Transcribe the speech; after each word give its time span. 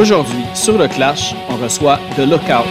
Aujourd'hui, 0.00 0.44
sur 0.54 0.78
le 0.78 0.88
Clash, 0.88 1.34
on 1.50 1.56
reçoit 1.56 1.98
The 2.16 2.20
Lookout. 2.20 2.64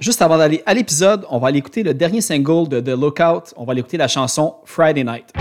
Juste 0.00 0.22
avant 0.22 0.38
d'aller 0.38 0.64
à 0.66 0.74
l'épisode, 0.74 1.24
on 1.30 1.38
va 1.38 1.46
aller 1.46 1.58
écouter 1.58 1.84
le 1.84 1.94
dernier 1.94 2.20
single 2.20 2.68
de 2.68 2.80
The 2.80 3.00
Lookout. 3.00 3.54
On 3.56 3.64
va 3.64 3.70
aller 3.70 3.80
écouter 3.80 3.96
la 3.96 4.08
chanson 4.08 4.56
Friday 4.64 5.04
Night. 5.04 5.32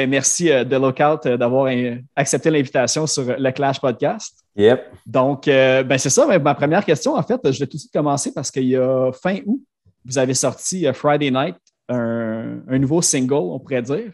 Ben, 0.00 0.08
merci 0.08 0.50
euh, 0.50 0.64
The 0.64 0.72
Lookout 0.72 1.26
euh, 1.26 1.36
d'avoir 1.36 1.66
euh, 1.66 1.96
accepté 2.16 2.50
l'invitation 2.50 3.06
sur 3.06 3.22
le 3.38 3.50
Clash 3.50 3.78
Podcast. 3.78 4.42
Yep. 4.56 4.82
Donc, 5.04 5.44
ben, 5.44 5.98
c'est 5.98 6.08
ça. 6.08 6.26
ben, 6.26 6.42
ma 6.42 6.54
première 6.54 6.86
question, 6.86 7.16
en 7.16 7.22
fait, 7.22 7.38
je 7.44 7.58
vais 7.58 7.66
tout 7.66 7.76
de 7.76 7.80
suite 7.80 7.92
commencer 7.92 8.32
parce 8.32 8.50
qu'il 8.50 8.64
y 8.64 8.76
a 8.76 9.12
fin 9.12 9.40
août, 9.44 9.60
vous 10.06 10.16
avez 10.16 10.32
sorti 10.32 10.86
Friday 10.94 11.30
Night, 11.30 11.56
un, 11.90 12.60
un 12.66 12.78
nouveau 12.78 13.02
single, 13.02 13.34
on 13.34 13.60
pourrait 13.60 13.82
dire. 13.82 14.10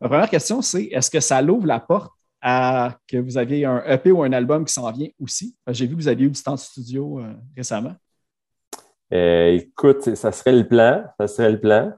Ma 0.00 0.08
première 0.08 0.28
question, 0.28 0.60
c'est 0.60 0.86
est-ce 0.86 1.08
que 1.08 1.20
ça 1.20 1.40
l'ouvre 1.40 1.68
la 1.68 1.78
porte 1.78 2.10
à 2.42 2.96
que 3.06 3.18
vous 3.18 3.38
aviez 3.38 3.64
un 3.64 3.84
EP 3.86 4.10
ou 4.10 4.24
un 4.24 4.32
album 4.32 4.64
qui 4.64 4.72
s'en 4.72 4.90
vient 4.90 5.08
aussi? 5.22 5.54
J'ai 5.68 5.86
vu 5.86 5.94
que 5.94 6.00
vous 6.00 6.08
aviez 6.08 6.26
eu 6.26 6.30
du 6.30 6.42
temps 6.42 6.54
de 6.54 6.58
studio 6.58 7.22
récemment. 7.56 7.94
Écoute, 9.12 10.16
ça 10.16 10.32
serait 10.32 10.52
le 10.52 10.66
plan. 10.66 11.04
Ça 11.20 11.28
serait 11.28 11.52
le 11.52 11.60
plan. 11.60 11.92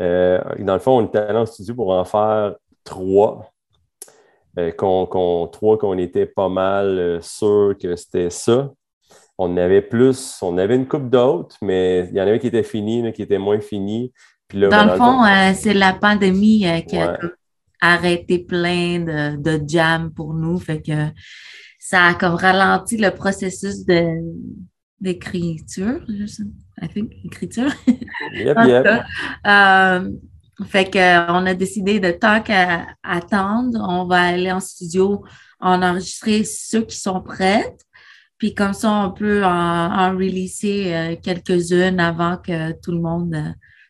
Euh, 0.00 0.40
dans 0.60 0.74
le 0.74 0.80
fond, 0.80 0.98
on 0.98 1.06
était 1.06 1.18
allé 1.18 1.38
en 1.38 1.46
studio 1.46 1.74
pour 1.74 1.90
en 1.90 2.04
faire 2.04 2.54
trois. 2.84 3.50
Euh, 4.58 4.72
qu'on, 4.72 5.06
qu'on- 5.06 5.46
trois 5.46 5.78
qu'on 5.78 5.96
était 5.98 6.26
pas 6.26 6.48
mal 6.48 6.98
euh, 6.98 7.20
sûr 7.20 7.74
que 7.80 7.94
c'était 7.94 8.30
ça. 8.30 8.70
On 9.38 9.56
avait 9.56 9.80
plus, 9.82 10.38
on 10.42 10.58
avait 10.58 10.74
une 10.76 10.88
coupe 10.88 11.08
d'autres, 11.08 11.56
mais 11.62 12.08
il 12.10 12.16
y 12.16 12.20
en 12.20 12.26
avait 12.26 12.38
qui 12.40 12.48
étaient 12.48 12.62
finis, 12.64 13.00
là, 13.02 13.12
qui 13.12 13.22
étaient 13.22 13.38
moins 13.38 13.60
finis. 13.60 14.12
Puis 14.48 14.58
là, 14.58 14.68
Dans 14.68 14.86
ben, 14.86 14.92
le 14.92 14.96
fond, 14.98 15.24
euh, 15.24 15.52
c'est 15.54 15.72
la 15.74 15.92
pandémie 15.92 16.66
qui 16.88 16.96
a 16.98 17.12
Ouais. 17.12 17.18
arrêté 17.80 18.38
plein 18.40 18.98
de, 19.00 19.36
de 19.36 19.60
jams 19.66 20.10
pour 20.12 20.34
nous. 20.34 20.58
Fait 20.58 20.82
que 20.82 21.06
ça 21.78 22.06
a 22.06 22.14
comme 22.14 22.34
ralenti 22.34 22.96
le 22.96 23.10
processus 23.12 23.86
de 23.86 24.02
d'écriture, 25.00 26.00
je 26.08 26.26
sais. 26.26 26.42
I 26.82 26.88
think, 26.88 27.12
écriture. 27.24 27.70
yep, 28.34 28.56
yep. 28.66 28.86
euh, 29.46 30.10
fait 30.66 30.90
que, 30.90 30.98
euh, 30.98 31.26
on 31.28 31.46
a 31.46 31.54
décidé 31.54 32.00
de 32.00 32.10
tant 32.10 32.42
qu'à 32.42 32.86
attendre, 33.02 33.78
on 33.88 34.04
va 34.04 34.22
aller 34.22 34.52
en 34.52 34.60
studio, 34.60 35.24
en 35.60 35.82
enregistrer 35.82 36.44
ceux 36.44 36.82
qui 36.82 36.96
sont 36.96 37.20
prêts. 37.20 37.76
Puis 38.38 38.54
comme 38.54 38.72
ça, 38.72 38.90
on 38.90 39.10
peut 39.10 39.44
en, 39.44 39.48
en 39.48 40.12
releaser 40.12 40.94
euh, 40.94 41.16
quelques-unes 41.22 42.00
avant 42.00 42.38
que 42.38 42.72
tout 42.80 42.92
le 42.92 43.00
monde 43.00 43.36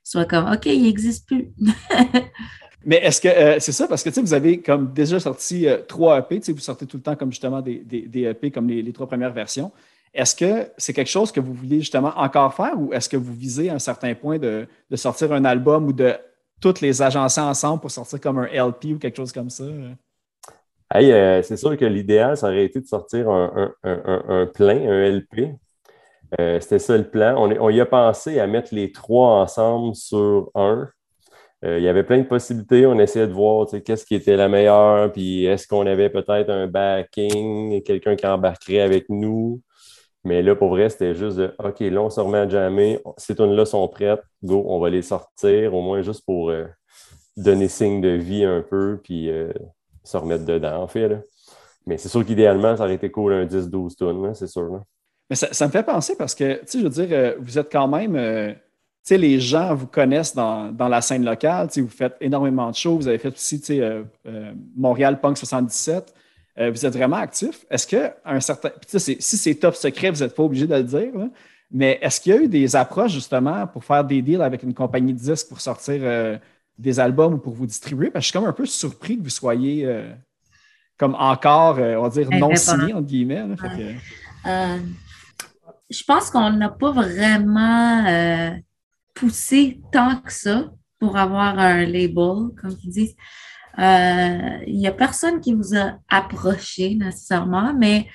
soit 0.03 0.25
comme 0.25 0.51
OK, 0.53 0.67
il 0.67 0.83
n'existe 0.83 1.27
plus. 1.27 1.53
Mais 2.85 2.97
est-ce 2.97 3.21
que 3.21 3.29
euh, 3.29 3.57
c'est 3.61 3.73
ça? 3.73 3.87
Parce 3.87 4.03
que 4.03 4.09
tu 4.09 4.17
sais, 4.17 4.21
vous 4.23 4.35
avez 4.35 4.61
comme 4.61 4.93
déjà 4.93 5.21
sorti 5.21 5.69
euh, 5.69 5.79
trois 5.87 6.19
EP, 6.19 6.41
tu 6.41 6.47
sais, 6.47 6.53
vous 6.53 6.61
sortez 6.61 6.87
tout 6.87 6.97
le 6.97 7.03
temps 7.03 7.15
comme 7.15 7.31
justement 7.31 7.61
des, 7.61 7.79
des, 7.79 8.03
des 8.03 8.23
EP 8.23 8.51
comme 8.51 8.69
les, 8.69 8.83
les 8.83 8.93
trois 8.93 9.07
premières 9.07 9.33
versions. 9.33 9.71
Est-ce 10.13 10.35
que 10.35 10.69
c'est 10.77 10.93
quelque 10.93 11.09
chose 11.09 11.31
que 11.31 11.41
vous 11.41 11.55
voulez 11.55 11.81
justement 11.81 12.13
encore 12.17 12.53
faire 12.55 12.79
ou 12.79 12.93
est-ce 12.93 13.09
que 13.09 13.17
vous 13.17 13.33
visez 13.33 13.71
à 13.71 13.75
un 13.75 13.79
certain 13.79 14.15
point 14.15 14.39
de, 14.39 14.67
sortir 14.95 15.33
un 15.33 15.45
album 15.45 15.87
ou 15.87 15.93
de 15.93 16.15
toutes 16.61 16.81
les 16.81 17.01
agencer 17.01 17.41
ensemble 17.41 17.81
pour 17.81 17.91
sortir 17.91 18.21
comme 18.21 18.39
un 18.39 18.47
LP 18.47 18.95
ou 18.95 18.99
quelque 18.99 19.17
chose 19.17 19.33
comme 19.33 19.51
ça? 19.51 19.65
Hey, 20.93 21.13
euh, 21.13 21.41
c'est 21.43 21.57
sûr 21.57 21.77
que 21.77 21.85
l'idéal, 21.85 22.37
ça 22.37 22.49
aurait 22.49 22.65
été 22.65 22.81
de 22.81 22.87
sortir 22.87 23.31
un, 23.31 23.73
un- 23.85 24.23
un- 24.29 24.47
plein, 24.47 24.77
un 24.91 25.03
LP. 25.05 25.55
Euh, 26.41 26.59
C'était 26.61 26.81
ça 26.81 26.97
le 26.97 27.09
plan. 27.09 27.37
On, 27.39 27.71
y 27.71 27.81
a 27.81 27.87
pensé 27.87 28.41
à 28.41 28.47
mettre 28.49 28.75
les 28.75 28.91
trois 28.93 29.41
ensemble 29.43 29.95
sur 29.95 30.51
un. 30.57 30.89
Euh, 31.65 31.79
il 31.79 31.85
y 31.85 31.89
avait 31.89 32.05
plein 32.05 32.19
de 32.19 32.25
possibilités. 32.27 32.87
On 32.87 32.99
essayait 32.99 33.27
de 33.29 33.33
voir 33.33 33.67
qu'est-ce 33.85 34.05
qui 34.07 34.15
était 34.15 34.37
la 34.37 34.49
meilleure, 34.49 35.13
puis 35.13 35.45
est-ce 35.45 35.69
qu'on 35.69 35.87
avait 35.87 36.11
peut-être 36.11 36.51
un 36.51 36.67
backing, 36.67 37.83
quelqu'un 37.83 38.17
qui 38.17 38.27
embarquerait 38.27 38.81
avec 38.81 39.09
nous. 39.09 39.61
Mais 40.25 40.43
là, 40.43 40.55
pour 40.55 40.69
vrai, 40.69 40.91
c'était 40.91 41.15
juste 41.15 41.39
de 41.39 41.55
OK, 41.59 41.81
là, 41.81 42.03
on 42.03 42.11
se 42.11 42.21
remet 42.21 42.39
à 42.39 42.49
jammer. 42.49 43.01
Ces 43.17 43.35
tunes-là 43.35 43.65
sont 43.65 43.87
prêtes. 43.89 44.23
Go, 44.43 44.65
on 44.67 44.79
va 44.79 44.91
les 44.91 45.03
sortir, 45.03 45.75
au 45.75 45.81
moins 45.81 46.03
juste 46.03 46.25
pour 46.27 46.51
euh, 46.51 46.67
donner 47.37 47.69
signe 47.69 48.01
de 48.01 48.11
vie 48.11 48.45
un 48.45 48.61
peu, 48.61 49.01
puis 49.03 49.31
euh, 49.31 49.53
se 50.05 50.17
remettre 50.17 50.45
dedans, 50.45 50.83
en 50.83 50.89
fait. 50.89 51.25
Mais 51.87 51.97
c'est 51.97 52.11
sûr 52.11 52.25
qu'idéalement, 52.25 52.77
ça 52.77 52.85
aurait 52.85 52.95
été 52.95 53.11
cool 53.11 53.33
un 53.33 53.47
10-12 53.47 53.97
tonnes, 53.97 54.23
là, 54.23 54.35
c'est 54.35 54.47
sûr. 54.47 54.83
Mais 55.31 55.37
ça, 55.37 55.67
me 55.67 55.73
fait 55.73 55.85
penser 55.85 56.17
parce 56.17 56.35
que, 56.35 56.61
tu 56.61 56.67
sais, 56.67 56.79
je 56.81 56.85
veux 56.85 56.91
dire, 56.91 57.09
euh, 57.13 57.35
vous 57.39 57.59
êtes 57.59 57.73
quand 57.73 57.89
même, 57.89 58.15
tu 58.15 58.61
sais, 59.03 59.17
les 59.17 59.41
gens 59.41 59.75
vous 59.75 59.87
connaissent 59.87 60.35
dans, 60.35 60.71
dans 60.71 60.89
la 60.89 61.01
scène 61.01 61.25
locale, 61.25 61.69
tu 61.69 61.75
sais, 61.75 61.81
vous 61.81 61.89
faites 61.89 62.17
énormément 62.21 62.69
de 62.69 62.75
shows, 62.75 62.97
vous 62.97 63.09
avez 63.09 63.19
fait 63.19 63.33
aussi, 63.33 63.61
tu 63.61 63.79
sais, 63.79 64.03
Montréal 64.77 65.19
Punk 65.21 65.39
77, 65.39 66.13
Euh, 66.61 66.71
vous 66.71 66.85
êtes 66.85 66.93
vraiment 66.95 67.17
actif. 67.17 67.65
Est-ce 67.71 67.87
que 67.87 68.11
un 68.25 68.39
certain, 68.41 68.71
si 68.87 69.17
c'est 69.21 69.55
top 69.55 69.75
secret, 69.75 70.11
vous 70.11 70.21
n'êtes 70.23 70.35
pas 70.35 70.43
obligé 70.43 70.67
de 70.67 70.75
le 70.75 70.83
dire, 70.83 71.17
là, 71.17 71.29
mais 71.71 71.99
est-ce 72.03 72.21
qu'il 72.21 72.35
y 72.35 72.37
a 72.37 72.41
eu 72.43 72.49
des 72.49 72.77
approches 72.77 73.13
justement 73.13 73.67
pour 73.67 73.85
faire 73.85 74.05
des 74.05 74.21
deals 74.21 74.43
avec 74.43 74.63
une 74.63 74.75
compagnie 74.75 75.15
de 75.15 75.19
disques 75.19 75.49
pour 75.49 75.61
sortir 75.61 76.01
euh, 76.03 76.37
des 76.79 76.99
albums 77.01 77.35
ou 77.35 77.39
pour 77.39 77.55
vous 77.55 77.67
distribuer? 77.67 78.11
Parce 78.11 78.25
que 78.25 78.27
je 78.27 78.31
suis 78.31 78.39
comme 78.39 78.49
un 78.49 78.53
peu 78.53 78.67
surpris 78.67 79.17
que 79.19 79.23
vous 79.23 79.31
soyez 79.31 79.87
euh, 79.87 80.13
comme 80.99 81.15
encore, 81.15 81.79
on 81.79 82.03
va 82.03 82.09
dire, 82.11 82.29
non 82.31 82.55
signé, 82.57 82.93
entre 82.93 83.07
guillemets. 83.07 83.47
là. 83.47 83.57
Fait 83.57 83.69
que- 83.77 84.83
je 85.89 86.05
pense 86.05 86.31
qu'on 86.31 86.51
n'a 86.51 86.69
pas 86.69 86.93
vraiment 86.93 88.55
poussé 89.15 89.81
tant 89.93 90.17
que 90.17 90.33
ça. 90.33 90.71
pour 90.99 91.17
avoir 91.17 91.59
un 91.59 91.87
label, 91.87 92.51
comme 92.61 92.77
ils 92.85 92.91
disent. 92.91 93.17
Euh, 93.81 94.59
Il 94.67 94.79
n'y 94.79 94.87
a 94.87 94.93
personne 94.93 95.41
qui 95.41 95.55
nous 95.55 95.75
a 95.75 95.99
approché 96.09 96.95
nécessairement, 96.95 97.75
mais 97.75 98.07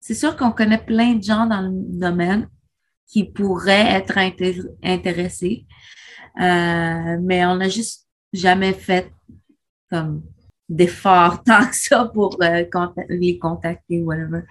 c'est 0.00 0.14
sûr 0.14 0.36
qu'on 0.36 0.50
connaît 0.50 0.84
plein 0.84 1.14
de 1.14 1.22
gens 1.22 1.46
dans 1.46 1.60
le 1.60 1.70
domaine 1.72 2.48
qui 3.06 3.24
pourraient 3.24 3.92
être 3.92 4.16
inté- 4.16 4.66
intéressés. 4.82 5.66
Euh, 6.40 7.18
mais 7.20 7.44
on 7.46 7.56
n'a 7.56 7.68
juste 7.68 8.08
jamais 8.32 8.72
fait 8.72 9.12
comme 9.90 10.22
d'efforts 10.68 11.42
tant 11.44 11.66
que 11.66 11.76
ça 11.76 12.10
pour 12.12 12.36
euh, 12.42 12.64
les 13.08 13.38
contacter, 13.38 14.02
whatever. 14.02 14.42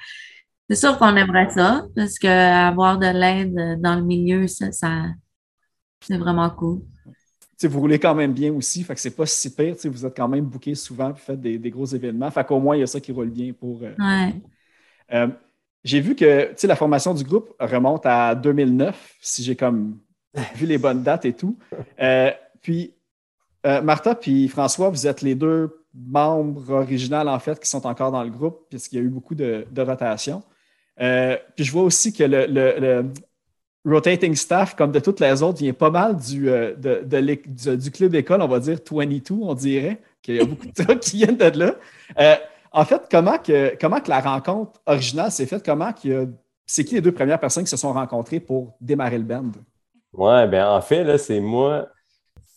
C'est 0.69 0.75
sûr 0.75 0.97
qu'on 0.97 1.15
aimerait 1.17 1.49
ça, 1.49 1.85
parce 1.95 2.17
que 2.17 2.27
avoir 2.27 2.97
de 2.97 3.07
l'aide 3.07 3.81
dans 3.81 3.95
le 3.95 4.03
milieu, 4.03 4.47
ça, 4.47 4.71
ça 4.71 5.07
c'est 6.01 6.17
vraiment 6.17 6.49
cool. 6.49 6.81
Vous 7.67 7.79
roulez 7.79 7.99
quand 7.99 8.15
même 8.15 8.33
bien 8.33 8.53
aussi, 8.53 8.83
fait 8.83 8.95
que 8.95 9.01
c'est 9.01 9.15
pas 9.15 9.25
si 9.25 9.53
pire. 9.55 9.75
Vous 9.85 10.05
êtes 10.05 10.15
quand 10.15 10.27
même 10.27 10.45
booké 10.45 10.75
souvent, 10.75 11.11
puis 11.13 11.23
faites 11.23 11.41
des, 11.41 11.57
des 11.57 11.69
gros 11.71 11.85
événements. 11.85 12.31
Fait 12.31 12.45
qu'au 12.45 12.59
moins, 12.59 12.75
il 12.75 12.79
y 12.81 12.83
a 12.83 12.87
ça 12.87 12.99
qui 12.99 13.11
roule 13.11 13.29
bien 13.29 13.53
pour. 13.53 13.81
euh, 13.83 13.93
Ouais. 13.99 14.33
Euh, 15.13 15.27
j'ai 15.83 15.99
vu 15.99 16.15
que 16.15 16.49
la 16.67 16.75
formation 16.75 17.13
du 17.13 17.23
groupe 17.23 17.53
remonte 17.59 18.05
à 18.05 18.35
2009, 18.35 19.15
si 19.21 19.43
j'ai 19.43 19.55
comme 19.55 19.97
vu 20.55 20.65
les 20.65 20.77
bonnes 20.77 21.03
dates 21.03 21.25
et 21.25 21.33
tout. 21.33 21.57
Euh, 21.99 22.31
puis, 22.61 22.93
euh, 23.65 23.81
Martha 23.81 24.15
puis 24.15 24.47
François, 24.47 24.89
vous 24.89 25.07
êtes 25.07 25.21
les 25.21 25.35
deux 25.35 25.85
membres 25.93 26.69
originaux, 26.71 27.17
en 27.27 27.39
fait, 27.39 27.59
qui 27.59 27.69
sont 27.69 27.85
encore 27.85 28.11
dans 28.11 28.23
le 28.23 28.29
groupe, 28.29 28.67
puisqu'il 28.69 28.97
y 28.97 28.99
a 28.99 29.05
eu 29.05 29.09
beaucoup 29.09 29.35
de, 29.35 29.65
de 29.71 29.81
rotation. 29.81 30.43
Euh, 31.01 31.37
puis, 31.55 31.65
je 31.65 31.71
vois 31.71 31.83
aussi 31.83 32.13
que 32.13 32.23
le, 32.23 32.45
le- 32.47 32.79
le 32.79 33.05
rotating 33.85 34.35
staff, 34.35 34.75
comme 34.75 34.91
de 34.91 34.99
toutes 34.99 35.19
les 35.19 35.41
autres, 35.41 35.59
vient 35.59 35.73
pas 35.73 35.89
mal 35.89 36.15
du, 36.17 36.49
euh, 36.49 36.75
du, 36.75 37.91
club 37.91 38.15
école, 38.15 38.41
on 38.41 38.47
va 38.47 38.59
dire 38.59 38.77
22, 38.89 39.35
on 39.41 39.53
dirait, 39.53 40.01
qu'il 40.21 40.35
y 40.35 40.39
a 40.39 40.45
beaucoup 40.45 40.67
de 40.67 40.83
trucs 40.83 40.99
qui 40.99 41.17
viennent 41.17 41.37
de 41.37 41.59
là. 41.59 41.75
Euh, 42.19 42.35
en 42.71 42.85
fait, 42.85 43.01
comment 43.09 43.37
que, 43.37 43.75
comment 43.79 43.99
que 43.99 44.09
la 44.09 44.21
rencontre 44.21 44.79
originale 44.85 45.31
s'est 45.31 45.45
faite? 45.45 45.65
Comment 45.65 45.89
a- 45.89 46.25
c'est 46.65 46.85
qui 46.85 46.95
les 46.95 47.01
deux 47.01 47.11
premières 47.11 47.39
personnes 47.39 47.63
qui 47.63 47.69
se 47.69 47.77
sont 47.77 47.91
rencontrées 47.91 48.39
pour 48.39 48.75
démarrer 48.79 49.17
le 49.17 49.23
band? 49.23 49.51
Ouais, 50.13 50.47
ben 50.47 50.67
en 50.67 50.81
fait, 50.81 51.03
là, 51.03 51.17
c'est 51.17 51.39
moi 51.39 51.87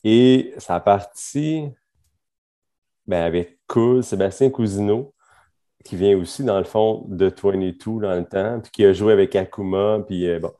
et 0.05 0.55
ça 0.59 0.77
a 0.77 0.81
parti 0.81 1.69
ben, 3.07 3.23
avec 3.23 3.59
Cool, 3.67 4.05
Sébastien 4.05 4.51
Cousineau, 4.51 5.15
qui 5.85 5.97
vient 5.97 6.17
aussi, 6.17 6.45
dans 6.45 6.59
le 6.59 6.65
fond, 6.65 7.05
de 7.09 7.27
22 7.27 8.01
dans 8.01 8.15
le 8.15 8.25
temps, 8.25 8.61
puis 8.61 8.71
qui 8.71 8.85
a 8.85 8.93
joué 8.93 9.13
avec 9.13 9.35
Akuma, 9.37 10.01
puis 10.07 10.29
euh, 10.29 10.39
bon. 10.41 10.53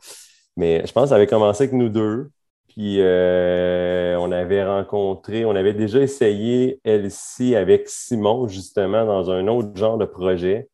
Mais 0.57 0.87
je 0.87 0.93
pense 0.93 1.05
que 1.05 1.09
ça 1.11 1.17
avait 1.17 1.27
commencé 1.27 1.65
avec 1.65 1.75
nous 1.75 1.89
deux, 1.89 2.31
puis 2.69 2.97
euh, 3.01 4.17
on 4.19 4.33
avait 4.33 4.65
rencontré, 4.65 5.45
on 5.45 5.55
avait 5.57 5.75
déjà 5.75 6.01
essayé 6.01 6.81
LC 6.85 7.55
avec 7.57 7.89
Simon, 7.89 8.49
justement, 8.49 9.05
dans 9.05 9.31
un 9.31 9.47
autre 9.49 9.77
genre 9.77 9.99
de 9.99 10.05
projet. 10.05 10.69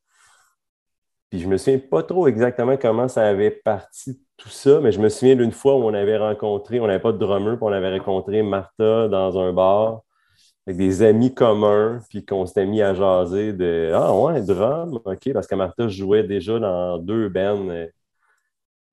Puis 1.31 1.41
je 1.41 1.49
me 1.49 1.57
souviens 1.57 1.79
pas 1.79 2.03
trop 2.03 2.27
exactement 2.27 2.77
comment 2.77 3.07
ça 3.09 3.27
avait 3.27 3.51
parti 3.53 4.21
tout 4.37 4.49
ça, 4.49 4.81
mais 4.81 4.91
je 4.93 5.01
me 5.01 5.09
souviens 5.09 5.37
d'une 5.37 5.53
fois 5.53 5.77
où 5.77 5.83
on 5.85 5.95
avait 5.95 6.17
rencontré, 6.19 6.81
on 6.81 6.87
n'avait 6.87 7.01
pas 7.01 7.13
de 7.13 7.19
drummer, 7.19 7.57
puis 7.57 7.65
on 7.65 7.73
avait 7.73 7.99
rencontré 7.99 8.43
Martha 8.43 9.09
dans 9.09 9.39
un 9.39 9.53
bar 9.53 10.03
avec 10.67 10.79
des 10.79 11.03
amis 11.03 11.35
communs, 11.35 12.01
puis 12.11 12.25
qu'on 12.25 12.47
s'était 12.47 12.67
mis 12.67 12.83
à 12.83 12.95
jaser 12.95 13.53
de 13.53 13.93
Ah 13.95 14.15
ouais, 14.15 14.43
drum, 14.43 15.01
OK, 15.05 15.33
parce 15.33 15.47
que 15.47 15.55
Martha 15.55 15.89
jouait 15.89 16.23
déjà 16.25 16.59
dans 16.59 16.99
deux 16.99 17.29
bands, 17.29 17.69
euh, 17.71 17.87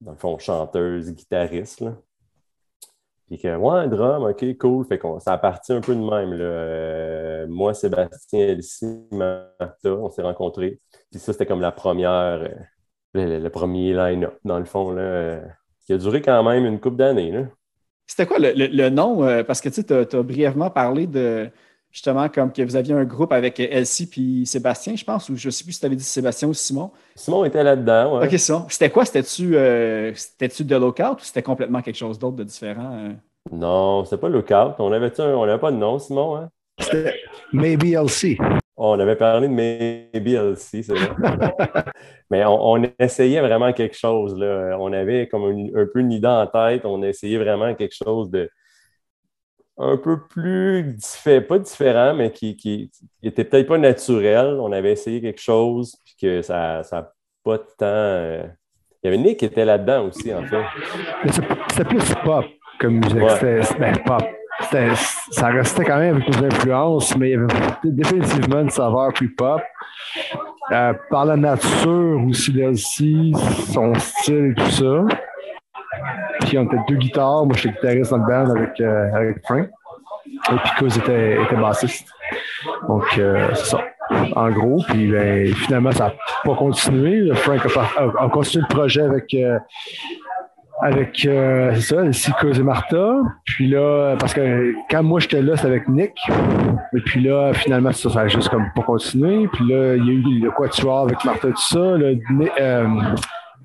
dans 0.01 0.11
le 0.11 0.17
fond, 0.17 0.37
chanteuse, 0.37 1.11
guitariste. 1.11 1.81
Là. 1.81 1.95
Puis 3.27 3.39
que 3.39 3.55
Ouais, 3.55 3.87
drum, 3.89 4.23
OK, 4.23 4.57
cool. 4.57 4.85
Fait 4.85 4.97
qu'on 4.97 5.19
ça 5.19 5.33
a 5.33 5.37
parti 5.37 5.73
un 5.73 5.81
peu 5.81 5.93
de 5.95 5.99
même. 5.99 6.37
Euh, 6.39 7.45
moi, 7.47 7.73
Sébastien, 7.73 8.39
Elsie, 8.39 9.05
Martha, 9.11 9.67
on 9.85 10.09
s'est 10.09 10.21
rencontrés. 10.21 10.79
Puis 11.11 11.19
ça, 11.19 11.33
c'était 11.33 11.45
comme 11.45 11.61
la 11.61 11.71
première, 11.73 12.41
euh, 12.41 12.49
le, 13.13 13.49
premier 13.49 13.93
line-up, 13.93 14.37
dans 14.45 14.59
le 14.59 14.65
fond, 14.65 14.91
là, 14.91 15.01
euh, 15.01 15.41
qui 15.85 15.93
a 15.93 15.97
duré 15.97 16.21
quand 16.21 16.41
même 16.43 16.65
une 16.65 16.79
couple 16.79 16.97
d'années. 16.97 17.45
C'était 18.05 18.25
quoi 18.25 18.39
le, 18.39 18.53
le- 18.53 18.89
nom? 18.89 19.43
parce 19.43 19.59
que 19.59 19.67
tu 19.67 19.93
as, 19.93 20.23
brièvement 20.23 20.69
parlé 20.69 21.07
de 21.07 21.49
justement 21.91 22.29
comme 22.29 22.51
que 22.51 22.61
vous 22.61 22.75
aviez 22.75 22.93
un 22.93 23.03
groupe 23.05 23.31
avec 23.33 23.59
Elsie 23.59 24.07
puis 24.09 24.45
Sébastien, 24.45 24.95
je 24.95 25.03
pense, 25.03 25.29
ou 25.29 25.35
je 25.35 25.47
ne 25.47 25.51
sais 25.51 25.63
plus 25.63 25.73
si 25.73 25.79
tu 25.79 25.85
avais 25.85 25.95
dit 25.95 26.03
Sébastien 26.03 26.47
ou 26.47 26.53
Simon. 26.53 26.91
Simon 27.15 27.45
était 27.45 27.63
là-dedans. 27.63 28.19
ouais. 28.19 28.27
OK, 28.27 28.37
Simon. 28.39 28.65
C'était 28.69 28.89
quoi? 28.89 29.05
C'était-tu 29.05 29.55
euh, 29.57 30.11
c'était-tu 30.15 30.63
de 30.63 30.75
Lookout 30.75 31.13
ou 31.15 31.23
c'était 31.23 31.43
complètement 31.43 31.81
quelque 31.81 31.95
chose 31.97 32.19
d'autre 32.19 32.35
de 32.37 32.43
différent? 32.43 32.91
euh? 32.93 33.13
Non, 33.51 34.03
c'était 34.03 34.17
pas 34.17 34.29
Lookout. 34.29 34.75
On 34.79 34.91
avait 34.91 35.11
on 35.21 35.45
n'avait 35.45 35.59
pas 35.59 35.71
de 35.71 35.77
nom, 35.77 35.97
Simon. 35.99 36.35
Hein? 36.37 36.49
C'était 36.79 37.15
Maybe 37.53 37.93
LC. 37.93 38.37
Oh, 38.79 38.91
on 38.95 38.99
avait 38.99 39.15
parlé 39.15 39.47
de 39.47 39.53
Maybe 39.53 40.33
LC, 40.35 40.83
c'est 40.83 40.93
vrai. 40.93 41.09
Mais 42.29 42.45
on, 42.45 42.73
on 42.73 42.83
essayait 42.99 43.41
vraiment 43.41 43.73
quelque 43.73 43.97
chose. 43.97 44.37
Là. 44.37 44.77
On 44.79 44.93
avait 44.93 45.27
comme 45.27 45.49
une- 45.49 45.75
un 45.75 45.87
peu 45.91 45.99
une 46.01 46.11
idée 46.11 46.27
en 46.27 46.45
tête. 46.45 46.81
On 46.85 47.01
essayait 47.01 47.39
vraiment 47.39 47.73
quelque 47.73 47.95
chose 47.95 48.29
de 48.29 48.47
un 49.79 49.97
peu 49.97 50.19
plus 50.27 50.83
différent, 50.83 51.45
pas 51.47 51.59
différent, 51.59 52.13
mais 52.15 52.31
qui, 52.31 52.55
qui, 52.57 52.89
qui 53.21 53.27
était 53.27 53.43
peut-être 53.43 53.67
pas 53.67 53.77
naturel. 53.77 54.57
On 54.59 54.71
avait 54.71 54.91
essayé 54.93 55.21
quelque 55.21 55.41
chose, 55.41 55.95
puis 56.03 56.15
que 56.21 56.41
ça 56.41 56.81
n'a 56.91 57.11
pas 57.43 57.57
tant. 57.59 57.85
euh, 57.85 58.43
Il 59.03 59.05
y 59.05 59.13
avait 59.13 59.17
Nick 59.23 59.39
qui 59.39 59.45
était 59.45 59.65
là-dedans 59.65 60.05
aussi, 60.07 60.33
en 60.33 60.43
fait. 60.43 60.63
Mais 61.23 61.31
c'est- 61.31 61.43
C'était 61.69 61.85
plus 61.85 62.15
pop 62.25 62.45
comme 62.79 62.95
musique. 62.95 63.21
Ouais. 63.21 63.61
C'était 63.63 63.79
ben, 63.79 63.97
pop. 64.05 64.23
C'était- 64.61 64.95
Ça 65.31 65.47
restait 65.49 65.85
quand 65.85 65.99
même 65.99 66.15
avec 66.15 66.27
nos 66.29 66.45
influences, 66.47 67.15
mais 67.15 67.29
il 67.29 67.31
y 67.33 67.35
avait 67.35 67.47
définitivement 67.83 68.61
une 68.61 68.71
saveur 68.71 69.13
plus 69.13 69.33
pop. 69.35 69.61
Euh, 70.71 70.93
par 71.11 71.25
la 71.25 71.37
nature 71.37 72.19
aussi 72.27 72.51
d'Elsie, 72.51 73.33
son 73.71 73.93
style 73.95 74.53
et 74.57 74.61
tout 74.61 74.69
ça. 74.71 75.05
Puis 76.47 76.57
on 76.57 76.63
était 76.63 76.77
deux 76.87 76.95
guitares. 76.95 77.45
Moi, 77.45 77.55
j'étais 77.55 77.75
guitariste 77.75 78.11
dans 78.11 78.17
le 78.17 78.23
band 78.25 78.55
avec, 78.55 78.79
euh, 78.79 79.13
avec 79.13 79.37
Frank. 79.45 79.67
Et 80.27 80.55
puis 80.63 80.71
Cuz 80.79 80.97
était, 80.97 81.41
était 81.41 81.55
bassiste. 81.55 82.07
Donc, 82.87 83.03
euh, 83.17 83.47
c'est 83.53 83.65
ça. 83.65 83.79
En 84.35 84.49
gros, 84.51 84.81
puis 84.87 85.11
ben, 85.11 85.53
finalement, 85.53 85.91
ça 85.91 86.05
n'a 86.05 86.13
pas 86.45 86.55
continué. 86.55 87.29
Frank 87.35 87.59
a, 87.65 88.23
a- 88.23 88.29
continué 88.29 88.65
le 88.69 88.73
projet 88.73 89.01
avec, 89.01 89.33
euh, 89.33 89.59
avec 90.81 91.19
c'est 91.21 91.81
ça, 91.81 92.05
ici 92.05 92.31
Cause 92.39 92.59
et 92.59 92.63
Martha. 92.63 93.15
Puis 93.45 93.67
là, 93.67 94.15
parce 94.17 94.33
que 94.33 94.73
quand 94.89 95.03
moi 95.03 95.19
j'étais 95.19 95.41
là, 95.41 95.57
c'était 95.57 95.67
avec 95.69 95.89
Nick. 95.89 96.13
Et 96.95 97.01
puis 97.01 97.21
là, 97.21 97.51
finalement, 97.53 97.91
ça, 97.91 98.09
ça 98.09 98.27
juste 98.29 98.47
comme 98.49 98.67
pas 98.75 98.83
continué. 98.83 99.47
Puis 99.51 99.67
là, 99.67 99.95
il 99.95 100.05
y 100.05 100.09
a 100.09 100.13
eu 100.13 100.39
le 100.43 100.51
quatuor 100.51 101.01
avec 101.01 101.23
Martha, 101.25 101.49
tout 101.49 101.57
ça. 101.57 101.97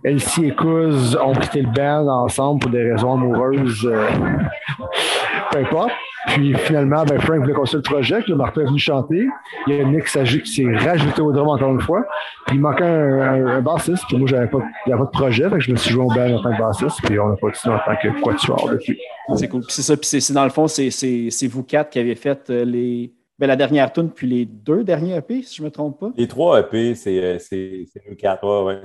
Elsie 0.04 0.46
et 0.46 0.54
Cuz 0.54 1.16
ont 1.22 1.32
quitté 1.34 1.62
le 1.62 1.70
band 1.70 2.08
ensemble 2.08 2.60
pour 2.60 2.70
des 2.70 2.90
raisons 2.92 3.12
amoureuses. 3.14 3.84
euh, 3.86 4.06
peu 5.52 5.58
importe. 5.58 5.90
Puis 6.28 6.54
finalement, 6.54 7.04
ben, 7.04 7.20
Frank 7.20 7.40
voulait 7.40 7.52
continuer 7.52 7.82
le 7.84 7.90
projet. 7.92 8.20
Puis 8.22 8.30
là, 8.30 8.36
Martha 8.36 8.62
est 8.62 8.64
venu 8.64 8.78
chanter. 8.78 9.26
Il 9.66 9.74
y 9.74 9.80
a 9.80 9.84
Nick 9.84 10.04
qui 10.04 10.46
s'est 10.46 10.74
rajouté 10.76 11.20
au 11.20 11.32
drum 11.32 11.48
encore 11.48 11.72
une 11.72 11.80
fois. 11.80 12.04
Puis 12.46 12.56
il 12.56 12.60
manquait 12.62 12.84
un, 12.84 13.20
un- 13.20 13.46
un 13.58 13.60
bassiste. 13.60 14.04
Puis 14.08 14.16
moi, 14.16 14.28
j'avais 14.28 14.46
pas, 14.46 14.60
j'avais 14.86 14.98
pas 15.00 15.04
de 15.06 15.10
projet. 15.10 15.44
Fait 15.50 15.56
que 15.56 15.60
je 15.60 15.70
me 15.72 15.76
suis 15.76 15.90
joué 15.92 16.04
au 16.04 16.08
band 16.08 16.32
en 16.36 16.42
tant 16.42 16.54
que 16.56 16.60
bassiste. 16.62 17.00
Puis 17.04 17.18
on 17.18 17.32
a 17.32 17.36
continué 17.36 17.74
en 17.74 17.78
tant 17.84 17.96
que 18.00 18.20
quatuor 18.22 18.68
depuis. 18.70 18.98
C'est 19.36 19.48
cool. 19.48 19.62
Puis 19.62 19.72
c'est 19.72 19.82
ça. 19.82 19.96
Puis 19.96 20.06
c'est- 20.06 20.20
c'est 20.20 20.32
dans 20.32 20.44
le 20.44 20.50
fond, 20.50 20.66
c'est- 20.68 20.90
c'est 20.90 21.28
c'est 21.30 21.48
vous 21.48 21.64
quatre 21.64 21.90
qui 21.90 21.98
avez 21.98 22.14
fait 22.14 22.48
euh, 22.50 22.64
les, 22.64 23.12
ben, 23.38 23.46
la 23.48 23.56
dernière 23.56 23.92
tune 23.92 24.10
puis 24.10 24.26
les 24.28 24.44
deux 24.46 24.84
derniers 24.84 25.16
EP, 25.16 25.42
si 25.42 25.56
je 25.56 25.62
ne 25.62 25.66
me 25.66 25.70
trompe 25.72 25.98
pas. 25.98 26.10
Les 26.16 26.28
trois 26.28 26.60
EP, 26.60 26.94
c'est 26.94 27.18
euh, 27.22 27.38
c'est- 27.40 27.84
c'est 27.92 28.02
nous 28.08 28.16
quatre, 28.16 28.44
ouais, 28.44 28.74
ouais. 28.74 28.80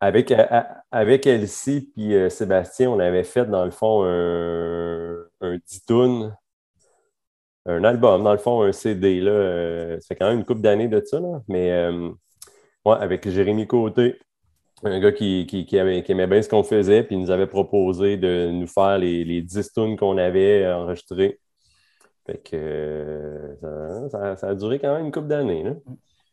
Avec, 0.00 0.30
euh, 0.30 0.44
avec 0.92 1.26
Elsie 1.26 1.90
puis 1.94 2.14
euh, 2.14 2.28
Sébastien, 2.30 2.90
on 2.90 3.00
avait 3.00 3.24
fait, 3.24 3.46
dans 3.46 3.64
le 3.64 3.70
fond, 3.72 4.04
un, 4.04 5.16
un 5.40 5.56
10 5.66 5.84
tunes, 5.86 6.36
un 7.66 7.84
album, 7.84 8.22
dans 8.24 8.32
le 8.32 8.38
fond, 8.38 8.62
un 8.62 8.72
CD. 8.72 9.20
Là, 9.20 9.30
euh, 9.32 10.00
ça 10.00 10.06
fait 10.08 10.16
quand 10.16 10.28
même 10.30 10.38
une 10.40 10.44
couple 10.44 10.62
d'années 10.62 10.88
de 10.88 11.02
ça, 11.04 11.20
là. 11.20 11.42
mais 11.48 11.70
ouais, 12.84 12.96
avec 13.00 13.28
Jérémy 13.28 13.66
Côté, 13.66 14.18
un 14.84 15.00
gars 15.00 15.12
qui, 15.12 15.46
qui, 15.48 15.66
qui 15.66 15.78
avait- 15.78 16.02
qui 16.02 16.12
aimait 16.12 16.26
bien 16.28 16.42
ce 16.42 16.48
qu'on 16.50 16.64
faisait, 16.64 17.04
puis 17.04 17.16
il 17.16 17.22
nous 17.22 17.30
avait 17.30 17.46
proposé 17.48 18.16
de 18.16 18.50
nous 18.52 18.66
faire 18.66 18.98
les, 18.98 19.24
les 19.24 19.42
10 19.42 19.72
tunes 19.74 19.96
qu'on 19.98 20.18
avait 20.18 20.68
enregistrées. 20.72 21.40
Fait 22.26 22.38
que 22.42 23.56
ça, 23.62 24.10
ça- 24.10 24.36
ça 24.36 24.48
a 24.50 24.54
duré 24.54 24.78
quand 24.80 24.94
même 24.96 25.06
une 25.06 25.12
couple 25.12 25.28
d'années. 25.28 25.64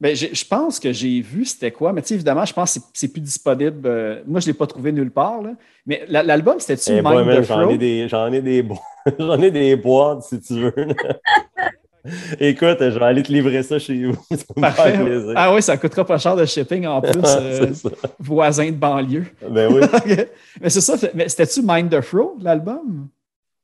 Ben, 0.01 0.13
je 0.15 0.45
pense 0.45 0.79
que 0.79 0.91
j'ai 0.91 1.21
vu 1.21 1.45
c'était 1.45 1.71
quoi, 1.71 1.93
mais 1.93 2.01
tu 2.01 2.09
sais, 2.09 2.13
évidemment, 2.15 2.43
je 2.43 2.53
pense 2.53 2.73
que 2.77 2.79
c'est- 2.93 3.07
plus 3.07 3.21
disponible. 3.21 3.81
euh, 3.87 4.21
moi, 4.27 4.41
je 4.41 4.47
ne 4.47 4.51
l'ai 4.51 4.57
pas 4.57 4.67
trouvé 4.67 4.91
nulle 4.91 5.11
part. 5.11 5.41
là. 5.41 5.51
Mais 5.85 6.03
la- 6.09 6.21
l'album, 6.23 6.59
c'était-tu 6.59 6.89
Eh, 6.91 6.93
Mind 6.95 7.03
boy, 7.05 7.25
man, 7.25 7.41
the 7.41 7.45
J'en 7.47 7.69
ai 7.69 7.77
des, 7.77 8.07
j'en 8.09 8.31
ai 8.33 8.41
des, 8.41 8.65
j'en 9.19 9.41
ai 9.41 9.51
des 9.51 9.75
boîtes 9.77 10.23
si 10.23 10.39
tu 10.41 10.53
veux. 10.59 10.73
Écoute, 12.39 12.77
je 12.81 12.99
vais 12.99 13.05
aller 13.05 13.23
te 13.23 13.31
livrer 13.31 13.63
ça 13.63 13.79
chez 13.79 14.05
vous. 14.05 14.15
Ça 14.35 14.45
Parfait. 14.61 14.93
plaisir. 15.03 15.33
Ah 15.35 15.51
oui, 15.55 15.61
ça 15.63 15.75
coûtera 15.75 16.05
pas 16.05 16.19
cher 16.19 16.35
de 16.35 16.45
shipping 16.45 16.85
en 16.85 17.01
plus, 17.01 17.13
euh, 17.25 17.71
voisin 18.19 18.67
de 18.67 18.75
banlieue. 18.75 19.25
Ben 19.49 19.73
oui. 19.73 19.81
mais 20.61 20.69
c'est 20.69 20.81
ça, 20.81 20.95
mais 21.15 21.27
c'était-tu 21.29 21.61
Mind 21.63 21.89
the 21.89 22.01
Fro, 22.01 22.37
l'album? 22.41 23.07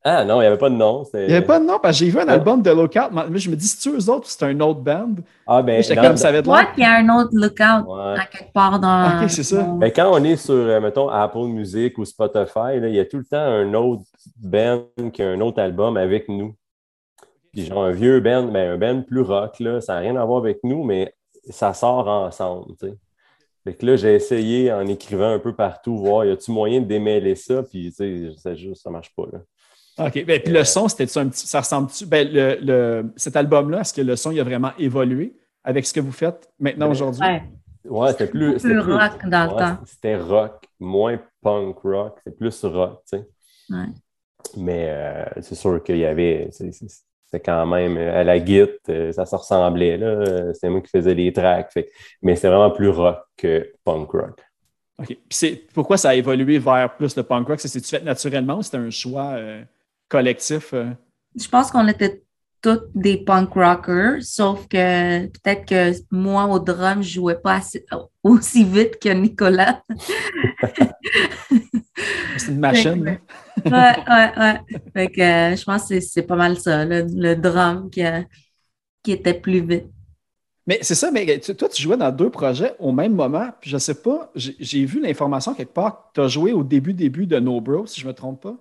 Ah 0.04 0.26
non, 0.26 0.38
il 0.38 0.40
n'y 0.42 0.48
avait 0.48 0.58
pas 0.58 0.70
de 0.72 0.76
nom. 0.76 1.04
Il 1.14 1.28
n'y 1.28 1.34
avait 1.34 1.46
pas 1.46 1.60
de 1.60 1.66
nom, 1.66 1.78
parce 1.80 2.00
que 2.00 2.06
j'ai 2.06 2.12
vu 2.12 2.20
un 2.20 2.28
album 2.28 2.64
de 2.64 2.72
Lookout. 2.72 3.12
Mais 3.30 3.38
je 3.38 3.52
me 3.52 3.56
dis, 3.56 3.68
c'est-tu 3.68 3.96
eux 3.96 4.10
autres 4.10 4.26
ou 4.28 4.30
c'est 4.30 4.44
un 4.46 4.60
autre 4.62 4.80
band? 4.80 5.14
Ah, 5.46 5.62
ben, 5.62 5.84
J'étais 5.84 6.02
comme, 6.02 6.18
ça 6.18 6.30
avait 6.30 6.42
de 6.42 6.48
Moi, 6.48 6.62
l'air. 6.64 6.74
qu'il 6.74 6.84
y 6.84 6.86
a 6.88 6.96
un 6.96 7.10
autre 7.20 7.30
lookout 7.34 7.88
Ouais. 7.88 8.20
à 8.20 8.26
quelque 8.26 8.52
part 8.52 8.80
dans. 8.80 9.22
Ok, 9.24 9.30
c'est 9.30 9.44
ça. 9.44 9.62
dans- 9.62 9.76
Ben, 9.76 9.92
quand 9.92 10.10
on 10.12 10.24
est 10.24 10.38
sur, 10.38 10.56
euh, 10.56 10.80
mettons, 10.80 11.08
Apple 11.08 11.46
Music 11.46 11.98
ou 12.00 12.06
Spotify, 12.06 12.80
là, 12.80 12.88
il 12.88 12.96
y 12.96 13.00
a 13.00 13.06
tout 13.06 13.18
le 13.18 13.26
temps 13.26 13.38
un 13.38 13.72
autre 13.76 14.02
band 14.42 14.86
qui 15.14 15.22
a 15.22 15.30
un 15.30 15.40
autre 15.42 15.62
album 15.62 15.96
avec 15.98 16.28
nous. 16.30 16.56
Puis 17.54 17.66
genre 17.66 17.84
un 17.84 17.92
vieux 17.92 18.20
band, 18.22 18.46
ben, 18.46 18.72
un 18.72 18.78
band 18.78 19.02
plus 19.04 19.22
rock, 19.22 19.60
là, 19.60 19.82
ça 19.82 19.94
n'a 19.96 20.00
rien 20.00 20.16
à 20.16 20.26
voir 20.26 20.40
avec 20.40 20.60
nous, 20.64 20.84
mais 20.84 21.14
ça 21.50 21.74
sort 21.74 22.08
ensemble. 22.08 22.76
tu 22.80 22.88
sais. 22.88 22.94
Fait 23.64 23.74
que 23.76 23.86
là, 23.86 23.96
j'ai 23.98 24.16
essayé 24.16 24.72
en 24.74 24.88
écrivant 24.88 25.30
un 25.30 25.38
peu 25.38 25.54
partout, 25.54 25.96
voir 25.98 26.26
y 26.26 26.32
a-tu 26.32 26.50
moyen 26.50 26.80
de 26.82 26.86
démêler 26.86 27.36
ça, 27.36 27.62
puis 27.62 27.92
tu 27.92 28.30
sais, 28.32 28.32
ça 28.38 28.56
juste, 28.56 28.82
ça 28.82 28.90
marche 28.90 29.14
pas. 29.16 29.26
Là. 29.32 29.40
OK. 29.98 30.26
Ben, 30.26 30.42
puis 30.42 30.54
le 30.54 30.64
son, 30.64 30.88
c'était 30.88 31.18
un 31.20 31.28
petit. 31.30 31.48
Ça 31.48 31.60
ressemble-tu? 31.60 32.06
Ben, 32.06 32.28
le, 32.32 32.58
le- 32.62 33.14
cet 33.18 33.36
album-là, 33.36 33.82
est-ce 33.82 33.94
que 33.94 34.02
le 34.02 34.16
son 34.16 34.32
il 34.32 34.40
a 34.40 34.44
vraiment 34.44 34.72
évolué 34.80 35.36
avec 35.64 35.86
ce 35.86 35.94
que 35.94 36.00
vous 36.00 36.12
faites 36.12 36.50
maintenant 36.60 36.90
aujourd'hui? 36.90 37.22
Ouais, 37.24 37.44
Ouais, 37.86 38.12
c'était 38.12 38.28
plus. 38.28 38.60
c'était 38.60 38.80
plus 38.80 38.94
rock 38.94 39.26
dans 39.28 39.46
le 39.46 39.52
ouais, 39.54 39.60
temps. 39.60 39.78
C'était 39.86 40.16
rock, 40.18 40.64
moins 40.80 41.20
punk 41.42 41.78
rock, 41.80 42.18
c'était 42.24 42.38
plus 42.38 42.64
rock, 42.66 43.02
tu 43.12 43.18
sais. 43.18 43.28
Ouais. 43.70 43.86
Mais 44.58 44.86
euh, 44.90 45.26
c'est 45.42 45.56
sûr 45.56 45.82
qu'il 45.84 45.98
y 45.98 46.06
avait. 46.06 46.48
c'est- 46.52 46.72
c'est- 46.72 46.88
C'était 47.26 47.46
quand 47.46 47.66
même 47.66 47.96
euh, 47.98 48.20
à 48.20 48.24
la 48.26 48.40
guitare, 48.40 48.76
euh, 48.90 49.12
ça 49.14 49.26
se 49.26 49.36
ressemblait. 49.36 49.96
là. 49.98 50.08
Euh, 50.08 50.54
C'était 50.54 50.68
moi 50.70 50.82
qui 50.82 50.90
faisais 50.90 51.14
les 51.14 51.32
tracks. 51.32 51.72
fait- 51.72 51.90
mais 52.22 52.36
c'était 52.36 52.50
vraiment 52.50 52.72
plus 52.72 52.90
rock 52.90 53.20
que 53.38 53.72
punk 53.86 54.12
rock. 54.12 54.42
OK. 55.00 55.08
Puis 55.08 55.18
c'est, 55.30 55.56
pourquoi 55.74 55.96
ça 55.98 56.10
a 56.10 56.16
évolué 56.16 56.60
vers 56.60 56.94
plus 56.98 57.16
le 57.16 57.24
punk 57.24 57.48
rock? 57.48 57.60
Ça 57.62 57.68
s'est-tu 57.70 57.88
fait 57.88 58.04
naturellement 58.04 58.58
ou 58.58 58.62
c'était 58.64 58.78
un 58.78 58.90
choix 58.90 59.32
euh, 59.36 59.64
collectif? 60.12 60.74
euh? 60.74 60.92
Je 61.40 61.48
pense 61.48 61.72
qu'on 61.72 61.88
était 61.88 62.22
tous 62.62 62.82
des 62.94 63.18
punk 63.18 63.54
rockers, 63.54 64.22
sauf 64.22 64.68
que 64.68 65.26
peut-être 65.28 65.66
que 65.66 65.94
moi, 66.12 66.46
au 66.46 66.60
drum, 66.60 67.02
je 67.02 67.14
jouais 67.14 67.40
pas 67.40 67.56
assez- 67.56 67.86
aussi 68.22 68.64
vite 68.66 69.00
que 69.02 69.10
Nicolas. 69.10 69.82
C'est 72.38 72.52
une 72.52 72.60
machine. 72.60 73.04
là. 73.04 73.18
ouais, 73.66 73.96
ouais, 74.08 74.40
ouais. 74.40 74.60
Fait 74.94 75.08
que 75.12 75.22
euh, 75.22 75.56
je 75.56 75.64
pense 75.64 75.88
que 75.90 76.00
c'est- 76.00 76.24
pas 76.24 76.36
mal 76.36 76.58
ça, 76.58 76.86
le, 76.86 77.06
le 77.14 77.36
drum 77.36 77.90
qui, 77.90 78.02
a- 78.04 78.26
qui 79.04 79.12
était 79.14 79.34
plus 79.34 79.62
vite. 79.62 79.86
Mais 80.68 80.80
c'est 80.82 80.96
ça, 80.96 81.10
mais 81.12 81.40
tu- 81.40 81.56
toi, 81.56 81.68
tu 81.70 81.82
jouais 81.82 81.98
dans 81.98 82.12
deux 82.12 82.30
projets 82.30 82.76
au 82.80 82.92
même 82.92 83.14
moment. 83.16 83.50
Puis 83.60 83.70
je 83.72 83.78
sais 83.78 83.96
pas, 84.02 84.32
j'ai, 84.36 84.56
j'ai 84.60 84.86
vu 84.86 85.02
l'information 85.02 85.54
quelque 85.54 85.74
part 85.74 86.10
que 86.14 86.14
tu 86.16 86.22
as 86.22 86.28
joué 86.28 86.54
au 86.54 86.64
début, 86.64 86.94
début 86.94 87.26
de 87.26 87.40
No 87.40 87.60
Bro, 87.60 87.88
si 87.88 88.00
je 88.02 88.08
me 88.08 88.14
trompe 88.14 88.42
pas. 88.44 88.56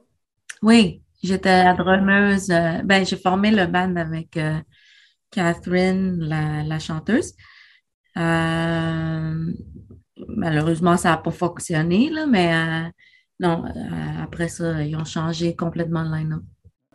Oui, 0.63 1.03
j'étais 1.23 1.65
la 1.65 1.75
drummeuse. 1.75 2.51
euh, 2.51 2.83
ben, 2.85 3.05
j'ai 3.05 3.17
formé 3.17 3.51
le 3.51 3.67
band 3.67 3.97
avec 3.97 4.37
euh, 4.37 4.59
Catherine, 5.31 6.19
la, 6.21 6.63
la 6.63 6.79
chanteuse. 6.79 7.35
Euh, 8.17 9.53
malheureusement, 10.29 10.97
ça 10.97 11.11
n'a 11.11 11.17
pas 11.19 11.31
fonctionné, 11.31 12.11
là, 12.11 12.27
mais 12.27 12.55
euh, 12.55 12.89
non, 13.39 13.65
euh, 13.65 14.23
après 14.23 14.49
ça, 14.49 14.83
ils 14.83 14.97
ont 14.97 15.05
changé 15.05 15.55
complètement 15.55 16.03
le 16.03 16.17
line-up. 16.17 16.43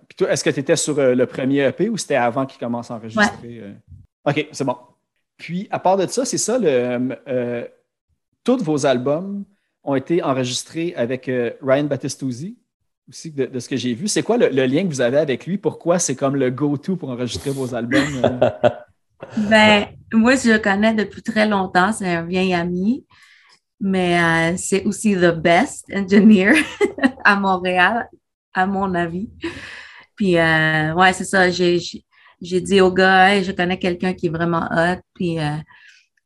Puis 0.07 0.15
toi, 0.17 0.31
est-ce 0.31 0.43
que 0.43 0.49
tu 0.49 0.59
étais 0.59 0.75
sur 0.75 0.95
le 0.97 1.25
premier 1.25 1.61
EP 1.65 1.89
ou 1.89 1.97
c'était 1.97 2.15
avant 2.15 2.45
qu'il 2.45 2.59
commence 2.59 2.91
à 2.91 2.95
enregistrer? 2.95 3.75
OK, 4.23 4.47
c'est 4.51 4.63
bon. 4.63 4.77
Puis, 5.37 5.67
à 5.71 5.79
part 5.79 5.97
de 5.97 6.05
ça, 6.07 6.25
c'est 6.25 6.37
ça, 6.37 6.57
le, 6.59 7.67
tous 8.43 8.63
vos 8.63 8.85
albums 8.85 9.43
ont 9.83 9.95
été 9.95 10.21
enregistrés 10.21 10.93
avec 10.95 11.25
Ryan 11.61 11.85
Battistuzzi, 11.85 12.57
aussi, 13.09 13.31
de, 13.31 13.59
ce 13.59 13.69
que 13.69 13.75
j'ai 13.75 13.93
vu. 13.93 14.07
C'est 14.07 14.23
quoi 14.23 14.37
le, 14.37 14.47
lien 14.47 14.83
que 14.83 14.87
vous 14.87 15.01
avez 15.01 15.17
avec 15.17 15.45
lui? 15.45 15.57
Pourquoi 15.57 15.99
c'est 15.99 16.15
comme 16.15 16.35
le 16.35 16.49
go-to 16.49 16.95
pour 16.95 17.09
enregistrer 17.09 17.51
vos 17.51 17.73
albums? 17.73 18.21
euh? 18.23 18.49
Ben, 19.49 19.87
moi, 20.13 20.35
je 20.35 20.51
le 20.51 20.59
connais 20.59 20.93
depuis 20.93 21.21
très 21.21 21.47
longtemps. 21.47 21.93
C'est 21.93 22.07
un 22.07 22.23
vieil 22.23 22.53
ami, 22.53 23.05
mais 23.79 24.19
euh, 24.19 24.57
c'est 24.57 24.83
aussi 24.83 25.15
the 25.15 25.33
best 25.33 25.85
engineer 25.93 26.53
à 27.23 27.35
Montréal, 27.37 28.09
à 28.53 28.67
mon 28.67 28.93
avis. 28.93 29.29
Puis, 30.15 30.37
euh, 30.37 30.93
ouais, 30.93 31.13
c'est 31.13 31.23
ça. 31.23 31.49
J'ai 31.49 32.61
dit 32.61 32.81
au 32.81 32.91
gars, 32.91 33.29
Hey, 33.29 33.43
je 33.43 33.53
connais 33.53 33.79
quelqu'un 33.79 34.13
qui 34.13 34.27
est 34.27 34.29
vraiment 34.29 34.67
hot. 34.69 34.99
Puis, 35.13 35.37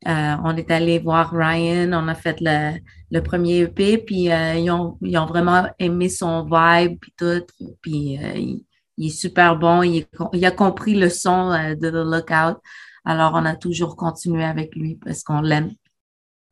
euh, 0.08 0.34
on 0.44 0.56
est 0.56 0.70
allé 0.70 0.98
voir 0.98 1.30
Ryan. 1.32 1.90
On 1.92 2.08
a 2.08 2.14
fait 2.14 2.36
le, 2.40 2.78
le 3.10 3.20
premier 3.22 3.60
EP. 3.60 3.98
Puis, 3.98 4.30
euh, 4.30 4.54
ils, 4.54 4.70
ont, 4.70 4.96
ils 5.02 5.16
ont 5.18 5.26
vraiment 5.26 5.66
aimé 5.78 6.08
son 6.08 6.44
vibe. 6.44 6.98
Puis 7.00 7.12
tout. 7.16 7.42
Puis, 7.82 8.18
euh, 8.18 8.32
il, 8.36 8.64
il 8.96 9.06
est 9.08 9.10
super 9.10 9.56
bon. 9.58 9.82
Il, 9.82 9.98
est 9.98 10.16
com- 10.16 10.28
il 10.32 10.44
a 10.46 10.50
compris 10.50 10.94
le 10.94 11.08
son 11.10 11.52
euh, 11.52 11.74
de 11.74 11.90
The 11.90 11.94
Lookout. 12.04 12.60
Alors, 13.04 13.32
on 13.34 13.44
a 13.44 13.56
toujours 13.56 13.96
continué 13.96 14.44
avec 14.44 14.74
lui 14.76 14.96
parce 14.96 15.22
qu'on 15.22 15.40
l'aime, 15.40 15.70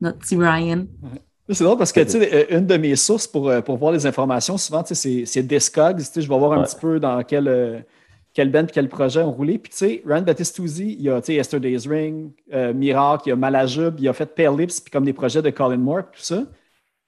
notre 0.01 0.17
petit 0.19 0.35
Ryan. 0.35 0.85
C'est 1.51 1.63
drôle 1.63 1.77
parce 1.79 1.91
que, 1.91 2.01
tu 2.01 2.11
sais, 2.11 2.47
une 2.55 2.67
de 2.67 2.77
mes 2.77 2.95
sources 2.95 3.25
pour, 3.25 3.51
pour 3.63 3.77
voir 3.77 3.91
les 3.91 4.05
informations, 4.05 4.55
souvent, 4.57 4.83
tu 4.83 4.89
sais, 4.89 4.95
c'est- 4.95 5.25
c'est 5.25 5.41
Discogs. 5.43 5.97
Tu 5.97 6.03
sais, 6.03 6.21
je 6.21 6.29
vais 6.29 6.37
voir 6.37 6.53
un 6.53 6.59
Ouais. 6.59 6.63
petit 6.65 6.75
peu 6.79 6.99
dans 6.99 7.23
quel, 7.23 7.85
euh, 8.29 8.33
quel 8.33 8.51
band 8.51 8.65
quel 8.71 8.89
projet 8.89 9.21
ont 9.21 9.31
roulé. 9.31 9.57
Puis, 9.57 9.71
tu 9.71 9.77
sais, 9.77 10.03
Ryan 10.05 10.21
Battistuzzi, 10.21 10.93
il 10.93 11.01
y 11.01 11.09
a, 11.09 11.19
tu 11.21 11.27
sais, 11.27 11.33
Yesterday's 11.35 11.87
Ring, 11.87 12.31
euh, 12.53 12.73
Miracle, 12.73 13.23
il 13.25 13.29
y 13.29 13.31
a 13.33 13.35
Malajub, 13.35 13.99
il 13.99 14.07
a 14.07 14.13
fait 14.13 14.25
Pale 14.33 14.57
Lips, 14.57 14.79
puis 14.81 14.91
comme 14.91 15.05
des 15.05 15.13
projets 15.13 15.41
de 15.41 15.49
Colin 15.49 15.77
Moore, 15.77 16.03
tout 16.11 16.21
ça. 16.21 16.37
Puis 16.37 16.45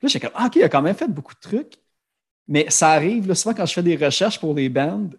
là, 0.04 0.08
j'étais 0.10 0.28
comme, 0.28 0.36
ah, 0.36 0.48
OK, 0.48 0.56
il 0.56 0.64
a 0.64 0.70
quand 0.70 0.82
même 0.82 0.96
fait 0.96 1.08
beaucoup 1.08 1.34
de 1.34 1.40
trucs. 1.40 1.74
Mais 2.48 2.66
ça 2.70 2.90
arrive, 2.90 3.28
là, 3.28 3.36
souvent, 3.36 3.54
quand 3.56 3.66
je 3.66 3.74
fais 3.74 3.84
des 3.84 3.96
recherches 3.96 4.40
pour 4.40 4.54
les 4.54 4.68
bands, 4.68 5.10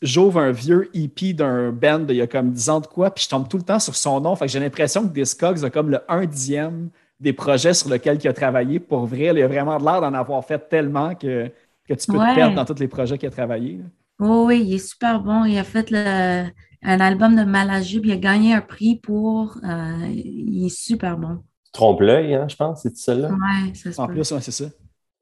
j'ouvre 0.00 0.40
un 0.40 0.50
vieux 0.50 0.88
EP 0.94 1.34
d'un 1.34 1.70
band 1.72 1.98
d'il 2.00 2.16
y 2.16 2.22
a 2.22 2.26
comme 2.26 2.50
10 2.52 2.70
ans 2.70 2.80
de 2.80 2.86
quoi, 2.86 3.10
puis 3.12 3.24
je 3.24 3.28
tombe 3.28 3.48
tout 3.48 3.58
le 3.58 3.62
temps 3.62 3.78
sur 3.78 3.94
son 3.94 4.20
nom. 4.20 4.34
Fait 4.34 4.46
que 4.46 4.52
j'ai 4.52 4.60
l'impression 4.60 5.06
que 5.06 5.12
Discogs 5.12 5.64
a 5.64 5.70
comme 5.70 5.90
le 5.90 6.00
1 6.08 6.24
dixième 6.26 6.88
des 7.20 7.32
projets 7.34 7.74
sur 7.74 7.90
lesquels 7.90 8.18
il 8.22 8.28
a 8.28 8.32
travaillé. 8.32 8.80
Pour 8.80 9.04
vrai, 9.06 9.26
il 9.26 9.42
a 9.42 9.46
vraiment 9.46 9.76
l'air 9.78 10.00
d'en 10.00 10.14
avoir 10.14 10.44
fait 10.44 10.58
tellement 10.70 11.14
que, 11.14 11.50
que 11.86 11.94
tu 11.94 12.10
peux 12.10 12.18
Ouais. 12.18 12.30
te 12.30 12.34
perdre 12.34 12.56
dans 12.56 12.64
tous 12.64 12.80
les 12.80 12.88
projets 12.88 13.18
qu'il 13.18 13.28
a 13.28 13.30
travaillé. 13.30 13.76
là. 13.76 13.84
Oh 14.22 14.46
oui, 14.46 14.62
il 14.64 14.74
est 14.74 14.78
super 14.78 15.20
bon. 15.22 15.44
Il 15.44 15.58
a 15.58 15.64
fait 15.64 15.90
le- 15.90 16.50
un 16.82 17.00
album 17.00 17.36
de 17.36 17.44
Malajube. 17.44 18.06
Il 18.06 18.12
a 18.12 18.16
gagné 18.16 18.54
un 18.54 18.60
prix 18.62 18.96
pour. 18.96 19.58
euh, 19.64 20.06
il 20.14 20.64
est 20.66 20.68
super 20.74 21.18
bon. 21.18 21.44
Trompe-l'œil, 21.72 22.34
hein, 22.34 22.48
je 22.48 22.56
pense, 22.56 22.82
c'est 22.82 22.96
celle-là? 22.96 23.30
Ouais, 23.30 23.74
ça 23.74 23.92
se 23.92 24.00
En 24.00 24.08
plus, 24.08 24.30
ouais, 24.32 24.40
c'est 24.40 24.52
ça. 24.52 24.66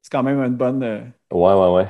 C'est 0.01 0.11
quand 0.11 0.23
même 0.23 0.39
une 0.41 0.55
bonne, 0.55 0.83
euh, 0.83 1.01
Ouais, 1.31 1.53
ouais, 1.53 1.73
ouais. 1.73 1.89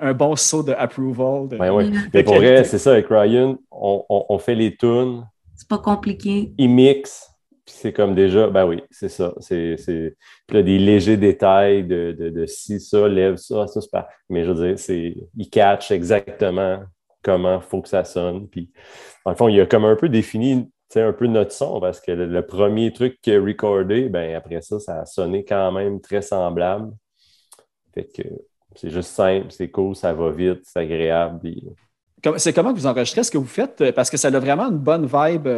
un, 0.00 0.14
bon 0.14 0.36
saut 0.36 0.62
de 0.62 0.72
approval. 0.72 1.48
de- 1.48 1.56
Ouais, 1.58 1.70
ouais. 1.70 1.88
Mais 2.12 2.22
pour 2.24 2.36
vrai, 2.36 2.64
c'est 2.64 2.78
ça, 2.78 2.92
avec 2.92 3.06
Ryan, 3.08 3.58
on, 3.70 4.04
on- 4.08 4.26
on 4.28 4.38
fait 4.38 4.54
les 4.54 4.76
tunes, 4.76 5.24
C'est 5.56 5.66
pas 5.66 5.78
compliqué. 5.78 6.54
il 6.58 6.68
mixe, 6.70 7.28
puis 7.64 7.74
c'est 7.78 7.92
comme 7.92 8.14
déjà, 8.14 8.48
ben 8.48 8.66
oui, 8.66 8.82
c'est 8.90 9.08
ça. 9.08 9.34
C'est, 9.40 9.76
c'est... 9.78 10.16
Puis 10.46 10.56
là, 10.56 10.62
des 10.62 10.78
légers 10.78 11.16
détails 11.16 11.84
de, 11.84 12.12
de, 12.12 12.46
si 12.46 12.78
ça, 12.78 13.08
lève 13.08 13.36
ça, 13.36 13.66
ça, 13.66 13.80
c'est 13.80 13.90
pas. 13.90 14.08
Mais 14.28 14.44
je 14.44 14.50
veux 14.50 14.66
dire, 14.68 14.78
c'est... 14.78 15.16
il 15.36 15.50
catch 15.50 15.90
exactement 15.90 16.80
comment 17.22 17.56
il 17.56 17.62
faut 17.62 17.80
que 17.80 17.88
ça 17.88 18.04
sonne. 18.04 18.48
Puis, 18.48 18.70
dans 19.24 19.30
le 19.32 19.36
fond, 19.36 19.48
il 19.48 19.58
a 19.60 19.66
comme 19.66 19.86
un 19.86 19.96
peu 19.96 20.08
défini, 20.08 20.70
un 20.96 21.12
peu 21.12 21.26
notre 21.26 21.52
son, 21.52 21.80
parce 21.80 22.00
que 22.00 22.12
le, 22.12 22.46
premier 22.46 22.92
truc 22.92 23.18
qu'il 23.20 23.34
a 23.34 23.40
recordé, 23.42 24.08
ben 24.08 24.36
après 24.36 24.60
ça, 24.60 24.78
ça 24.78 25.00
a 25.00 25.06
sonné 25.06 25.44
quand 25.44 25.72
même 25.72 26.00
très 26.00 26.22
semblable. 26.22 26.92
Fait 27.94 28.04
que 28.04 28.22
c'est 28.76 28.90
juste 28.90 29.10
simple, 29.10 29.46
c'est 29.50 29.70
cool, 29.70 29.96
ça 29.96 30.12
va 30.12 30.30
vite, 30.30 30.60
c'est 30.62 30.80
agréable. 30.80 31.40
C'est 32.36 32.52
comment 32.52 32.72
que 32.72 32.78
vous 32.78 32.86
enregistrez 32.86 33.24
ce 33.24 33.30
que 33.30 33.38
vous 33.38 33.44
faites? 33.44 33.80
euh, 33.80 33.92
Parce 33.92 34.08
que 34.08 34.16
ça 34.16 34.28
a 34.28 34.38
vraiment 34.38 34.70
une 34.70 34.78
bonne 34.78 35.06
vibe. 35.06 35.48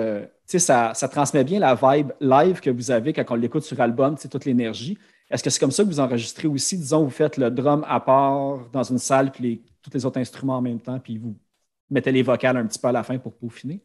Ça, 0.47 0.95
ça 0.95 1.09
transmet 1.09 1.45
bien 1.45 1.59
la 1.59 1.75
vibe 1.75 2.13
live 2.21 2.61
que 2.61 2.71
vous 2.71 2.91
avez 2.91 3.13
quand 3.13 3.25
on 3.31 3.35
l'écoute 3.35 3.65
sur 3.65 3.81
album, 3.81 4.17
toute 4.17 4.45
l'énergie. 4.45 4.99
Est-ce 5.31 5.43
que 5.43 5.51
c'est 5.51 5.59
comme 5.59 5.73
ça 5.73 5.83
que 5.83 5.89
vous 5.89 6.01
enregistrez 6.01 6.47
aussi? 6.47 6.79
Disons, 6.79 7.03
vous 7.03 7.11
faites 7.11 7.37
le 7.37 7.51
drum 7.51 7.85
à 7.89 7.99
part 7.99 8.61
dans 8.73 8.85
une 8.85 8.99
salle, 8.99 9.33
puis 9.33 9.63
tous 9.83 9.91
les 9.93 10.07
autres 10.07 10.21
instruments 10.21 10.59
en 10.59 10.63
même 10.63 10.81
temps, 10.81 11.01
puis 11.01 11.19
vous 11.19 11.35
mettez 11.91 12.13
les 12.13 12.23
vocales 12.23 12.57
un 12.57 12.67
petit 12.67 12.79
peu 12.79 12.89
à 12.89 12.93
la 12.93 13.03
fin 13.03 13.19
pour 13.19 13.35
peaufiner? 13.35 13.81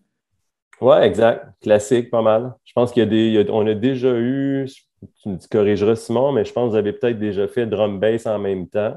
Ouais, 0.80 1.06
exact. 1.08 1.48
Classique, 1.62 2.10
pas 2.10 2.22
mal. 2.22 2.56
Je 2.64 2.74
pense 2.74 2.92
qu'il 2.92 3.04
y 3.04 3.06
a 3.06 3.10
des. 3.44 3.50
on 3.52 3.66
a 3.68 3.74
déjà 3.74 4.16
eu, 4.16 4.68
tu 5.22 5.30
me 5.30 5.38
corrigeras 5.50 5.96
Simon, 5.96 6.32
mais 6.32 6.46
je 6.46 6.54
pense 6.54 6.68
que 6.68 6.72
vous 6.72 6.78
avez 6.78 6.94
peut-être 6.94 7.20
déjà 7.20 7.48
fait 7.48 7.66
drum 7.66 8.00
bass 8.00 8.26
en 8.26 8.40
même 8.40 8.68
temps. 8.68 8.96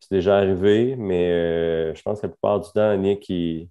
C'est 0.00 0.16
déjà 0.16 0.38
arrivé, 0.38 0.96
mais 0.96 1.30
euh, 1.30 1.94
je 1.94 2.02
pense 2.02 2.20
que 2.20 2.26
la 2.26 2.32
plupart 2.32 2.60
du 2.60 2.70
temps, 2.72 2.96
Nick 2.96 3.28
il 3.28 3.68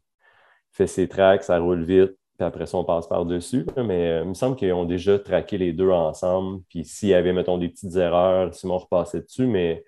fait 0.72 0.88
ses 0.88 1.08
tracks, 1.08 1.44
ça 1.44 1.60
roule 1.60 1.84
vite, 1.84 2.18
puis 2.38 2.46
après 2.46 2.66
ça, 2.66 2.78
on 2.78 2.84
passe 2.84 3.08
par-dessus. 3.08 3.66
Mais 3.78 4.12
euh, 4.12 4.22
il 4.24 4.30
me 4.30 4.34
semble 4.34 4.56
qu'ils 4.56 4.74
ont 4.74 4.86
déjà 4.86 5.20
traqué 5.20 5.58
les 5.58 5.74
deux 5.74 5.90
ensemble. 5.92 6.62
Puis 6.70 6.84
s'il 6.84 7.10
y 7.10 7.14
avait, 7.14 7.34
mettons, 7.34 7.58
des 7.58 7.70
petites 7.70 7.96
erreurs, 7.96 8.54
Simon 8.54 8.78
repassait 8.78 9.22
dessus, 9.22 9.48
mais 9.48 9.84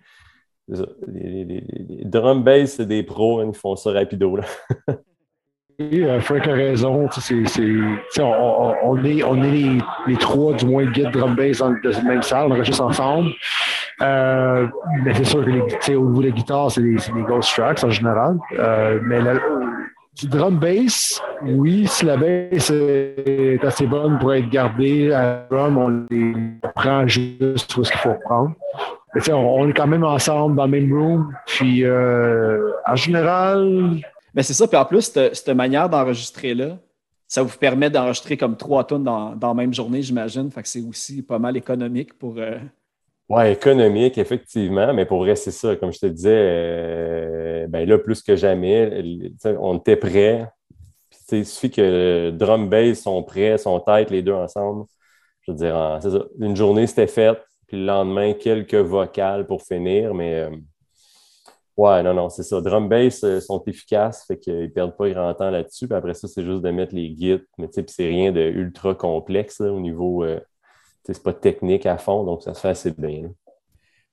les, 0.67 1.63
drum 2.05 2.43
bass, 2.43 2.73
c'est 2.77 2.85
des 2.85 3.03
pros, 3.03 3.39
hein, 3.39 3.51
ils 3.53 3.57
font 3.57 3.75
ça 3.75 3.91
rapido. 3.91 4.37
Oui, 5.77 6.05
euh, 6.05 6.21
Frank 6.21 6.47
a 6.47 6.53
raison. 6.53 7.09
on, 7.09 9.03
est, 9.03 9.23
on 9.23 9.43
est 9.43 9.81
les, 10.07 10.17
trois, 10.17 10.53
du 10.53 10.65
moins, 10.65 10.85
guide 10.85 11.11
drum 11.11 11.35
bass 11.35 11.57
dans 11.57 11.71
la 11.83 12.01
même 12.01 12.21
salle, 12.21 12.47
on 12.47 12.51
enregistre 12.51 12.81
ensemble. 12.81 13.31
Euh, 14.01 14.67
mais 15.03 15.13
c'est 15.15 15.25
sûr 15.25 15.43
que 15.43 15.93
au 15.95 16.09
niveau 16.09 16.21
des 16.21 16.31
guitares, 16.31 16.71
c'est 16.71 16.81
des, 16.81 16.97
c'est 16.97 17.11
des 17.13 17.23
Ghost 17.23 17.53
Tracks 17.53 17.83
en 17.83 17.89
général. 17.89 18.37
Mais 19.03 19.19
la- 19.19 19.33
du 20.15 20.27
drum 20.27 20.57
bass, 20.59 21.21
oui, 21.43 21.85
si 21.87 22.05
la 22.05 22.15
bass 22.17 22.69
est 22.71 23.63
assez 23.63 23.85
bonne 23.85 24.17
pour 24.19 24.33
être 24.33 24.49
gardée 24.49 25.11
à 25.11 25.45
drum, 25.49 25.77
on 25.77 26.05
les 26.09 26.33
prend 26.75 27.05
juste 27.07 27.75
où 27.77 27.83
ce 27.83 27.91
qu'il 27.91 27.99
faut 27.99 28.15
prendre. 28.23 28.53
On, 29.29 29.33
on 29.33 29.69
est 29.69 29.73
quand 29.73 29.87
même 29.87 30.03
ensemble 30.03 30.55
dans 30.55 30.65
le 30.65 30.71
même 30.71 30.91
room. 30.93 31.33
Puis 31.45 31.83
euh, 31.83 32.71
en 32.87 32.95
général, 32.95 33.97
Mais 34.35 34.43
c'est 34.43 34.53
ça, 34.53 34.67
puis 34.67 34.77
en 34.77 34.85
plus, 34.85 35.01
cette, 35.01 35.35
cette 35.35 35.55
manière 35.55 35.89
d'enregistrer-là, 35.89 36.77
ça 37.27 37.41
vous 37.41 37.57
permet 37.57 37.89
d'enregistrer 37.89 38.37
comme 38.37 38.57
trois 38.57 38.83
tonnes 38.83 39.05
dans, 39.05 39.35
dans 39.35 39.47
la 39.47 39.53
même 39.53 39.73
journée, 39.73 40.01
j'imagine. 40.01 40.51
Fait 40.51 40.61
que 40.61 40.67
c'est 40.67 40.81
aussi 40.81 41.21
pas 41.23 41.39
mal 41.39 41.55
économique 41.57 42.17
pour. 42.19 42.35
euh, 42.37 42.57
Ouais, 43.27 43.53
économique, 43.53 44.17
effectivement, 44.19 44.93
mais 44.93 45.05
pour 45.07 45.25
c'est 45.35 45.49
ça, 45.51 45.75
comme 45.75 45.91
je 45.91 45.97
te 45.99 46.05
disais, 46.05 46.29
euh, 46.31 47.67
ben 47.67 47.87
là, 47.89 47.97
plus 47.97 48.21
que 48.21 48.35
jamais, 48.35 49.03
on 49.59 49.77
était 49.79 49.95
prêts. 49.95 50.47
Il 51.31 51.45
suffit 51.45 51.71
que 51.71 52.31
drum 52.31 52.69
bass 52.69 53.01
sont 53.03 53.23
prêts, 53.23 53.57
sont 53.57 53.79
têtes, 53.81 54.11
les 54.11 54.21
deux 54.23 54.33
ensemble. 54.33 54.85
Je 55.41 55.51
veux 55.51 55.57
dire, 55.57 55.75
en- 55.75 56.01
ça. 56.01 56.09
Une 56.39 56.55
journée, 56.55 56.87
c'était 56.87 57.07
faite, 57.07 57.39
puis 57.67 57.77
le 57.79 57.85
lendemain, 57.85 58.33
quelques 58.33 58.75
vocales 58.75 59.47
pour 59.47 59.63
finir, 59.63 60.13
mais 60.15 60.35
euh, 60.41 60.51
ouais, 61.77 62.03
non, 62.03 62.13
non, 62.13 62.29
c'est 62.29 62.43
ça. 62.43 62.61
Drum 62.61 62.87
bass 62.89 63.23
euh, 63.23 63.39
sont 63.39 63.63
efficaces, 63.65 64.25
fait 64.27 64.37
qu'ils 64.39 64.71
perdent 64.71 64.95
pas 64.97 65.09
grand 65.09 65.33
temps 65.33 65.49
là-dessus. 65.51 65.87
Puis 65.87 65.95
après 65.97 66.13
ça, 66.13 66.27
c'est 66.27 66.43
juste 66.43 66.61
de 66.61 66.71
mettre 66.71 66.95
les 66.95 67.09
guides, 67.11 67.45
mais 67.57 67.67
c'est 67.71 68.07
rien 68.07 68.31
de 68.31 68.41
ultra 68.41 68.95
complexe 68.95 69.61
au 69.61 69.79
niveau. 69.79 70.23
C'est 71.13 71.23
pas 71.23 71.33
technique 71.33 71.85
à 71.85 71.97
fond, 71.97 72.23
donc 72.23 72.41
ça 72.43 72.53
se 72.53 72.59
fait 72.61 72.69
assez 72.69 72.91
bien. 72.91 73.23
là. 73.23 73.27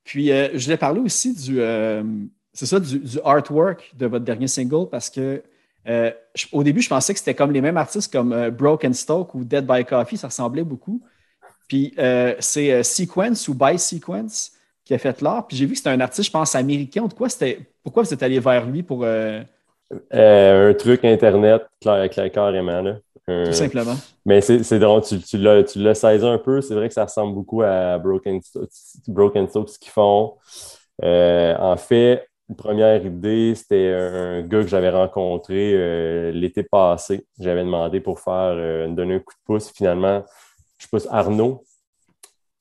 Puis, 0.05 0.33
euh, 0.33 0.49
je 0.55 0.65
voulais 0.65 0.77
parler 0.77 1.01
aussi 1.01 1.33
du, 1.35 1.61
euh, 1.61 2.03
c'est 2.53 2.67
ça, 2.67 2.81
du, 2.81 2.99
du 2.99 3.19
artwork 3.25 3.93
de 3.97 4.07
votre 4.07 4.25
dernier 4.25 4.49
single 4.49 4.89
parce 4.91 5.09
que 5.11 5.43
euh, 5.89 6.11
je- 6.35 6.47
au 6.53 6.63
début, 6.63 6.81
je 6.81 6.89
pensais 6.89 7.13
que 7.13 7.19
c'était 7.19 7.35
comme 7.35 7.53
les 7.53 7.61
mêmes 7.61 7.77
artistes 7.77 8.13
comme 8.13 8.33
euh, 8.33 8.51
Broken 8.51 8.93
Stoke 8.95 9.35
ou 9.35 9.45
Dead 9.45 9.65
by 9.67 9.85
Coffee, 9.85 10.17
ça 10.17 10.29
ressemblait 10.29 10.65
beaucoup. 10.65 11.01
Puis, 11.69 11.95
c'est 12.41 12.83
Sequence 12.83 13.49
ou 13.49 13.55
By 13.55 13.79
Sequence 13.79 14.53
qui 14.85 14.93
a 14.93 14.99
fait 14.99 15.23
l'art. 15.23 15.47
Puis, 15.47 15.57
j'ai 15.57 15.65
vu 15.65 15.73
que 15.73 15.79
c'était 15.79 15.91
un 15.91 16.01
artiste, 16.01 16.27
je 16.27 16.31
pense, 16.33 16.55
américain 16.55 17.07
de 17.07 17.15
quoi 17.15 17.29
c'était. 17.31 17.61
Pourquoi 17.83 18.03
vous 18.03 18.13
êtes 18.13 18.23
allé 18.23 18.39
vers 18.41 18.67
lui 18.67 18.83
pour. 18.83 19.05
un 20.11 20.75
truc 20.75 21.05
Internet, 21.05 21.63
clair, 21.81 22.09
clair- 22.11 22.31
carrément. 22.31 22.83
Là. 22.83 22.99
Un- 23.29 23.45
tout 23.47 23.53
simplement. 23.53 23.97
Mais 24.25 24.41
c'est 24.41 24.79
drôle, 24.79 25.03
tu, 25.03 25.19
tu 25.21 25.39
l'as 25.39 25.95
saisi 25.95 26.27
un 26.27 26.39
peu. 26.39 26.61
C'est 26.61 26.75
vrai 26.75 26.89
que 26.89 26.95
ça 26.95 27.05
ressemble 27.05 27.35
beaucoup 27.35 27.63
à 27.63 27.99
Broken, 27.99 28.41
Broken 29.09 29.49
Stoke, 29.49 29.69
ce 29.69 29.79
qu'ils 29.79 29.93
font. 29.93 30.35
Euh, 31.03 31.57
en 31.59 31.77
fait, 31.77 32.27
une 32.49 32.57
première 32.57 33.05
idée, 33.05 33.55
c'était 33.55 33.93
un 33.95 34.43
gars 34.43 34.63
que 34.63 34.69
j'avais 34.69 34.91
rencontré 34.91 35.73
euh, 35.75 36.31
l'été 36.33 36.63
passé. 36.63 37.27
J'avais 37.39 37.63
demandé 37.65 38.01
pour 38.01 38.21
faire 38.21 38.55
euh, 38.57 38.89
me 38.89 38.95
donner 38.95 39.15
un 39.15 39.19
coup 39.21 39.35
de 39.35 39.45
pouce. 39.45 39.73
Finalement, 39.75 40.25
je 40.79 40.87
pousse 40.89 41.07
Arnaud. 41.11 41.65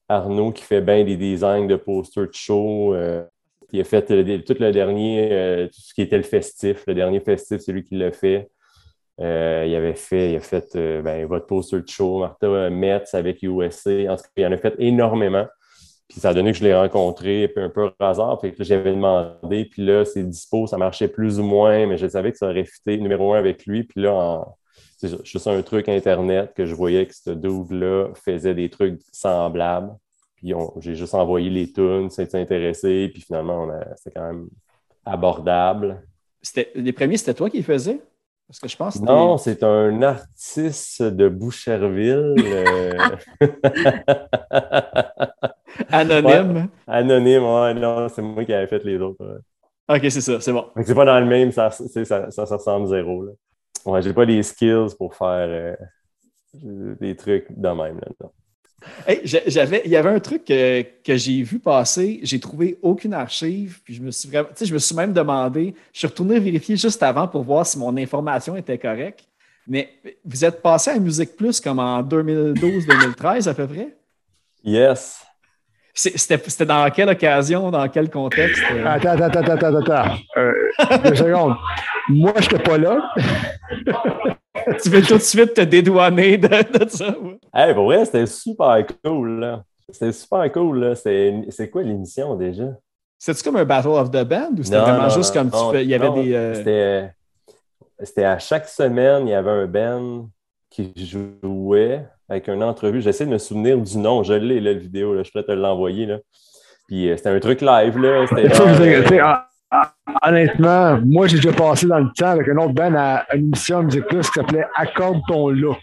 Arnaud 0.08 0.51
qui 0.51 0.63
fait 0.63 0.82
bien 0.82 1.03
des 1.03 1.18
designs 1.18 1.68
de 1.68 1.75
posters 1.75 2.27
de 2.27 2.34
show. 2.34 2.94
euh, 2.94 3.24
il 3.74 3.80
a 3.80 3.84
fait 3.86 4.01
tout 4.06 4.56
le 4.60 4.72
dernier, 4.72 5.30
euh, 5.32 5.68
tout 5.68 5.80
ce 5.80 5.94
qui 5.94 6.01
était 6.01 6.18
le 6.18 6.24
festif. 6.24 6.84
Le 6.88 6.94
dernier 6.94 7.20
festif, 7.22 7.62
c'est 7.62 7.72
lui 7.72 7.84
qui 7.84 7.96
l'a 7.96 8.12
fait. 8.12 8.50
Euh, 9.20 9.65
il 9.68 9.75
avait 9.75 9.94
fait, 9.94 10.32
il 10.32 10.36
a 10.38 10.39
fait 10.39 10.75
euh, 10.75 11.01
ben, 11.01 11.25
votre 11.27 11.46
poster 11.46 11.82
de 11.82 11.88
show, 11.88 12.20
Martha 12.20 12.48
euh, 12.48 12.70
Metz 12.72 13.13
avec 13.13 13.44
USA. 13.44 13.91
En 14.12 14.15
tout 14.15 14.24
cas, 14.24 14.30
il 14.38 14.46
en 14.48 14.51
a 14.51 14.58
fait 14.58 14.74
énormément. 14.80 15.46
Puis 16.08 16.20
ça 16.20 16.30
a 16.30 16.34
donné 16.34 16.51
que 16.51 16.58
je 16.58 16.63
l'ai 16.63 16.74
rencontré 16.75 17.51
un 17.56 17.70
peu 17.70 17.86
au 17.88 17.91
hasard. 18.00 18.39
Puis 18.39 18.53
que 18.53 18.63
j'avais 18.63 18.91
demandé. 18.91 19.65
Puis 19.65 19.86
là, 19.86 20.06
c'est 20.06 20.24
dispo, 20.24 20.65
ça 20.68 20.77
marchait 20.77 21.08
plus 21.08 21.39
ou 21.39 21.44
moins, 21.44 21.86
mais 21.86 21.98
je 21.98 22.08
savais 22.08 22.32
que 22.32 22.38
ça 22.38 22.47
aurait 22.50 22.65
fité 22.65 22.97
numéro 22.97 23.34
un 23.34 23.38
avec 23.39 23.65
lui. 23.65 23.84
Puis 23.84 24.02
là, 24.02 24.13
en- 24.13 24.56
c'est 24.97 25.24
juste 25.26 25.47
un 25.47 25.62
truc 25.62 25.88
Internet 25.89 26.54
que 26.56 26.65
je 26.65 26.76
voyais 26.76 27.06
que 27.06 27.13
ce 27.15 27.32
dude-là 27.32 28.10
faisait 28.15 28.54
des 28.54 28.69
trucs 28.69 29.00
semblables. 29.12 29.91
Puis 30.36 30.54
j'ai 30.80 30.95
juste 30.95 31.13
envoyé 31.13 31.50
les 31.50 31.71
tunes, 31.71 32.10
s'est 32.10 32.36
intéressé. 32.36 33.10
Puis 33.13 33.21
finalement, 33.21 33.67
c'était 33.95 34.19
quand 34.19 34.28
même 34.28 34.47
abordable. 35.06 36.02
C'était- 36.41 36.71
Les 36.76 36.93
premiers, 36.93 37.17
c'était 37.17 37.34
toi 37.34 37.50
qui 37.50 37.58
les 37.58 37.63
faisais? 37.63 38.00
Parce 38.52 38.60
que 38.60 38.68
je 38.68 38.76
pense 38.76 39.00
que 39.00 39.06
Non, 39.06 39.38
c'est 39.38 39.64
un 39.64 40.02
artiste 40.02 41.02
de 41.04 41.30
Boucherville. 41.30 42.36
euh, 42.38 42.92
anonyme. 45.90 46.68
Anonyme, 46.86 47.44
ouais, 47.44 47.74
non, 47.76 48.10
c'est 48.10 48.22
moi 48.22 48.44
qui 48.44 48.54
avais 48.54 48.68
fait 48.68 48.84
les 48.84 48.98
autres. 48.98 49.26
ouais. 49.26 49.96
Ok, 49.96 50.02
c'est 50.12 50.20
ça, 50.20 50.42
c'est 50.42 50.52
bon. 50.52 50.66
C'est 50.86 50.94
pas 50.94 51.06
dans 51.06 51.22
le 51.22 51.28
même, 51.28 51.54
ça, 51.54 51.72
ça, 51.72 52.30
ça, 52.30 52.46
ça 52.46 52.56
ressemble 52.58 52.88
zéro. 52.88 53.24
Là. 53.24 53.32
Ouais, 53.86 54.02
j'ai 54.02 54.14
pas 54.14 54.26
les 54.26 54.44
skills 54.44 54.96
pour 54.98 55.16
faire 55.16 55.48
euh, 55.48 55.76
des 57.00 57.16
trucs 57.16 57.46
de 57.50 57.70
même. 57.70 58.02
Là, 58.02 58.08
non. 58.20 58.32
Hey, 59.08 59.22
j'a- 59.24 59.41
j'avais, 59.48 59.82
il 59.86 59.91
y 59.91 59.96
avait 59.96 60.10
un 60.10 60.20
truc 60.20 60.44
que, 60.46 60.82
que 61.04 61.15
j'ai 61.15 61.44
vu 61.44 61.60
passer, 61.60 62.20
j'ai 62.24 62.39
trouvé 62.39 62.78
aucune 62.82 63.13
archive, 63.13 63.80
puis 63.84 63.94
je 63.94 64.02
me 64.02 64.12
suis 64.12 64.28
vraiment, 64.30 64.48
tu 64.50 64.56
sais, 64.58 64.65
je 64.65 64.74
me 64.74 64.80
suis 64.80 64.96
même 64.96 65.13
demandé, 65.13 65.76
je 65.94 66.00
suis 66.00 66.08
retourné 66.08 66.39
vérifier 66.39 66.76
juste 66.78 67.02
avant 67.04 67.28
pour 67.28 67.44
voir 67.44 67.65
si 67.65 67.78
mon 67.78 67.96
information 67.98 68.56
était 68.56 68.78
correcte. 68.78 69.26
Mais 69.67 69.89
vous 70.26 70.44
êtes 70.44 70.62
passé 70.62 70.89
à 70.91 71.00
Musique 71.00 71.36
Plus 71.36 71.60
comme 71.62 71.78
en 71.80 72.02
2012-2013 72.02 73.48
à 73.48 73.54
peu 73.54 73.67
près? 73.67 73.96
Yes. 74.63 75.24
C'était, 75.94 76.41
c'était 76.50 76.65
dans 76.65 76.89
quelle 76.89 77.10
occasion, 77.10 77.70
dans 77.70 77.88
quel 77.89 78.10
contexte? 78.10 78.63
euh? 78.72 78.86
attends, 78.86 79.10
attends, 79.22 79.39
attends, 79.39 79.67
attends, 79.67 79.76
attends. 79.91 80.15
Euh, 80.38 80.54
deux 81.04 81.15
secondes. 81.15 81.56
Moi, 82.10 82.34
je 82.38 82.41
n'étais 82.50 82.63
pas 82.63 82.78
là. 82.78 83.13
Tu 84.84 84.89
veux 84.89 85.02
tout 85.02 85.15
de 85.15 85.19
suite 85.19 85.54
te 85.54 85.62
dédouaner 85.62 86.38
de, 86.38 86.47
de 86.47 86.89
ça? 86.89 87.15
ouais? 87.19 87.39
Hey, 87.54 87.74
pour 87.74 87.86
vrai, 87.86 88.06
c'était 88.06 88.26
super 88.26 88.84
cool. 89.04 89.39
là. 89.39 89.63
C'était 89.89 90.12
super 90.12 90.52
cool. 90.52 90.93
C'est 90.95 91.69
quoi 91.71 91.84
l'émission 91.84 92.36
déjà? 92.36 92.65
C'était-tu 93.19 93.43
comme 93.43 93.58
un 93.58 93.65
Battle 93.65 93.89
of 93.89 94.10
the 94.10 94.24
Band 94.24 94.52
ou 94.58 94.63
c'était 94.63 94.78
Non, 94.78 94.84
vraiment 94.84 95.04
non, 95.04 95.10
juste 95.10 95.36
non, 95.36 95.41
comme 95.41 95.52
tu 95.52 95.76
fais, 95.78 95.84
il 95.84 95.89
y 95.89 95.93
avait 95.95 96.08
non, 96.08 96.21
des. 96.24 96.34
euh, 96.34 96.54
C'était 96.56 97.13
c'était 98.04 98.24
à 98.24 98.39
chaque 98.39 98.67
semaine, 98.67 99.28
il 99.28 99.32
y 99.32 99.34
avait 99.36 99.52
un 99.52 99.67
band 99.67 100.28
qui 100.71 100.91
jouait 100.95 102.04
avec 102.28 102.47
une 102.47 102.63
entrevue. 102.63 103.00
J'essaie 103.02 103.26
de 103.28 103.32
me 103.32 103.38
souvenir 103.38 103.78
du 103.78 103.97
nom. 104.00 104.24
Je 104.24 104.34
l'ai, 104.34 104.60
là, 104.60 104.74
la 104.74 104.80
vidéo. 104.80 105.13
Là. 105.13 105.21
Je 105.24 105.38
à 105.38 105.43
te 105.43 105.52
l'envoyer. 105.52 106.08
là. 106.08 106.17
Puis 106.88 107.10
euh, 107.12 107.17
c'était 107.17 107.30
un 107.30 107.39
truc 107.39 107.62
live. 107.62 107.97
là. 108.00 108.26
C'était 108.28 108.50
Euh, 109.73 109.77
hon- 110.07 110.13
Honnêtement, 110.29 110.99
moi, 111.05 111.27
j'ai 111.27 111.38
déjà 111.38 111.53
passé 111.53 111.88
dans 111.88 111.99
le 111.99 112.10
temps 112.17 112.27
avec 112.31 112.47
un 112.49 112.57
autre 112.57 112.73
band 112.73 112.93
à 112.95 113.25
une 113.34 113.45
émission 113.47 113.79
à 113.79 113.84
Musique 113.84 114.05
Plus 114.07 114.29
qui 114.29 114.39
s'appelait 114.39 114.65
Accorde 114.75 115.19
ton 115.27 115.49
look. 115.49 115.77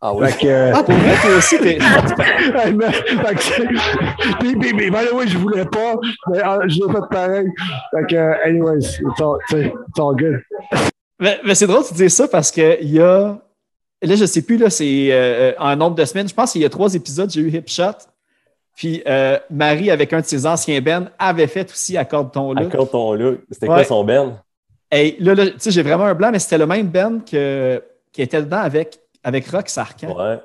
Ah 0.00 0.12
oui. 0.14 0.26
Que, 0.40 0.46
euh, 0.46 0.72
Ah, 0.74 0.82
pour 0.82 0.94
vrai, 0.94 1.14
toi 1.22 1.36
aussi, 1.36 1.58
t'es. 1.58 1.78
Puis, 4.40 4.56
puis, 4.56 4.72
puis, 4.74 4.90
by 4.90 5.06
the 5.06 5.12
way, 5.12 5.26
je 5.28 5.38
voulais 5.38 5.64
pas, 5.64 5.94
mais 6.30 6.40
ah, 6.42 6.58
je 6.66 6.76
l'ai 6.80 6.92
fait 6.92 7.08
pareil. 7.10 7.46
Fait 7.94 8.06
que, 8.08 8.16
euh, 8.16 8.34
anyways, 8.44 8.98
it's 9.00 9.20
all, 9.20 9.38
it's 9.52 9.98
all 9.98 10.14
good. 10.16 10.40
Mais, 11.20 11.40
mais 11.44 11.54
c'est 11.54 11.66
drôle 11.66 11.84
de 11.88 11.94
dire 11.94 12.10
ça 12.10 12.26
parce 12.28 12.50
qu'il 12.50 12.90
y 12.90 13.00
a. 13.00 13.38
Là, 14.04 14.16
je 14.16 14.22
ne 14.22 14.26
sais 14.26 14.42
plus, 14.42 14.56
là, 14.56 14.68
c'est 14.70 15.08
euh, 15.12 15.52
en 15.58 15.76
nombre 15.76 15.94
de 15.94 16.04
semaines. 16.04 16.28
Je 16.28 16.34
pense 16.34 16.52
qu'il 16.52 16.62
y 16.62 16.64
a 16.64 16.68
trois 16.70 16.92
épisodes, 16.94 17.30
j'ai 17.30 17.40
eu 17.40 17.48
Hip 17.56 17.64
Shot. 17.68 17.92
Puis 18.74 19.02
euh, 19.06 19.38
Marie, 19.50 19.90
avec 19.90 20.12
un 20.12 20.20
de 20.20 20.24
ses 20.26 20.46
anciens 20.46 20.80
bands, 20.80 21.06
avait 21.18 21.46
fait 21.46 21.70
aussi 21.70 21.96
Accorde 21.96 22.32
ton 22.32 22.52
look. 22.52 22.72
Accorde 22.72 22.90
ton 22.90 23.12
look. 23.14 23.40
C'était 23.50 23.68
Ouais. 23.68 23.74
quoi 23.76 23.84
son 23.84 24.02
band? 24.04 24.38
Et 24.90 25.16
là, 25.20 25.34
là, 25.34 25.46
tu 25.50 25.54
sais, 25.58 25.70
j'ai 25.70 25.82
vraiment 25.82 26.04
un 26.04 26.14
blanc, 26.14 26.30
mais 26.32 26.38
c'était 26.38 26.58
le 26.58 26.66
même 26.66 26.86
band 26.88 27.20
que, 27.20 27.82
qui 28.12 28.22
était 28.22 28.40
dedans 28.42 28.58
avec, 28.58 28.98
avec 29.22 29.46
Rock 29.48 29.68
Sarkhan. 29.68 30.14
Ouais. 30.16 30.38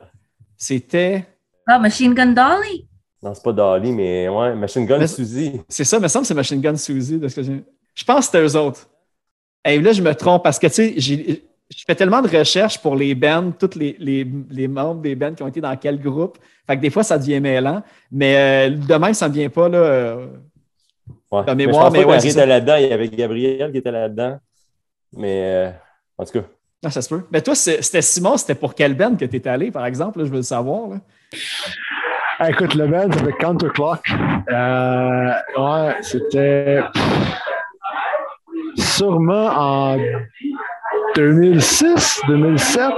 C'était. 0.58 1.26
Ah, 1.68 1.80
Machine 1.80 2.14
Gun 2.14 2.28
Dolly. 2.34 2.88
Non, 3.22 3.34
c'est 3.34 3.44
pas 3.44 3.52
Dolly, 3.52 3.92
mais 3.92 4.30
ouais, 4.30 4.56
Machine 4.56 4.86
Gun 4.86 5.00
Mais- 5.00 5.08
Suzy. 5.08 5.60
C'est 5.68 5.84
ça, 5.84 5.98
il 5.98 6.04
me 6.04 6.08
semble 6.08 6.24
que 6.24 6.28
c'est 6.28 6.34
Machine 6.34 6.62
Gun 6.62 6.76
Suzy. 6.76 7.18
de 7.18 7.28
ce 7.28 7.36
que 7.36 7.44
j'ai- 7.44 7.64
je 7.96 8.04
pense 8.04 8.20
que 8.20 8.26
c'était 8.38 8.42
eux 8.46 8.56
autres. 8.60 8.88
Et 9.66 9.80
là, 9.82 9.92
je 9.92 10.02
me 10.02 10.14
trompe 10.16 10.44
parce 10.44 10.60
que, 10.60 10.68
tu 10.68 10.74
sais, 10.74 10.94
j'ai- 10.98 11.44
je 11.76 11.84
fais 11.86 11.96
tellement 11.96 12.22
de 12.22 12.30
recherches 12.38 12.80
pour 12.82 12.96
les 12.96 13.14
bands, 13.16 13.52
tous 13.52 13.76
les, 13.76 13.96
les, 14.00 14.28
les 14.50 14.68
membres 14.68 15.02
des 15.02 15.16
bands 15.16 15.34
qui 15.34 15.44
ont 15.44 15.48
été 15.48 15.60
dans 15.62 15.76
quel 15.76 16.00
groupe. 16.00 16.38
Fait 16.66 16.76
que 16.78 16.82
des 16.82 16.90
fois, 16.90 17.04
ça 17.04 17.18
devient 17.18 17.40
mêlant. 17.40 17.82
Mais 18.12 18.68
euh, 18.68 18.70
de 18.76 18.94
même, 18.96 19.14
ça 19.14 19.28
ne 19.30 19.34
vient 19.34 19.50
pas, 19.50 19.68
là. 19.70 19.78
euh, 19.78 20.28
Ouais. 21.30 21.42
La 21.46 21.56
Mais 21.56 21.64
je 21.64 21.68
mémoire, 21.68 21.84
pense 21.86 21.94
mais 21.94 22.00
pas 22.00 22.04
que 22.04 22.10
ouais, 22.10 22.16
Marie 22.16 22.32
c'est 22.32 22.38
était 22.40 22.46
là-dedans. 22.46 22.76
Il 22.78 22.88
y 22.88 22.92
avait 22.94 23.10
Gabriel 23.10 23.72
qui 23.74 23.78
était 23.80 23.92
là-dedans. 23.92 24.38
Mais 25.14 25.42
euh, 25.44 25.70
en 26.18 26.24
tout 26.26 26.40
cas, 26.40 26.46
Ah, 26.86 26.90
ça 26.90 27.02
se 27.02 27.10
peut. 27.10 27.24
Mais 27.32 27.42
toi, 27.42 27.54
c'était 27.54 28.02
Simon, 28.02 28.38
c'était 28.38 28.56
pour 28.56 28.74
quelle 28.76 28.94
band 28.94 29.16
que 29.18 29.26
tu 29.26 29.36
étais 29.36 29.50
allé, 29.50 29.70
par 29.72 29.86
exemple? 29.86 30.20
là, 30.20 30.26
je 30.26 30.30
veux 30.30 30.38
le 30.38 30.42
savoir. 30.44 30.88
là. 30.90 30.96
Ah, 32.40 32.50
écoute, 32.50 32.76
le 32.76 32.88
band, 32.88 33.10
c'était 33.12 33.34
Counterclock. 33.34 34.00
Euh, 34.50 35.32
ouais, 35.58 35.96
c'était 36.02 36.80
sûrement 38.76 39.48
en 39.48 39.98
2006, 41.18 42.22
2007, 42.28 42.92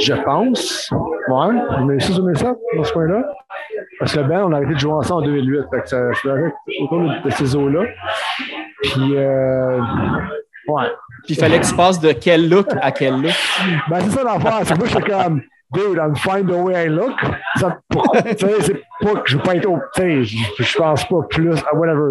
je 0.00 0.14
pense. 0.22 0.88
Ouais, 1.28 1.54
2006, 1.80 2.14
2007, 2.16 2.48
dans 2.76 2.84
ce 2.84 2.92
coin-là. 2.92 3.24
Parce 3.98 4.14
que 4.14 4.20
band, 4.20 4.44
on 4.48 4.52
a 4.52 4.56
arrêté 4.58 4.74
de 4.74 4.78
jouer 4.78 4.92
ensemble 4.92 5.24
en 5.24 5.26
2008. 5.26 5.62
Fait 5.74 5.80
que 5.82 5.88
ça, 5.88 5.96
ça 6.22 6.30
arrive 6.30 6.52
autour 6.80 7.00
de, 7.00 7.24
de 7.24 7.30
ces 7.30 7.56
eaux-là. 7.56 7.82
Puis, 8.84 9.16
euh, 9.16 9.80
ouais. 10.68 10.84
Puis 11.24 11.34
il 11.34 11.40
fallait 11.40 11.58
que 11.58 11.66
tu 11.66 11.74
passes 11.74 11.98
de 11.98 12.12
quel 12.12 12.48
look 12.48 12.68
à 12.80 12.92
quel 12.92 13.14
look? 13.20 13.32
Ben, 13.90 13.98
c'est 14.00 14.10
ça 14.10 14.22
l'affaire. 14.22 14.60
C'est 14.62 14.74
que 14.74 14.78
moi, 14.78 14.86
j'étais 14.88 15.10
comme, 15.10 15.42
dude, 15.72 15.96
I'm 15.98 16.14
fine 16.14 16.46
the 16.46 16.52
way 16.52 16.86
I 16.86 16.88
look. 16.88 17.14
Ça, 17.56 17.78
pour- 17.88 18.12
tu 18.12 18.20
sais, 18.46 18.60
c'est 18.60 18.80
pas 19.02 19.14
que 19.20 19.28
je 19.28 19.36
veux 19.36 19.42
pas 19.42 19.56
être 19.56 19.66
au, 19.68 19.78
tu 19.96 20.02
sais, 20.02 20.22
je, 20.24 20.62
je 20.62 20.76
pense 20.78 21.04
pas 21.08 21.22
plus, 21.28 21.52
à 21.68 21.74
whatever. 21.74 22.10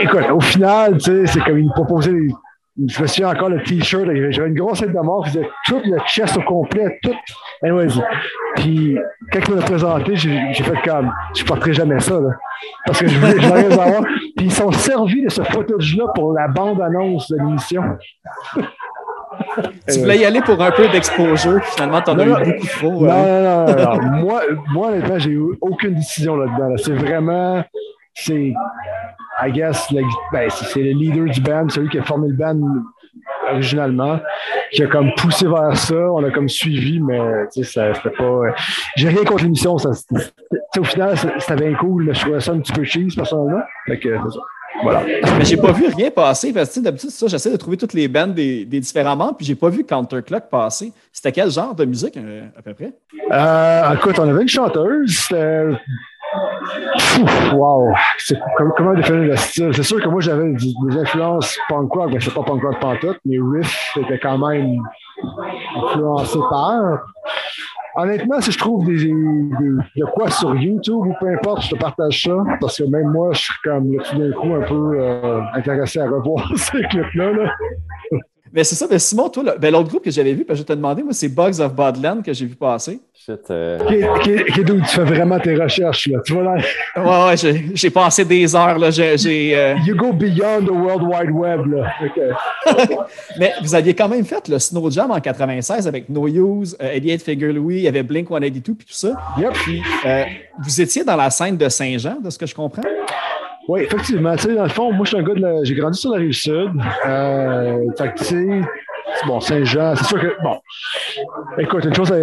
Écoute, 0.00 0.24
au 0.32 0.40
final, 0.40 0.94
tu 0.98 1.04
sais, 1.04 1.26
c'est 1.26 1.40
comme, 1.44 1.58
il 1.60 1.66
me 1.68 1.72
proposait 1.72 2.12
des- 2.12 2.34
je 2.86 3.02
me 3.02 3.06
souviens 3.06 3.30
encore 3.30 3.48
le 3.48 3.62
t-shirt, 3.62 4.04
j'avais 4.30 4.48
une 4.48 4.54
grosse 4.54 4.80
tête 4.80 4.92
de 4.92 5.00
mort 5.00 5.24
qui 5.24 5.30
faisait 5.30 5.48
tout 5.66 5.80
le 5.84 5.98
chest 6.06 6.36
au 6.36 6.42
complet, 6.42 6.98
tout. 7.02 7.14
Anyways. 7.62 8.00
Puis, 8.56 8.96
quand 9.32 9.40
il 9.48 9.54
me 9.54 9.60
l'a 9.60 9.64
présenté, 9.64 10.16
j'ai 10.16 10.62
fait 10.62 10.80
comme, 10.84 11.12
je 11.36 11.44
porterai 11.44 11.72
jamais 11.72 11.98
ça, 11.98 12.20
là. 12.20 12.30
Parce 12.86 13.00
que 13.00 13.08
je 13.08 13.18
voulais, 13.18 13.40
je 13.40 13.48
voulais 13.48 13.70
savoir. 13.70 14.02
Puis, 14.36 14.46
ils 14.46 14.52
sont 14.52 14.70
servis 14.70 15.24
de 15.24 15.28
ce 15.28 15.42
footage-là 15.42 16.04
pour 16.14 16.32
la 16.32 16.46
bande-annonce 16.46 17.28
de 17.30 17.36
l'émission. 17.38 17.82
Tu 19.88 19.98
voulais 20.00 20.18
y 20.18 20.24
aller 20.24 20.40
pour 20.40 20.62
un 20.62 20.70
peu 20.70 20.88
d'exposure, 20.88 21.62
finalement, 21.64 22.00
t'en 22.00 22.18
as 22.18 22.26
eu 22.26 22.28
beaucoup 22.28 22.66
trop. 22.66 23.06
Non, 23.06 23.10
hein. 23.10 23.42
non, 23.42 23.66
non, 23.66 23.96
non, 23.96 24.02
non. 24.02 24.18
moi, 24.18 24.42
moi, 24.72 24.88
honnêtement, 24.88 25.18
j'ai 25.18 25.30
eu 25.30 25.42
aucune 25.60 25.94
décision 25.94 26.36
là-dedans. 26.36 26.68
là. 26.68 26.76
C'est 26.76 26.92
vraiment, 26.92 27.64
c'est, 28.14 28.52
I 29.44 29.52
guess, 29.52 29.90
le, 29.92 30.02
ben, 30.32 30.48
c'est 30.50 30.82
le 30.82 30.90
leader 30.92 31.26
du 31.26 31.40
band, 31.40 31.68
celui 31.68 31.88
qui 31.88 31.98
a 31.98 32.02
formé 32.02 32.28
le 32.28 32.34
band 32.34 32.58
originalement, 33.50 34.20
qui 34.72 34.82
a 34.82 34.86
comme 34.86 35.10
poussé 35.16 35.46
vers 35.46 35.76
ça. 35.76 35.94
On 35.94 36.24
a 36.24 36.30
comme 36.30 36.48
suivi, 36.48 37.00
mais 37.00 37.18
tu 37.52 37.64
sais, 37.64 37.92
c'était 37.94 38.14
pas. 38.16 38.40
J'ai 38.96 39.08
rien 39.08 39.24
contre 39.24 39.44
l'émission. 39.44 39.76
Au 39.76 40.84
final, 40.84 41.14
c'était 41.38 41.56
bien 41.56 41.74
cool. 41.74 42.10
Je 42.14 42.20
trouvais 42.20 42.40
ça 42.40 42.52
un 42.52 42.60
petit 42.60 42.72
peu 42.72 42.84
cheese, 42.84 43.14
personnellement. 43.16 43.62
Fait 43.86 43.98
que, 43.98 44.08
c'est 44.08 44.32
ça. 44.34 44.40
Voilà. 44.82 45.02
Mais 45.38 45.44
j'ai 45.44 45.56
pas 45.56 45.72
vu 45.72 45.86
rien 45.96 46.10
passer. 46.10 46.52
Parce 46.52 46.74
que 46.74 46.80
d'habitude, 46.80 47.10
ça, 47.10 47.26
j'essaie 47.26 47.50
de 47.50 47.56
trouver 47.56 47.76
toutes 47.76 47.94
les 47.94 48.06
bandes 48.06 48.34
des, 48.34 48.64
des 48.64 48.80
différents 48.80 49.16
membres, 49.16 49.36
puis 49.36 49.46
j'ai 49.46 49.54
pas 49.54 49.70
vu 49.70 49.82
Counterclock 49.84 50.48
passer. 50.50 50.92
C'était 51.12 51.32
quel 51.32 51.50
genre 51.50 51.74
de 51.74 51.84
musique, 51.84 52.16
euh, 52.16 52.42
à 52.56 52.62
peu 52.62 52.74
près? 52.74 52.92
Euh, 53.32 53.94
écoute, 53.94 54.18
on 54.18 54.28
avait 54.28 54.42
une 54.42 54.48
chanteuse. 54.48 55.16
c'était- 55.16 55.70
Wow! 57.54 57.92
C'est- 58.18 58.38
comme- 58.56 58.72
comment 58.76 58.94
définir 58.94 59.22
le 59.22 59.36
style? 59.36 59.70
C'est 59.72 59.82
sûr 59.82 60.00
que 60.02 60.08
moi, 60.08 60.20
j'avais 60.20 60.52
des, 60.52 60.98
influences 60.98 61.58
punk 61.68 61.92
rock, 61.92 62.10
mais 62.12 62.20
c'est 62.20 62.34
pas 62.34 62.42
punk 62.42 62.62
rock 62.62 62.78
pantoute. 62.80 63.18
Mes 63.24 63.38
riffs 63.40 63.96
étaient 63.96 64.18
quand 64.18 64.38
même 64.38 64.80
influencés 65.76 66.38
par. 66.50 67.00
Honnêtement, 67.96 68.40
si 68.40 68.52
je 68.52 68.58
trouve 68.58 68.86
des, 68.86 68.94
de 68.96 70.04
quoi 70.14 70.30
sur 70.30 70.54
YouTube 70.54 71.06
ou 71.06 71.14
peu 71.18 71.34
importe, 71.34 71.62
je 71.62 71.70
te 71.70 71.76
partage 71.76 72.22
ça. 72.22 72.36
Parce 72.60 72.78
que 72.78 72.84
même 72.84 73.10
moi, 73.10 73.32
je 73.32 73.38
suis 73.40 73.54
comme 73.64 73.90
tout 73.96 74.18
d'un 74.18 74.32
coup 74.32 74.54
un 74.54 74.62
peu 74.62 75.00
euh, 75.00 75.40
intéressé 75.54 75.98
à 75.98 76.08
revoir 76.08 76.48
ces 76.56 76.82
clips-là. 76.82 77.32
Là. 77.32 77.52
Mais 78.52 78.64
c'est 78.64 78.74
ça, 78.74 78.86
mais 78.90 78.98
Simon, 78.98 79.28
toi, 79.28 79.42
là, 79.42 79.56
ben, 79.58 79.72
l'autre 79.72 79.88
groupe 79.88 80.04
que 80.04 80.10
j'avais 80.10 80.32
vu, 80.32 80.44
parce 80.44 80.58
que 80.58 80.64
je 80.64 80.66
te 80.66 80.72
demandé, 80.72 81.02
moi, 81.02 81.12
c'est 81.12 81.28
Bugs 81.28 81.60
of 81.60 81.74
Bodland 81.74 82.22
que 82.22 82.32
j'ai 82.32 82.46
vu 82.46 82.54
passer. 82.54 83.00
Shit, 83.14 83.50
euh, 83.50 83.78
Qui, 84.22 84.32
qui, 84.36 84.52
qui, 84.52 84.64
d'où 84.64 84.80
tu 84.80 84.86
fais 84.86 85.04
vraiment 85.04 85.38
tes 85.38 85.54
recherches. 85.54 86.06
Là? 86.06 86.20
Tu 86.24 86.34
vas 86.34 86.42
dans, 86.44 86.54
Ouais, 87.02 87.26
ouais, 87.26 87.36
j'ai 87.36 87.66
j'ai 87.74 87.90
passé 87.90 88.24
des 88.24 88.54
heures, 88.54 88.78
là. 88.78 88.90
J'ai. 88.90 89.18
j'ai, 89.18 89.56
euh, 89.56 89.74
You 89.86 89.96
go 89.96 90.12
beyond 90.12 90.64
the 90.64 90.70
World 90.70 91.02
Wide 91.02 91.30
Web. 91.30 91.66
Là. 91.66 91.92
Ok. 92.04 92.98
Mais 93.38 93.52
vous 93.62 93.74
aviez 93.74 93.94
quand 93.94 94.08
même 94.08 94.24
fait 94.24 94.48
le 94.48 94.58
Snow 94.58 94.90
Jam 94.90 95.10
en 95.10 95.20
96 95.20 95.86
avec 95.86 96.08
No 96.08 96.26
Use, 96.28 96.76
euh, 96.80 96.94
88 96.94 97.22
Figure 97.22 97.52
Louis, 97.52 97.76
il 97.76 97.82
y 97.82 97.88
avait 97.88 98.02
Blink 98.02 98.28
182 98.28 98.74
puis 98.74 98.86
tout 98.86 98.92
ça. 98.92 99.12
Yep. 99.38 99.52
Puis 99.52 99.82
euh, 100.06 100.24
vous 100.64 100.80
étiez 100.80 101.04
dans 101.04 101.16
la 101.16 101.30
scène 101.30 101.56
de 101.56 101.68
Saint-Jean, 101.68 102.20
de 102.20 102.30
ce 102.30 102.38
que 102.38 102.46
je 102.46 102.54
comprends? 102.54 102.82
Oui, 103.68 103.82
effectivement. 103.82 104.34
Tu 104.36 104.44
sais, 104.44 104.54
dans 104.54 104.62
le 104.62 104.68
fond, 104.70 104.92
moi, 104.92 105.04
je 105.04 105.08
suis 105.10 105.18
un 105.18 105.22
gars 105.22 105.34
de 105.34 105.40
la... 105.40 105.62
J'ai 105.64 105.74
grandi 105.74 105.98
sur 105.98 106.10
la 106.12 106.18
rive 106.18 106.32
sud. 106.32 106.70
Euh, 107.06 107.84
fait 107.98 108.14
tu 108.14 108.24
sais, 108.24 108.60
bon, 109.26 109.40
Saint-Jean, 109.40 109.94
c'est 109.94 110.04
sûr 110.04 110.20
que, 110.20 110.42
bon, 110.42 110.58
écoute, 111.58 111.84
une 111.84 111.94
chose 111.94 112.10
en 112.12 112.16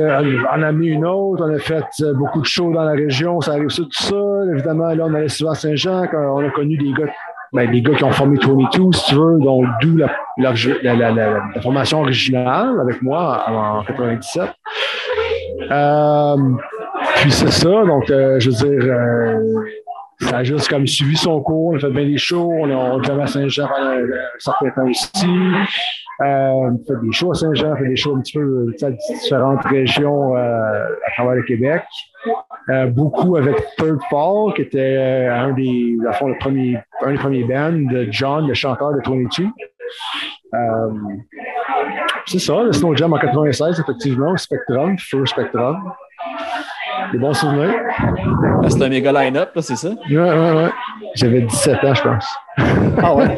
a 0.64 0.68
amené 0.68 0.88
une 0.88 1.06
autre. 1.06 1.46
On 1.48 1.54
a 1.54 1.60
fait 1.60 1.84
euh, 2.02 2.14
beaucoup 2.16 2.42
de 2.42 2.46
shows 2.46 2.74
dans 2.74 2.84
la 2.84 2.94
région, 2.94 3.40
ça 3.42 3.52
arrive 3.52 3.70
sud, 3.70 3.86
tout 3.86 4.04
ça. 4.04 4.16
Évidemment, 4.54 4.88
là, 4.90 5.04
on 5.08 5.14
allait 5.14 5.28
souvent 5.30 5.52
à 5.52 5.56
Saint-Jean, 5.56 6.06
on 6.14 6.44
a 6.46 6.50
connu 6.50 6.78
des 6.78 6.92
gars, 6.94 7.12
ben, 7.54 7.70
des 7.72 7.82
gars 7.82 7.94
qui 7.94 8.04
ont 8.04 8.12
formé 8.12 8.38
22, 8.42 8.92
si 8.98 9.06
tu 9.10 9.16
veux, 9.16 9.38
donc 9.40 9.66
d'où 9.82 9.98
la, 9.98 10.08
la, 10.38 10.52
la- 10.96 11.12
la 11.12 11.62
formation 11.62 12.02
originale 12.02 12.80
avec 12.82 13.02
moi 13.04 13.44
en, 13.48 13.80
en 13.80 13.84
97. 13.84 14.50
Euh, 15.72 16.36
puis 17.18 17.32
c'est 17.32 17.52
ça, 17.52 17.70
donc, 17.86 18.10
euh, 18.10 18.40
je 18.40 18.50
veux 18.50 18.56
dire, 18.80 18.94
euh, 18.94 19.40
ça 20.20 20.38
a 20.38 20.44
juste 20.44 20.70
comme 20.70 20.88
suivi 20.88 21.16
son 21.16 21.42
cours, 21.42 21.74
on 21.74 21.76
a 21.76 21.80
fait 21.80 21.90
bien 21.90 22.06
des 22.06 22.18
shows, 22.18 22.52
on 22.52 22.70
a, 22.70 22.76
on 22.76 23.20
à 23.20 23.28
Saint-Jean 23.28 23.68
pendant 23.68 23.92
un 23.92 24.06
certain 24.40 24.70
temps 24.70 24.88
aussi. 24.88 25.28
Euh, 26.22 26.50
on 26.50 26.76
a 26.76 26.78
fait 26.88 27.06
des 27.06 27.12
shows 27.12 27.32
à 27.32 27.36
Saint-Jean, 27.36 27.74
on 27.74 27.76
fait 27.76 27.88
des 27.88 27.96
shows 27.96 28.16
un 28.16 28.22
petit 28.22 28.38
peu 28.38 28.74
sais, 28.78 28.86
à 28.86 28.92
différentes 28.92 29.66
régions 29.66 30.38
euh, 30.38 30.86
à 31.08 31.12
travers 31.12 31.36
le 31.36 31.44
Québec. 31.44 31.84
Euh, 32.70 32.88
beaucoup 32.88 33.36
avec 33.36 33.56
Third 33.78 34.00
Fall, 34.10 34.54
qui 34.56 34.64
était 34.64 34.80
euh, 34.80 35.32
un 35.32 35.54
des, 35.54 35.98
à 36.08 36.14
fond, 36.14 36.28
le 36.28 36.38
premier, 36.40 36.80
un 37.02 37.12
des 37.12 37.18
premiers 37.18 37.44
bands 37.44 37.92
de 37.92 38.08
John, 38.10 38.48
le 38.48 38.54
chanteur 38.56 38.94
de 38.94 39.02
22. 39.08 39.44
Euh, 40.54 40.94
c'est 42.26 42.40
ça, 42.40 42.64
le 42.64 42.74
Snow 42.74 42.96
Jam 42.96 43.14
en 43.14 43.20
96, 43.20 43.80
effectivement, 43.80 44.36
Spectrum, 44.36 44.98
Feu 44.98 45.26
Spectrum. 45.28 45.78
Des 47.12 47.18
bons 47.18 47.34
souvenirs? 47.34 47.74
Là, 48.62 48.70
C'est 48.70 48.82
un 48.82 48.90
méga 48.90 49.12
line-up, 49.12 49.52
là, 49.56 49.62
c'est 49.62 49.76
ça? 49.76 49.90
Ouais, 49.90 50.18
ouais, 50.18 50.52
ouais. 50.54 50.70
J'avais 51.16 51.42
17 51.42 51.84
ans, 51.84 51.94
je 51.94 52.02
pense. 52.02 52.26
Ah 53.02 53.14
ouais. 53.14 53.38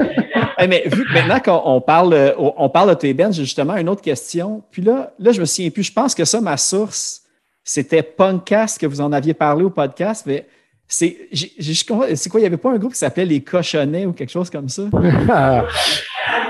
Hey, 0.58 0.68
mais 0.68 0.84
vu 0.86 1.04
que 1.06 1.14
maintenant 1.14 1.40
qu'on 1.40 1.62
on 1.66 1.82
parle, 1.82 2.14
euh, 2.14 2.32
on 2.38 2.70
parle 2.70 2.90
de 2.90 2.94
tes 2.96 3.14
bands, 3.14 3.32
j'ai 3.32 3.44
justement 3.44 3.76
une 3.76 3.90
autre 3.90 4.02
question. 4.02 4.64
Puis 4.72 4.82
là, 4.82 5.12
là, 5.20 5.32
je 5.32 5.40
me 5.40 5.46
souviens 5.46 5.72
plus. 5.72 5.84
Je 5.84 5.94
pense 5.94 6.14
que 6.16 6.26
ça, 6.26 6.42
ma 6.42 6.58
source, 6.58 7.24
c'était 7.64 8.04
Punkcast 8.04 8.80
que 8.80 8.86
vous 8.86 9.02
en 9.02 9.12
aviez 9.12 9.34
parlé 9.34 9.64
au 9.64 9.70
podcast. 9.70 10.24
Mais 10.28 10.46
c'est 10.88 11.86
quoi? 11.88 12.08
Il 12.10 12.40
n'y 12.40 12.46
avait 12.46 12.58
pas 12.58 12.72
un 12.72 12.78
groupe 12.78 12.94
qui 12.94 13.00
s'appelait 13.00 13.26
Les 13.26 13.42
Cochonnets 13.42 14.06
ou 14.06 14.14
quelque 14.14 14.32
chose 14.32 14.50
comme 14.50 14.70
ça? 14.70 14.84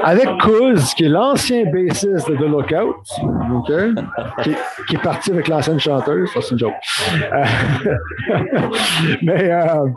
Avec 0.03 0.27
Kuz, 0.39 0.93
qui 0.95 1.05
est 1.05 1.09
l'ancien 1.09 1.65
bassiste 1.65 2.29
de 2.29 2.45
Lookout, 2.45 2.97
OK, 3.53 3.71
qui, 4.87 4.95
est 4.95 5.01
parti 5.01 5.31
avec 5.31 5.47
l'ancienne 5.47 5.79
chanteuse, 5.79 6.29
ça 6.33 6.41
c'est 6.41 6.51
une 6.51 6.59
joke. 6.59 6.73
Mais 9.23 9.51
euh, 9.51 9.87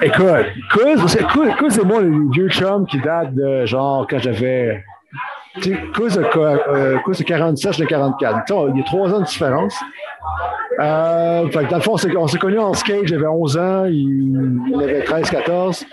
écoute, 0.00 0.46
Kuz, 0.70 1.08
c'est- 1.08 1.84
moi, 1.84 2.02
les 2.02 2.10
vieux 2.32 2.48
chums 2.48 2.86
qui 2.86 3.00
datent 3.00 3.34
de 3.34 3.66
genre 3.66 4.06
quand 4.08 4.18
j'avais. 4.18 4.84
Kuz 5.60 6.16
a, 6.18 6.38
euh, 6.40 6.98
a 6.98 7.24
47, 7.24 7.72
je 7.72 7.80
l'ai 7.80 7.86
44. 7.86 8.44
Tu 8.46 8.54
sais, 8.54 8.60
il 8.70 8.78
y 8.78 8.80
a 8.80 8.84
trois 8.84 9.12
ans 9.12 9.20
de 9.20 9.26
différence. 9.26 9.74
Euh, 10.80 11.48
dans 11.48 11.76
le 11.76 11.82
fond, 11.82 11.94
on 11.94 11.96
s'est- 11.96 12.16
on 12.16 12.26
s'est 12.28 12.38
connus 12.38 12.58
en 12.58 12.72
skate, 12.72 13.06
j'avais 13.06 13.26
11 13.26 13.56
ans, 13.56 13.84
il, 13.86 14.72
avait 14.80 15.02
13, 15.02 15.28
14. 15.30 15.84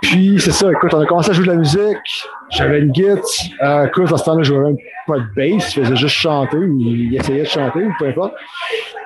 Puis, 0.00 0.40
c'est 0.40 0.52
ça, 0.52 0.70
écoute, 0.70 0.94
on 0.94 1.00
a 1.00 1.06
commencé 1.06 1.30
à 1.30 1.32
jouer 1.34 1.46
de 1.46 1.50
la 1.50 1.58
musique, 1.58 2.26
j'avais 2.50 2.80
une 2.80 2.90
guitare. 2.90 3.18
Euh, 3.62 3.86
à 3.86 4.16
ce 4.16 4.24
temps-là, 4.24 4.42
je 4.42 4.54
jouais 4.54 4.64
même 4.64 4.76
pas 5.06 5.18
de 5.18 5.26
bass, 5.36 5.76
il 5.76 5.84
faisait 5.84 5.96
juste 5.96 6.14
chanter, 6.14 6.56
ou 6.56 6.78
il 6.80 7.14
essayait 7.16 7.42
de 7.42 7.48
chanter, 7.48 7.84
ou 7.84 7.92
peu 7.98 8.08
importe. 8.08 8.34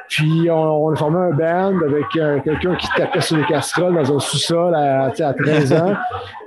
Puis, 0.09 0.49
on, 0.51 0.91
a 0.91 0.97
formé 0.97 1.19
un 1.19 1.31
band 1.31 1.81
avec 1.87 2.05
euh, 2.17 2.39
quelqu'un 2.45 2.75
qui 2.77 2.87
tapait 2.97 3.23
sur 3.23 3.39
les 3.39 3.45
casseroles 3.45 3.95
dans 3.95 4.17
un 4.17 4.21
sous-sol 4.21 4.75
à 4.75 5.11
13 5.11 5.73
ans. 5.73 5.95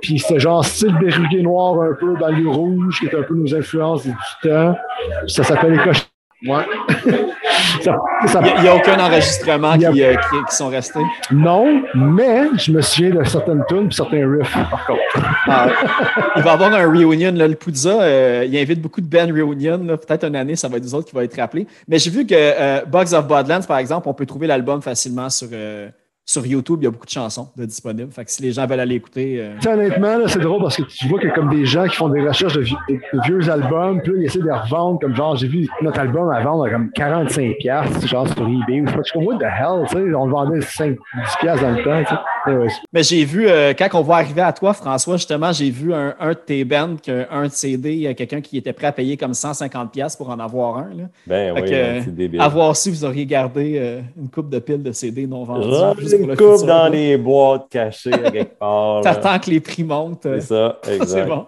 Puis, 0.00 0.20
c'était 0.20 0.38
genre 0.38 0.64
style 0.64 0.96
berrugué 1.00 1.42
noir 1.42 1.74
un 1.82 1.94
peu, 1.94 2.14
dans 2.16 2.28
le 2.28 2.48
rouge, 2.48 3.00
qui 3.00 3.06
était 3.06 3.18
un 3.18 3.22
peu 3.22 3.34
nos 3.34 3.52
influences 3.54 4.06
du 4.06 4.14
temps. 4.42 4.76
Ça 5.26 5.42
s'appelle 5.42 5.72
les 5.72 5.82
cochons. 5.82 6.04
Ouais. 6.48 6.64
ça, 7.82 7.96
ça- 8.26 8.40
Il 8.56 8.62
n'y 8.62 8.68
a, 8.68 8.74
aucun 8.76 8.98
enregistrement 8.98 9.70
a- 9.72 9.78
qui, 9.78 10.02
euh, 10.02 10.14
qui- 10.14 10.44
qui 10.48 10.56
sont 10.56 10.68
restés? 10.68 11.00
non, 11.30 11.82
mais 11.94 12.48
je 12.56 12.72
me 12.72 12.80
souviens 12.80 13.10
de 13.10 13.24
certaines 13.24 13.64
tunes 13.68 13.88
et 13.90 13.94
certains 13.94 14.28
riffs, 14.30 14.52
par 14.70 14.86
contre. 14.86 15.00
Ah, 15.48 15.68
il 16.36 16.42
va 16.42 16.50
y 16.50 16.52
avoir 16.54 16.72
un 16.74 16.86
reunion. 16.86 17.32
Là, 17.34 17.48
le 17.48 17.54
Poudza, 17.54 18.00
euh, 18.02 18.44
il 18.48 18.56
invite 18.58 18.80
beaucoup 18.80 19.00
de 19.00 19.06
bands 19.08 19.26
reunion. 19.32 19.80
là. 19.84 19.96
Peut-être 19.96 20.24
une 20.26 20.36
année, 20.36 20.56
ça 20.56 20.68
va 20.68 20.76
être 20.78 20.84
nous 20.84 20.94
autres 20.94 21.08
qui 21.08 21.14
va 21.16 21.24
être 21.24 21.36
rappelé. 21.36 21.66
Mais 21.88 21.98
j'ai 21.98 22.10
vu 22.10 22.26
que 22.26 22.34
euh, 22.36 22.80
Bugs 22.86 23.14
of 23.14 23.26
Badlands, 23.26 23.62
par 23.66 23.78
exemple, 23.78 24.08
on 24.08 24.14
peut 24.14 24.26
trouver 24.26 24.46
l'album 24.46 24.82
facilement 24.82 25.30
sur, 25.30 25.48
euh, 25.52 25.88
sur 26.28 26.44
YouTube. 26.44 26.80
Il 26.82 26.84
y 26.84 26.86
a 26.88 26.90
beaucoup 26.90 27.06
de 27.06 27.10
chansons 27.10 27.48
de 27.56 27.64
disponibles. 27.64 28.10
Fait 28.12 28.24
que 28.24 28.30
si 28.32 28.42
les 28.42 28.52
gens 28.52 28.66
veulent 28.66 28.80
aller 28.80 28.96
écouter. 28.96 29.36
euh, 29.40 29.72
honnêtement, 29.72 30.18
c'est 30.26 30.40
drôle 30.40 30.60
parce 30.60 30.76
que 30.76 30.82
tu 30.82 31.06
vois 31.08 31.20
qu'il 31.20 31.28
y 31.28 31.30
a 31.32 31.34
comme 31.34 31.48
des 31.48 31.64
gens 31.64 31.86
qui 31.86 31.94
font 31.96 32.08
des 32.08 32.20
recherches 32.20 32.54
de, 32.54 32.62
vi- 32.62 32.74
de- 32.88 32.94
de 33.16 33.22
vieux 33.26 33.48
albums, 33.50 34.00
puis 34.02 34.12
là, 34.12 34.18
ils 34.20 34.24
essaient 34.26 34.40
de 34.40 34.44
les 34.46 34.50
revendre, 34.52 34.98
comme 34.98 35.14
genre, 35.14 35.36
j'ai 35.36 35.46
vu 35.46 35.68
notre 35.82 36.00
album 36.00 36.28
à 36.30 36.40
vendre 36.42 36.64
à 36.66 36.70
comme 36.70 36.90
45$, 36.96 37.56
piastres, 37.58 38.06
genre 38.08 38.26
sur 38.28 38.42
eBay, 38.46 38.80
ou 38.80 38.86
je 38.88 38.92
sais 38.92 39.12
pas, 39.14 39.18
what 39.20 39.38
the 39.38 39.42
hell, 39.44 39.84
tu 39.88 39.94
sais, 39.96 40.14
on 40.14 40.26
le 40.26 40.32
vendait 40.32 40.60
5, 40.60 40.90
10$ 40.92 40.96
piastres 41.40 41.62
dans 41.62 41.70
le 41.70 41.82
temps, 41.84 42.02
tu 42.02 42.14
sais. 42.14 42.56
Ouais. 42.56 42.68
Mais 42.92 43.02
j'ai 43.02 43.24
vu, 43.24 43.48
euh, 43.48 43.72
quand 43.76 43.88
on 43.94 44.02
va 44.02 44.16
arriver 44.16 44.40
à 44.42 44.52
toi, 44.52 44.72
François, 44.72 45.16
justement, 45.16 45.52
j'ai 45.52 45.70
vu 45.70 45.92
un, 45.94 46.14
un 46.20 46.28
de 46.30 46.34
tes 46.34 46.64
bands, 46.64 46.96
qu'un 47.02 47.44
de 47.44 47.50
CD, 47.50 47.92
il 47.94 48.00
y 48.00 48.06
a 48.06 48.14
quelqu'un 48.14 48.40
qui 48.40 48.56
était 48.58 48.72
prêt 48.72 48.86
à 48.88 48.92
payer 48.92 49.16
comme 49.16 49.32
150$ 49.32 49.90
piastres 49.90 50.18
pour 50.18 50.30
en 50.30 50.38
avoir 50.38 50.78
un. 50.78 50.88
Là. 50.96 51.04
Ben 51.26 51.54
Fait 51.56 51.62
oui, 51.62 51.70
que, 51.70 51.74
hein, 51.74 52.02
c'est 52.04 52.14
débile. 52.14 52.40
À 52.40 52.48
voir 52.48 52.74
si 52.76 52.90
vous 52.90 53.04
auriez 53.04 53.26
gardé 53.26 53.78
euh, 53.78 54.00
une 54.20 54.28
coupe 54.28 54.48
de 54.50 54.58
piles 54.60 54.82
de 54.82 54.92
CD 54.92 55.26
non 55.26 55.42
vendus. 55.44 55.66
Une 56.20 56.28
le 56.28 56.36
coupe 56.36 56.66
dans 56.66 56.84
là. 56.84 56.88
les 56.88 57.16
boîtes 57.16 57.68
cachées 57.70 58.12
à 58.12 58.30
quelque 58.30 58.54
part. 58.58 58.96
là. 58.96 59.14
T'attends 59.14 59.38
que 59.38 59.50
les 59.50 59.60
prix 59.60 59.84
montent. 59.84 60.22
C'est 60.22 60.40
ça, 60.40 60.78
C'est 60.84 60.96
exact. 60.96 61.28
bon. 61.28 61.46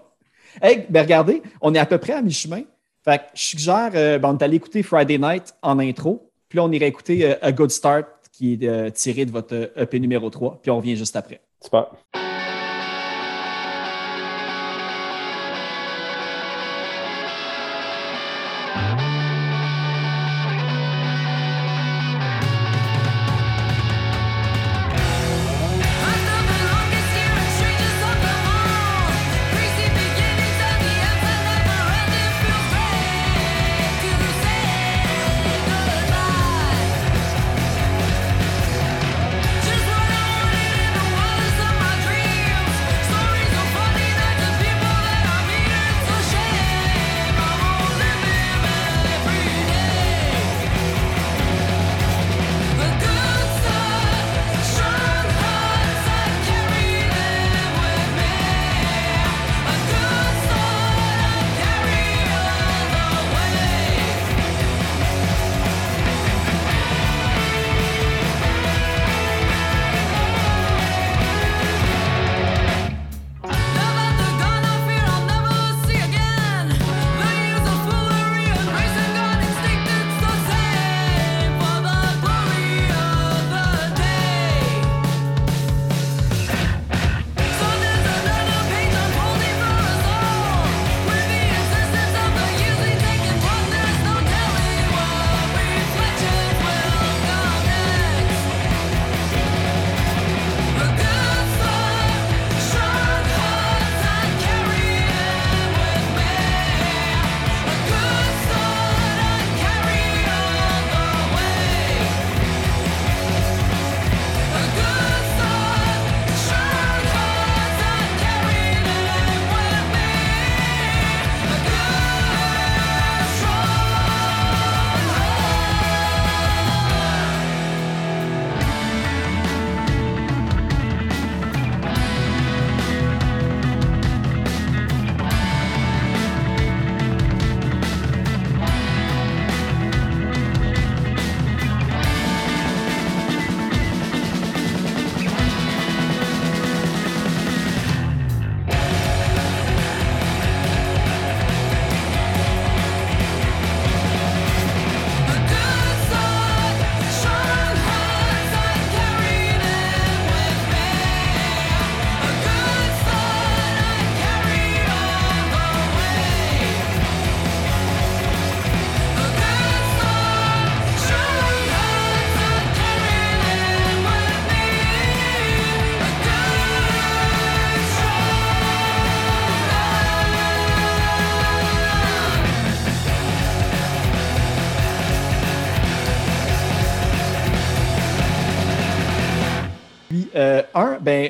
Hey, 0.63 0.85
ben 0.89 1.03
regardez, 1.03 1.43
on 1.61 1.75
est 1.75 1.79
à 1.79 1.87
peu 1.87 1.99
près 1.99 2.15
à 2.15 2.23
mi-chemin. 2.23 2.63
Fait 3.05 3.19
que 3.19 3.25
je 3.35 3.43
suggère, 3.43 3.91
euh, 3.95 4.19
ben, 4.19 4.31
on 4.31 4.37
est 4.39 4.43
allé 4.43 4.57
écouter 4.57 4.83
Friday 4.83 5.19
Night 5.19 5.55
en 5.63 5.79
intro. 5.79 6.31
Puis 6.49 6.57
là, 6.57 6.65
on 6.65 6.73
irait 6.73 6.89
écouter 6.89 7.25
euh, 7.31 7.35
A 7.43 7.53
Good 7.53 7.71
Start 7.71 8.07
qui 8.33 8.55
est 8.55 8.67
euh, 8.67 8.91
tiré 8.91 9.25
de 9.25 9.31
votre 9.31 9.71
EP 9.77 9.99
numéro 10.01 10.29
3. 10.31 10.59
Puis 10.63 10.71
on 10.71 10.77
revient 10.79 10.97
juste 10.97 11.17
après. 11.17 11.41
Super. 11.63 11.87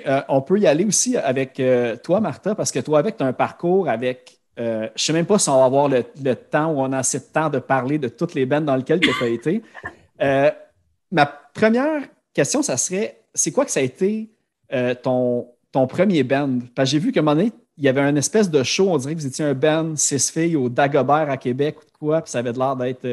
Euh, 0.08 0.22
on 0.28 0.40
peut 0.40 0.58
y 0.58 0.66
aller 0.66 0.84
aussi 0.84 1.16
avec 1.16 1.60
euh, 1.60 1.96
toi, 1.96 2.20
Martha, 2.20 2.54
parce 2.54 2.72
que 2.72 2.78
toi, 2.78 2.98
avec, 2.98 3.20
un 3.20 3.32
parcours 3.32 3.88
avec. 3.88 4.38
euh, 4.58 4.88
je 4.96 5.02
ne 5.02 5.06
sais 5.06 5.12
même 5.12 5.26
pas 5.26 5.38
si 5.38 5.48
on 5.50 5.58
va 5.58 5.64
avoir 5.66 5.88
le, 5.88 6.34
temps 6.34 6.72
ou 6.72 6.80
on 6.80 6.92
a 6.92 6.98
assez 6.98 7.18
de 7.18 7.24
temps 7.24 7.50
de 7.50 7.58
parler 7.58 7.98
de 7.98 8.08
toutes 8.08 8.34
les 8.34 8.46
bandes 8.46 8.64
dans 8.64 8.76
lesquelles 8.76 9.00
tu 9.00 9.10
as 9.22 9.28
été. 9.28 9.62
Ma 11.10 11.26
première 11.26 12.02
question, 12.34 12.62
ça 12.62 12.76
serait 12.76 13.20
c'est 13.34 13.52
quoi 13.52 13.64
que 13.64 13.70
ça 13.70 13.80
a 13.80 13.82
été 13.82 14.30
ton, 15.02 15.48
ton 15.72 15.86
premier 15.86 16.22
band? 16.22 16.58
Parce 16.74 16.88
que 16.88 16.92
j'ai 16.92 16.98
vu 16.98 17.12
qu'à 17.12 17.20
un 17.20 17.22
moment 17.22 17.36
donné, 17.36 17.52
il 17.76 17.84
y 17.84 17.88
avait 17.88 18.00
un 18.00 18.16
espèce 18.16 18.50
de 18.50 18.62
show, 18.62 18.90
on 18.90 18.98
dirait 18.98 19.14
que 19.14 19.20
vous 19.20 19.26
étiez 19.26 19.44
un 19.44 19.54
band 19.54 19.94
six 19.94 20.30
filles 20.30 20.56
au 20.56 20.68
Dagobert 20.68 21.30
à 21.30 21.36
Québec 21.36 21.76
ou 21.80 21.84
de 21.84 21.92
quoi, 21.98 22.22
puis 22.22 22.30
ça 22.30 22.38
avait 22.38 22.52
l'air 22.52 22.76
d'être. 22.76 23.06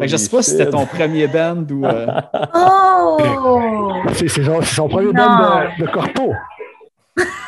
Que 0.00 0.06
je 0.06 0.12
ne 0.12 0.18
sais 0.18 0.28
pas 0.28 0.42
si 0.42 0.50
c'était 0.52 0.70
ton 0.70 0.86
premier 0.86 1.26
band 1.26 1.64
ou. 1.70 1.84
euh, 1.86 2.06
Oh! 2.54 3.16
C'est 4.14 4.28
c'est 4.28 4.44
son, 4.44 4.60
c'est 4.62 4.74
son 4.74 4.88
premier 4.88 5.12
Non. 5.12 5.12
band 5.12 5.36
de, 5.78 5.84
de 5.84 5.90
corpo. 5.90 6.32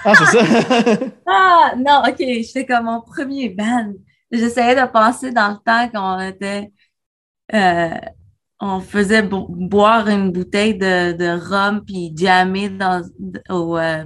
Ah, 0.04 0.12
c'est 0.14 0.38
ça? 0.38 0.44
Ah, 1.26 1.72
non, 1.76 2.02
OK, 2.08 2.16
j'étais 2.18 2.66
comme 2.66 2.84
mon 2.86 3.00
premier 3.00 3.48
band. 3.48 3.92
J'essayais 4.30 4.74
de 4.74 4.86
penser 4.90 5.30
dans 5.32 5.48
le 5.50 5.56
temps 5.64 5.88
qu'on 5.92 6.20
était. 6.20 6.70
euh, 7.54 7.90
on 8.60 8.80
faisait 8.80 9.22
bo- 9.22 9.46
boire 9.48 10.08
une 10.08 10.30
bouteille 10.30 10.74
de, 10.76 11.12
de 11.12 11.38
rhum 11.38 11.82
puis 11.84 12.12
jammer 12.16 12.68
dans, 12.68 13.02
au, 13.50 13.76
euh, 13.76 14.04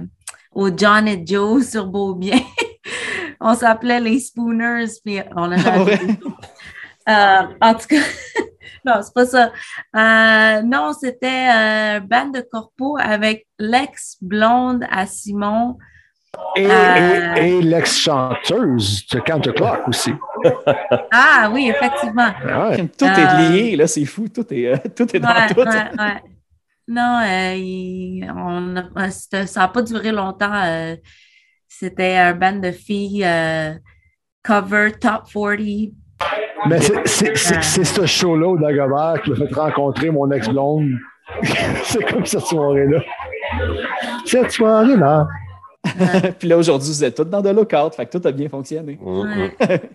au 0.51 0.69
John 0.75 1.07
et 1.07 1.23
Joe 1.25 1.67
sur 1.67 1.85
Beaubien. 1.87 2.39
on 3.41 3.53
s'appelait 3.55 3.99
les 3.99 4.19
Spooners, 4.19 4.87
puis 5.05 5.19
on 5.35 5.51
a 5.51 5.57
Ah, 5.65 5.83
ouais? 5.83 5.99
Euh, 7.09 7.41
en 7.61 7.73
tout 7.75 7.87
cas, 7.87 7.95
non, 8.85 8.93
c'est 9.01 9.13
pas 9.13 9.25
ça. 9.25 9.51
Euh, 9.95 10.61
non, 10.63 10.91
c'était 10.93 11.47
un 11.49 11.99
band 12.01 12.27
de 12.29 12.41
corpo 12.41 12.97
avec 12.99 13.47
l'ex-blonde 13.59 14.85
à 14.91 15.05
Simon. 15.07 15.77
Et, 16.55 16.67
Euh. 16.69 17.35
et- 17.37 17.57
et 17.57 17.61
l'ex-chanteuse 17.61 19.07
de 19.07 19.19
Counterclock 19.21 19.87
aussi. 19.87 20.13
Ah 21.11 21.49
oui, 21.51 21.69
effectivement. 21.69 22.31
Ah 22.47 22.69
ouais. 22.69 22.87
Tout 22.89 23.05
Euh, 23.05 23.07
est 23.15 23.49
lié, 23.49 23.75
là, 23.75 23.87
c'est 23.87 24.05
fou. 24.05 24.27
Tout 24.27 24.45
est, 24.53 24.67
euh, 24.67 24.77
tout 24.95 25.15
est 25.15 25.19
dans 25.19 25.29
Ouais, 25.29 25.47
tout. 25.47 25.59
ouais, 25.59 25.65
ouais. 25.65 26.21
Non, 26.87 27.19
euh, 27.23 27.53
il- 27.55 28.31
on 28.35 28.75
euh, 28.77 29.09
ça 29.09 29.61
n'a 29.61 29.67
pas 29.69 29.81
duré 29.81 30.11
longtemps. 30.11 30.53
euh, 30.53 30.95
c'était 31.67 32.15
un 32.17 32.33
band 32.33 32.53
de 32.59 32.71
filles 32.71 33.23
euh, 33.25 33.73
cover 34.43 34.91
top 34.99 35.23
40. 35.33 35.91
Mais 36.67 36.79
c'est- 36.81 37.05
c'est 37.07 37.37
c'est- 37.37 37.61
c'est 37.61 37.83
ce 37.83 38.05
show-là 38.05 38.47
au 38.47 38.57
Dagobert 38.57 39.21
qui 39.23 39.31
m'a 39.31 39.35
fait 39.47 39.53
rencontrer 39.53 40.09
mon 40.09 40.29
ex-blonde. 40.31 40.89
c'est 41.83 42.03
comme 42.09 42.25
cette 42.25 42.41
soirée-là. 42.45 43.01
Cette 44.25 44.51
soirée-là. 44.51 45.27
puis 46.39 46.47
là, 46.47 46.57
aujourd'hui, 46.57 46.89
vous 46.89 47.03
êtes 47.03 47.15
tous 47.15 47.23
dans 47.25 47.41
de 47.41 47.49
lookout, 47.49 47.93
fait 47.95 48.05
que 48.05 48.17
tout 48.17 48.27
a 48.27 48.31
bien 48.31 48.49
fonctionné. 48.49 48.97
Ouais. 49.01 49.55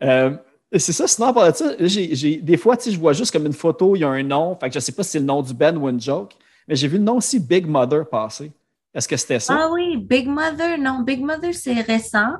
Euh, 0.00 0.36
c'est 0.76 0.92
ça, 0.92 1.08
sinon, 1.08 1.32
de 1.32 1.52
ça, 1.54 1.72
j'ai, 1.80 2.14
j'ai- 2.14 2.36
des 2.36 2.56
fois, 2.56 2.76
je 2.88 2.96
vois 2.96 3.12
juste 3.12 3.32
comme 3.32 3.46
une 3.46 3.52
photo, 3.52 3.96
il 3.96 4.00
y 4.00 4.04
a 4.04 4.08
un 4.08 4.22
nom, 4.22 4.54
fait 4.54 4.68
que 4.68 4.74
je 4.74 4.78
sais 4.78 4.92
pas 4.92 5.02
si 5.02 5.10
c'est 5.10 5.18
le 5.18 5.24
nom 5.24 5.42
du 5.42 5.52
band 5.52 5.74
ou 5.74 5.88
une 5.88 6.00
joke, 6.00 6.34
mais 6.68 6.76
j'ai 6.76 6.86
vu 6.86 6.98
le 6.98 7.02
nom 7.02 7.16
aussi 7.16 7.40
Big 7.40 7.66
Mother 7.66 8.08
passer. 8.08 8.52
Est-ce 8.94 9.08
que 9.08 9.16
c'était 9.16 9.40
ça? 9.40 9.56
Ah 9.58 9.70
oui, 9.72 9.96
Big 9.96 10.28
Mother, 10.28 10.78
non, 10.78 11.00
Big 11.00 11.20
Mother, 11.20 11.52
c'est 11.52 11.80
récent. 11.80 12.34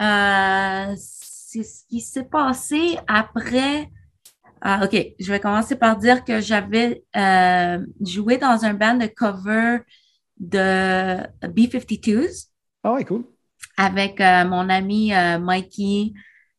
Euh, 0.00 0.94
c'est 1.50 1.62
ce 1.62 1.86
qui 1.88 2.02
s'est 2.02 2.24
passé 2.24 2.98
après. 3.06 3.88
Ah, 4.60 4.84
OK, 4.84 4.94
je 5.18 5.32
vais 5.32 5.40
commencer 5.40 5.76
par 5.76 5.96
dire 5.96 6.22
que 6.22 6.40
j'avais 6.42 7.02
euh, 7.16 7.78
joué 8.04 8.36
dans 8.36 8.66
un 8.66 8.74
band 8.74 8.96
de 8.96 9.06
cover 9.06 9.78
de 10.38 11.22
B-52s 11.46 12.48
Ah 12.84 12.92
ouais, 12.92 13.04
cool. 13.06 13.24
avec 13.78 14.20
euh, 14.20 14.44
mon 14.44 14.68
ami 14.68 15.14
euh, 15.14 15.38
Mikey, 15.38 16.12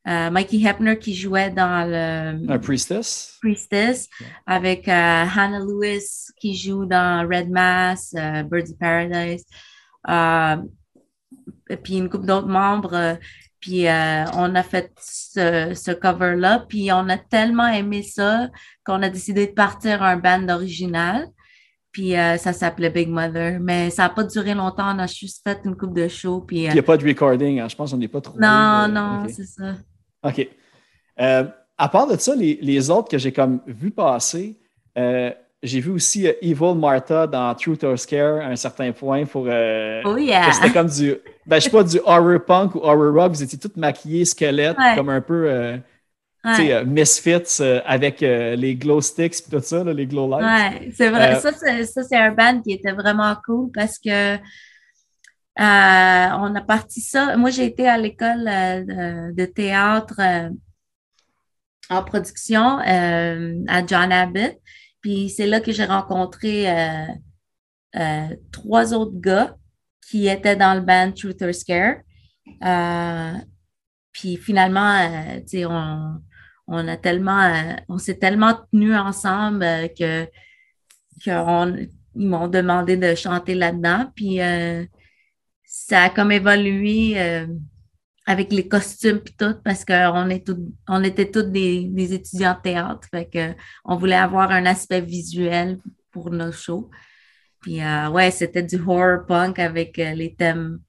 Mikey 0.06 0.58
Hepner 0.63 0.97
qui 0.97 1.13
jouait 1.13 1.52
dans 1.52 1.88
le 1.88 2.58
Priestess? 2.58 3.38
Priestess, 3.41 4.10
avec 4.47 4.88
Hannah 4.88 5.60
Lewis 5.60 6.32
qui 6.41 6.56
joue 6.56 6.86
dans 6.86 7.28
Red 7.30 7.52
Mass, 7.52 8.15
Birds 8.49 8.71
of 8.71 8.80
Paradise, 8.80 9.45
et 11.69 11.78
puis 11.78 11.97
une 11.97 12.10
couple 12.10 12.25
d'autres 12.25 12.47
membres. 12.47 13.19
Puis 13.60 13.88
euh, 13.88 14.26
on 14.36 14.56
a 14.56 14.63
fait 14.63 14.91
ce, 15.02 15.74
ce 15.76 15.91
cover-là, 15.91 16.65
puis 16.67 16.91
on 16.91 17.10
a 17.10 17.17
tellement 17.17 17.67
aimé 17.67 18.04
ça 18.04 18.50
qu'on 18.86 19.02
a 19.04 19.10
décidé 19.10 19.48
de 19.48 19.52
partir 19.52 20.02
un 20.02 20.17
band 20.17 20.48
original. 20.50 21.28
Puis 21.91 22.15
euh, 22.15 22.38
ça 22.38 22.54
s'appelait 22.54 22.91
Big 22.91 23.10
Mother, 23.10 23.60
mais 23.60 23.89
ça 23.89 24.04
n'a 24.04 24.10
pas 24.10 24.24
duré 24.24 24.54
longtemps. 24.54 24.95
On 24.95 25.00
a 25.00 25.08
juste 25.08 25.41
fait 25.43 25.60
une 25.65 25.76
coupe 25.76 25.95
de 25.95 26.08
show. 26.08 26.41
Puis, 26.41 26.67
euh, 26.67 26.69
Il 26.69 26.74
n'y 26.74 26.80
a 26.80 26.84
pas 26.84 26.98
de 26.98 27.06
recording, 27.06 27.60
hein, 27.60 27.67
je 27.67 27.76
pense 27.76 27.91
qu'on 27.91 27.98
n'est 27.98 28.08
pas 28.08 28.22
trop. 28.22 28.39
non, 28.39 28.88
non, 28.88 29.26
c'est 29.28 29.45
ça. 29.45 29.76
OK. 30.24 30.48
À 31.17 31.88
part 31.88 32.08
de 32.08 32.17
ça, 32.17 32.36
les, 32.36 32.60
les 32.62 32.89
autres 32.89 33.10
que 33.10 33.17
j'ai 33.17 33.32
comme 33.32 33.62
vu 33.65 33.91
passer, 33.91 34.60
j'ai 35.62 35.82
vu 35.82 35.91
aussi 35.91 36.28
euh, 36.28 36.34
Evil 36.41 36.76
Martha 36.76 37.28
dans 37.28 37.54
Truth 37.56 37.84
or 37.84 37.98
Scare 38.00 38.41
à 38.41 38.45
un 38.45 38.56
certain 38.56 38.91
point 38.91 39.26
pour. 39.26 39.45
euh, 39.48 40.02
Oh 40.06 40.17
yeah! 40.17 40.52
C'était 40.54 40.72
comme 40.72 40.88
du. 40.88 41.15
Ben, 41.45 41.58
je 41.58 41.65
sais 41.65 41.69
pas, 41.69 41.84
du 41.84 42.00
horror 42.06 42.39
punk 42.45 42.76
ou 42.76 42.80
horror 42.80 43.13
rock. 43.13 43.34
Vous 43.34 43.43
étiez 43.43 43.60
toutes 43.60 43.76
maquillées, 43.78 44.26
squelettes, 44.26 44.78
Ouais. 44.78 44.95
comme 44.95 45.10
un 45.10 45.22
peu. 45.22 45.50
euh, 45.50 45.78
tu 46.43 46.50
Ouais. 46.50 46.56
sais, 46.56 46.86
Misfits 46.86 47.62
avec 47.86 48.22
les 48.22 48.76
glow 48.76 49.02
sticks 49.02 49.39
et 49.45 49.52
tout 49.52 49.60
ça, 49.62 49.84
là, 49.84 49.91
les 49.91 50.06
glow 50.08 50.30
lights. 50.30 50.45
Ouais, 50.45 50.91
c'est 50.95 51.10
vrai. 51.10 51.38
Ça, 51.41 51.52
c'est, 51.52 52.15
un 52.15 52.32
band 52.32 52.62
qui 52.62 52.72
était 52.72 52.93
vraiment 52.93 53.36
cool 53.45 53.69
parce 53.74 54.00
que 54.00 54.38
on 55.58 56.56
a 56.56 56.62
parti 56.65 57.02
ça. 57.02 57.36
Moi, 57.36 57.50
j'ai 57.50 57.65
été 57.65 57.89
à 57.89 57.98
l'école 57.98 58.45
de, 58.45 59.45
théâtre 59.45 60.22
en 61.89 62.04
production 62.04 62.80
à 62.80 63.86
John 63.86 64.10
Abbott. 64.13 64.56
Puis 65.01 65.29
c'est 65.29 65.47
là 65.47 65.62
que 65.62 65.71
j'ai 65.71 65.85
rencontré 65.85 66.69
euh, 66.69 67.05
euh, 67.97 68.35
trois 68.51 68.93
autres 68.93 69.19
gars 69.19 69.55
qui 70.09 70.27
étaient 70.27 70.55
dans 70.55 70.73
le 70.75 70.81
band 70.81 71.12
Truth 71.12 71.41
or 71.41 71.53
Scare. 71.53 71.97
Euh, 72.63 73.33
puis 74.12 74.38
finalement, 74.38 74.93
euh, 74.99 75.39
tu 75.41 75.59
sais, 75.59 75.65
on, 75.65 76.21
on 76.67 76.88
a 76.88 76.97
tellement, 76.97 77.41
euh, 77.43 77.75
on 77.89 77.97
s'est 77.97 78.17
tellement 78.19 78.55
tenus 78.71 78.95
ensemble 78.97 79.63
euh, 79.63 79.88
que, 79.88 80.25
que 81.23 81.31
on- 81.31 81.88
ils 82.15 82.27
m'ont 82.27 82.47
demandé 82.47 82.97
de 82.97 83.15
chanter 83.15 83.55
là-dedans. 83.55 84.12
Puis 84.15 84.39
ça 85.63 86.03
a 86.03 86.09
comme 86.09 86.31
évolué 86.31 87.45
avec 88.30 88.54
les 88.54 88.68
costumes 88.68 89.18
puis 89.20 89.34
tout, 89.36 89.56
parce 89.63 89.84
qu'on 89.84 90.30
on 90.88 91.04
était 91.04 91.32
tous 91.32 91.42
des, 91.42 91.86
des 91.86 92.13
étudiants 92.13 92.54
de 92.54 92.62
théâtre. 92.62 93.08
Fait 93.10 93.26
que 93.26 93.54
on 93.84 93.96
voulait 93.96 94.13
avoir 94.15 94.52
un 94.52 94.68
aspect 94.68 95.02
visuel 95.02 95.80
pour 96.12 96.30
nos 96.30 96.52
shows. 96.52 96.92
Puis 97.62 97.82
euh, 97.82 98.10
ouais, 98.10 98.30
c'était 98.30 98.62
du 98.62 98.76
horror 98.86 99.26
punk 99.28 99.58
avec 99.58 99.98
euh, 99.98 100.12
les 100.13 100.36
thèmes 100.36 100.80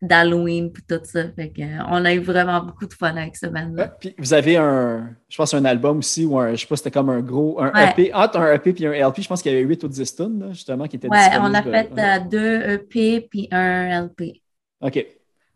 d'Halloween 0.00 0.72
puis 0.72 0.82
tout 0.88 1.00
ça. 1.04 1.24
Fait 1.36 1.50
que, 1.50 1.60
euh, 1.60 1.82
on 1.90 2.02
a 2.06 2.14
eu 2.14 2.20
vraiment 2.20 2.64
beaucoup 2.64 2.86
de 2.86 2.94
fun 2.94 3.14
avec 3.14 3.36
ce 3.36 3.46
band-là. 3.46 3.82
Ouais, 3.84 3.90
puis 4.00 4.14
vous 4.18 4.32
avez 4.32 4.56
un, 4.56 5.14
je 5.28 5.36
pense, 5.36 5.52
un 5.52 5.66
album 5.66 5.98
aussi, 5.98 6.24
ou 6.24 6.38
un, 6.38 6.54
je 6.54 6.62
sais 6.62 6.66
pas, 6.66 6.76
c'était 6.76 6.90
comme 6.90 7.10
un 7.10 7.20
gros, 7.20 7.60
un 7.60 7.70
Ouais. 7.72 7.90
EP, 7.90 8.14
entre 8.14 8.38
un 8.38 8.54
EP 8.54 8.74
et 8.82 8.86
un 8.86 9.08
LP, 9.08 9.20
je 9.20 9.28
pense 9.28 9.42
qu'il 9.42 9.52
y 9.52 9.54
avait 9.54 9.64
8 9.64 9.84
ou 9.84 9.88
10 9.88 10.16
tonnes, 10.16 10.40
là, 10.40 10.52
justement, 10.52 10.86
qui 10.88 10.96
étaient 10.96 11.08
Ouais, 11.08 11.28
on 11.40 11.52
a 11.52 11.60
disponibles. 11.60 11.94
fait 11.94 12.28
deux 12.28 12.62
EP 12.70 13.20
puis 13.30 13.48
un 13.50 14.02
LP. 14.04 14.40
OK. 14.80 15.06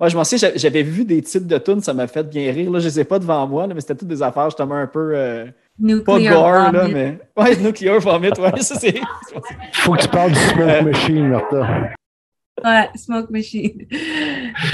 Ouais, 0.00 0.08
je 0.08 0.16
m'en 0.16 0.24
sais, 0.24 0.38
j'a- 0.38 0.56
j'avais 0.56 0.82
vu 0.82 1.04
des 1.04 1.20
titres 1.20 1.46
de 1.46 1.58
tunes, 1.58 1.80
ça 1.82 1.92
m'a 1.92 2.06
fait 2.06 2.22
bien 2.28 2.50
rire. 2.52 2.70
Là, 2.70 2.78
je 2.80 2.86
les 2.86 3.00
ai 3.00 3.04
pas 3.04 3.18
devant 3.18 3.46
moi, 3.46 3.66
là, 3.66 3.74
mais 3.74 3.80
c'était 3.80 3.94
toutes 3.96 4.08
des 4.08 4.22
affaires 4.22 4.46
justement 4.48 4.76
un 4.76 4.86
peu 4.86 5.12
euh, 5.14 5.44
pas 5.46 5.52
Nuclear 6.18 6.34
gore, 6.34 6.72
là, 6.72 6.88
mais. 6.88 7.18
Ouais, 7.36 7.56
Nuclear 7.56 8.00
Vomit, 8.00 8.30
ouais, 8.38 8.60
ça 8.60 8.76
c'est. 8.78 8.94
Faut 9.74 9.92
que 9.92 10.00
tu 10.02 10.08
parles 10.08 10.32
du 10.32 10.38
Smoke 10.38 10.62
Euh, 10.70 10.82
Machine, 10.82 11.28
Martha. 11.28 11.90
Ouais, 12.64 12.88
Smoke 12.94 13.30
Machine. 13.30 13.86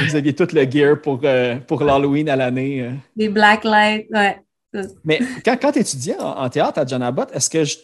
Vous 0.09 0.17
aviez 0.17 0.35
tout 0.35 0.47
le 0.53 0.71
gear 0.71 1.01
pour, 1.01 1.21
euh, 1.25 1.57
pour 1.67 1.83
l'Halloween 1.83 2.29
à 2.29 2.37
l'année. 2.37 2.83
euh. 2.83 2.91
Des 3.17 3.29
Black 3.29 3.65
Light, 3.65 4.07
ouais. 4.13 4.41
Mais 5.05 5.21
quand, 5.45 5.57
quand 5.61 5.73
tu 5.73 5.79
étudiais 5.81 6.19
en, 6.21 6.39
en 6.45 6.49
théâtre 6.49 6.79
à 6.81 6.87
John 6.87 7.03
Abbott, 7.03 7.31
est-ce 7.33 7.49
que 7.51 7.65
je- 7.65 7.79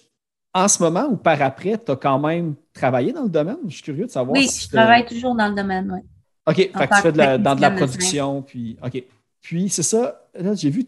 en 0.55 0.69
ce 0.69 0.83
moment 0.83 1.07
ou 1.11 1.17
par 1.17 1.41
après, 1.41 1.79
tu 1.85 1.91
as 1.93 1.97
quand 1.97 2.19
même 2.19 2.55
travaillé 2.75 3.13
dans 3.13 3.23
le 3.23 3.29
domaine? 3.31 3.57
Je 3.69 3.75
suis 3.75 3.83
curieux 3.83 4.05
de 4.07 4.11
savoir 4.11 4.37
Oui, 4.37 4.47
si 4.49 4.67
je 4.67 4.71
travaille 4.77 5.07
toujours 5.07 5.35
dans 5.35 5.49
le 5.49 5.55
domaine, 5.55 5.91
ouais. 5.91 6.03
OK, 6.47 6.57
fait 6.57 6.71
en 6.75 6.87
que 6.87 6.95
tu 6.97 7.01
fais 7.03 7.13
de 7.13 7.19
la- 7.19 7.39
dans 7.39 7.55
de 7.55 7.61
la 7.61 7.71
de 7.71 7.77
production, 7.77 8.43
puis 8.43 8.77
OK. 8.85 9.03
Puis 9.41 9.69
c'est 9.69 9.83
ça, 9.83 10.29
là, 10.39 10.55
j'ai 10.55 10.71
vu 10.71 10.85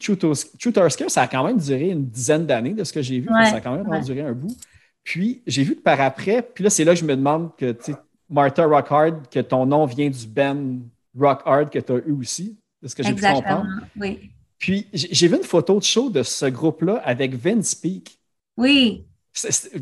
Scare, 0.90 1.10
ça 1.10 1.22
a 1.22 1.26
quand 1.28 1.44
même 1.44 1.58
duré 1.58 1.90
une 1.90 2.06
dizaine 2.06 2.46
d'années 2.46 2.72
de 2.74 2.84
ce 2.84 2.92
que 2.92 3.02
j'ai 3.02 3.18
vu, 3.20 3.28
Ouais, 3.32 3.46
ça 3.46 3.56
a 3.56 3.60
quand 3.60 3.74
même 3.76 3.86
ouais. 3.88 4.00
duré 4.00 4.20
un 4.20 4.32
bout. 4.32 4.56
Puis 5.02 5.42
j'ai 5.46 5.64
vu 5.64 5.76
que 5.76 5.80
par 5.82 6.00
après, 6.00 6.40
puis 6.42 6.64
là, 6.64 6.70
c'est 6.70 6.84
là 6.84 6.94
que 6.94 7.00
je 7.00 7.04
me 7.04 7.16
demande 7.16 7.50
que, 7.56 7.72
tu 7.72 7.92
sais, 7.92 7.98
Martha 8.30 8.64
Rockhard, 8.64 9.28
que 9.28 9.40
ton 9.40 9.66
nom 9.66 9.84
vient 9.86 10.08
du 10.08 10.26
band 10.26 10.78
Rock 11.18 11.42
Hard 11.44 11.70
que 11.70 11.78
tu 11.78 11.92
as 11.92 11.96
eu 12.06 12.12
aussi, 12.12 12.56
c'est 12.82 12.88
ce 12.88 12.96
que 12.96 13.02
j'ai 13.02 13.12
pu 13.14 13.22
comprendre. 13.22 13.66
oui. 13.96 14.30
Puis 14.58 14.86
j'ai 14.92 15.28
vu 15.28 15.36
une 15.36 15.42
photo 15.42 15.78
de 15.78 15.84
show 15.84 16.08
de 16.08 16.22
ce 16.22 16.46
groupe-là 16.46 17.02
avec 17.04 17.34
Vince 17.34 17.74
Peak. 17.74 18.18
Oui, 18.56 19.04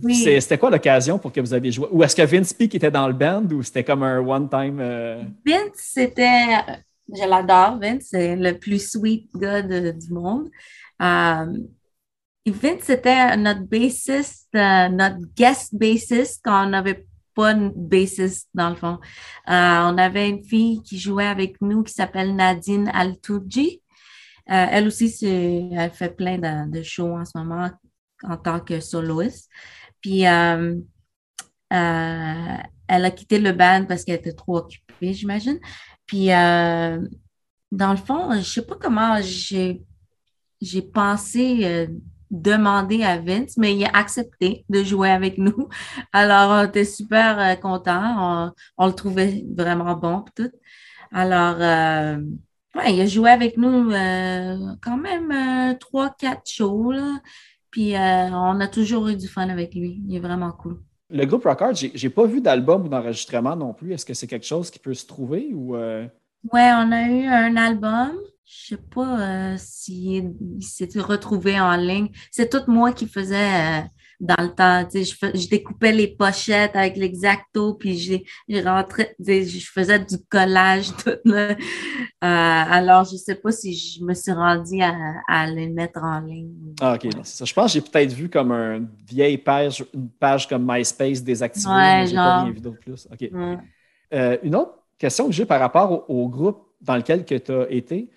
Oui. 0.02 0.14
C'était 0.40 0.56
quoi 0.58 0.70
l'occasion 0.70 1.18
pour 1.18 1.32
que 1.32 1.40
vous 1.40 1.52
aviez 1.52 1.72
joué? 1.72 1.86
Ou 1.90 2.02
est-ce 2.02 2.16
que 2.16 2.22
Vince 2.22 2.52
Peak 2.52 2.74
était 2.74 2.90
dans 2.90 3.06
le 3.06 3.12
band 3.12 3.44
ou 3.52 3.62
c'était 3.62 3.84
comme 3.84 4.02
un 4.02 4.18
one-time? 4.20 4.78
euh, 4.80 5.22
Vince, 5.46 5.72
c'était. 5.76 6.56
Je 7.14 7.28
l'adore, 7.28 7.78
Vince, 7.78 8.06
c'est 8.10 8.36
le 8.36 8.58
plus 8.58 8.90
sweet 8.92 9.28
gars 9.36 9.60
de- 9.60 9.90
du 9.90 10.12
monde. 10.12 10.48
Euh, 11.02 11.46
Vince, 12.46 12.82
c'était 12.82 13.36
notre 13.36 13.62
bassiste, 13.62 14.48
euh, 14.54 14.88
notre 14.88 15.18
guest 15.36 15.74
bassiste 15.74 16.40
quand 16.44 16.66
on 16.66 16.70
n'avait 16.70 17.06
pas 17.34 17.52
une 17.52 17.70
bassiste 17.74 18.48
dans 18.54 18.70
le 18.70 18.76
fond. 18.76 18.98
Euh, 19.48 19.80
on 19.92 19.98
avait 19.98 20.28
une 20.30 20.44
fille 20.44 20.82
qui 20.82 20.98
jouait 20.98 21.26
avec 21.26 21.60
nous 21.60 21.82
qui 21.82 21.92
s'appelle 21.92 22.34
Nadine 22.34 22.90
Altoudji. 22.92 23.80
Euh, 24.50 24.66
elle 24.70 24.86
aussi, 24.88 25.14
elle 25.24 25.90
fait 25.92 26.16
plein 26.16 26.38
de, 26.38 26.70
de 26.70 26.82
shows 26.82 27.16
en 27.16 27.24
ce 27.24 27.32
moment 27.36 27.70
en 28.28 28.36
tant 28.36 28.60
que 28.60 28.80
soloiste. 28.80 29.48
Puis, 30.02 30.26
euh, 30.26 30.74
euh, 31.72 32.56
elle 32.88 33.04
a 33.04 33.10
quitté 33.10 33.38
le 33.38 33.52
band 33.52 33.86
parce 33.88 34.04
qu'elle 34.04 34.16
était 34.16 34.32
trop 34.32 34.58
occupée, 34.58 35.14
j'imagine. 35.14 35.58
Puis, 36.06 36.32
euh, 36.32 37.00
dans 37.70 37.92
le 37.92 37.96
fond, 37.96 38.34
je 38.34 38.42
sais 38.42 38.66
pas 38.66 38.76
comment 38.78 39.18
j'ai 39.22 39.82
j'ai 40.60 40.82
pensé 40.82 41.88
demander 42.30 43.02
à 43.02 43.18
Vince, 43.18 43.56
mais 43.56 43.74
il 43.74 43.84
a 43.84 43.90
accepté 43.94 44.64
de 44.68 44.84
jouer 44.84 45.10
avec 45.10 45.38
nous. 45.38 45.68
Alors, 46.12 46.50
on 46.52 46.68
était 46.68 46.84
super 46.84 47.58
contents. 47.60 48.52
On, 48.78 48.86
le 48.86 48.92
trouvait 48.92 49.44
vraiment 49.56 49.94
bon 49.96 50.24
tout. 50.36 50.50
Alors, 51.10 51.56
ouais, 52.76 52.94
il 52.94 53.00
a 53.00 53.06
joué 53.06 53.30
avec 53.30 53.56
nous 53.56 53.90
quand 54.80 54.96
même 54.98 55.76
trois, 55.80 56.14
quatre 56.16 56.48
shows. 56.48 56.92
Puis, 57.72 57.96
euh, 57.96 58.30
on 58.30 58.60
a 58.60 58.68
toujours 58.68 59.08
eu 59.08 59.16
du 59.16 59.26
fun 59.26 59.48
avec 59.48 59.74
lui. 59.74 60.00
Il 60.06 60.14
est 60.14 60.20
vraiment 60.20 60.52
cool. 60.52 60.78
Le 61.10 61.26
groupe 61.26 61.44
Rockard, 61.44 61.74
j'ai 61.74 62.10
pas 62.10 62.26
vu 62.26 62.40
d'album 62.40 62.84
ou 62.84 62.88
d'enregistrement 62.88 63.56
non 63.56 63.74
plus. 63.74 63.92
Est-ce 63.92 64.06
que 64.06 64.14
c'est 64.14 64.26
quelque 64.26 64.46
chose 64.46 64.70
qui 64.70 64.78
peut 64.78 64.94
se 64.94 65.06
trouver 65.06 65.50
ou 65.52 65.74
euh, 65.76 66.06
Ouais, 66.52 66.70
on 66.74 66.92
a 66.92 67.02
eu 67.08 67.26
un 67.26 67.56
album. 67.56 68.12
Je 68.44 68.68
sais 68.68 68.76
pas 68.76 69.20
euh, 69.20 69.56
s'il 69.58 70.34
il 70.40 70.62
s'est 70.62 70.88
retrouvé 70.96 71.60
en 71.60 71.76
ligne. 71.76 72.08
C'est 72.30 72.50
tout 72.50 72.70
moi 72.70 72.92
qui 72.92 73.06
faisais 73.06 73.36
euh, 73.36 73.80
dans 74.22 74.42
le 74.42 74.54
temps. 74.54 74.84
Tu 74.84 75.04
sais, 75.04 75.30
je, 75.34 75.48
découpais 75.48 75.90
les 75.92 76.06
pochettes 76.06 76.76
avec 76.76 76.96
l'exacto, 76.96 77.74
puis 77.74 77.98
j'ai 77.98 78.24
je 78.48 78.62
rentrais, 78.62 79.14
tu 79.18 79.24
sais, 79.24 79.44
je 79.44 79.70
faisais 79.70 79.98
du 79.98 80.16
collage 80.30 80.94
tout 81.04 81.10
là. 81.24 81.50
Euh, 81.50 81.54
alors, 82.20 83.04
je 83.04 83.16
sais 83.16 83.34
pas 83.34 83.50
si 83.50 83.74
je 83.74 84.02
me 84.02 84.14
suis 84.14 84.32
rendue 84.32 84.80
à, 84.80 84.94
à 85.28 85.46
les 85.48 85.68
mettre 85.68 86.02
en 86.02 86.20
ligne. 86.20 86.74
Ah, 86.80 86.94
OK, 86.94 87.04
non, 87.04 87.24
ça. 87.24 87.44
Je 87.44 87.52
pense 87.52 87.72
que 87.72 87.80
j'ai 87.80 87.80
peut-être 87.80 88.12
vu 88.12 88.30
comme 88.30 88.52
une 88.52 88.88
vieille 89.06 89.38
page, 89.38 89.84
une 89.92 90.08
page 90.08 90.48
comme 90.48 90.64
MySpace 90.66 91.22
désactivée. 91.22 91.68
Ouais, 91.68 92.04
mais 92.06 92.14
pas 92.14 92.42
rien 92.44 92.52
vu 92.52 92.60
d'autre 92.60 92.78
plus. 92.78 93.08
OK. 93.12 93.28
Ouais. 93.32 93.58
Euh, 94.14 94.38
une 94.44 94.54
autre 94.54 94.74
question 94.98 95.26
que 95.26 95.32
j'ai 95.32 95.46
par 95.46 95.58
rapport 95.58 96.08
au, 96.08 96.22
au 96.22 96.28
groupe 96.28 96.68
dans 96.80 96.96
lequel 96.96 97.24
tu 97.24 97.34
as 97.34 97.66
été, 97.70 98.08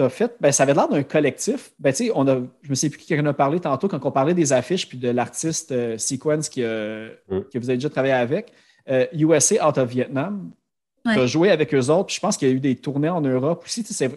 tu 0.00 0.06
as 0.06 0.08
fait, 0.08 0.34
ben, 0.40 0.50
ça 0.52 0.62
avait 0.64 0.74
l'air 0.74 0.88
d'un 0.88 1.02
collectif. 1.02 1.72
Ben, 1.78 1.92
tu 1.92 2.06
sais, 2.06 2.12
on 2.14 2.26
a, 2.28 2.36
je 2.62 2.70
me 2.70 2.74
sais 2.74 2.88
plus 2.90 2.98
qui 2.98 3.18
en 3.18 3.26
a 3.26 3.32
parlé 3.32 3.60
tantôt 3.60 3.88
quand 3.88 4.04
on 4.04 4.10
parlait 4.10 4.34
des 4.34 4.52
affiches 4.52 4.88
puis 4.88 4.98
de 4.98 5.08
l'artiste 5.10 5.72
euh, 5.72 5.98
Sequence 5.98 6.48
qui, 6.48 6.62
Mm. 6.62 7.40
que 7.52 7.58
vous 7.58 7.68
avez 7.70 7.76
déjà 7.76 7.90
travaillé 7.90 8.14
avec. 8.14 8.52
Euh, 8.88 9.06
USA 9.12 9.68
Out 9.68 9.78
of 9.78 9.88
Vietnam, 9.88 10.50
Ouais. 11.06 11.14
tu 11.14 11.20
as 11.20 11.26
joué 11.26 11.50
avec 11.50 11.72
eux 11.74 11.88
autres. 11.90 12.06
puis 12.06 12.16
Je 12.16 12.20
pense 12.20 12.36
qu'il 12.36 12.48
y 12.48 12.50
a 12.50 12.54
eu 12.54 12.60
des 12.60 12.76
tournées 12.76 13.08
en 13.08 13.20
Europe 13.22 13.62
aussi. 13.64 13.82
C'est 13.84 14.10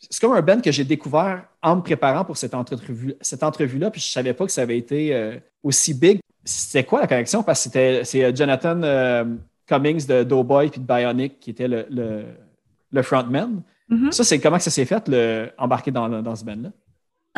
c'est 0.00 0.20
comme 0.20 0.32
un 0.32 0.42
band 0.42 0.60
que 0.60 0.70
j'ai 0.70 0.84
découvert 0.84 1.44
en 1.60 1.74
me 1.76 1.82
préparant 1.82 2.24
pour 2.24 2.36
cette 2.36 2.54
entrevue, 2.54 3.14
cette 3.20 3.42
entrevue-là, 3.42 3.90
puis 3.90 4.00
je 4.00 4.06
savais 4.06 4.32
pas 4.32 4.46
que 4.46 4.52
ça 4.52 4.62
avait 4.62 4.78
été 4.78 5.12
euh, 5.12 5.38
aussi 5.62 5.92
big. 5.92 6.20
C'était 6.44 6.84
quoi 6.84 7.00
la 7.00 7.08
connexion? 7.08 7.42
Parce 7.42 7.58
que 7.58 7.64
c'était 7.64 8.04
c'est 8.04 8.24
euh, 8.24 8.32
Jonathan 8.34 8.80
euh, 8.84 9.24
Cummings 9.66 10.06
de 10.06 10.22
Doughboy 10.22 10.68
puis 10.70 10.80
de 10.80 10.86
Bionic 10.86 11.40
qui 11.40 11.50
était 11.50 11.66
le, 11.66 11.84
le, 11.90 12.24
le 12.92 13.02
frontman. 13.02 13.60
Mhm. 13.88 14.12
Ça, 14.12 14.24
c'est 14.24 14.38
comment 14.38 14.56
que 14.58 14.62
ça 14.62 14.70
s'est 14.70 14.84
fait, 14.84 15.08
le, 15.08 15.50
embarquer 15.58 15.90
dans, 15.90 16.08
dans 16.22 16.36
ce 16.36 16.44
band-là? 16.44 16.70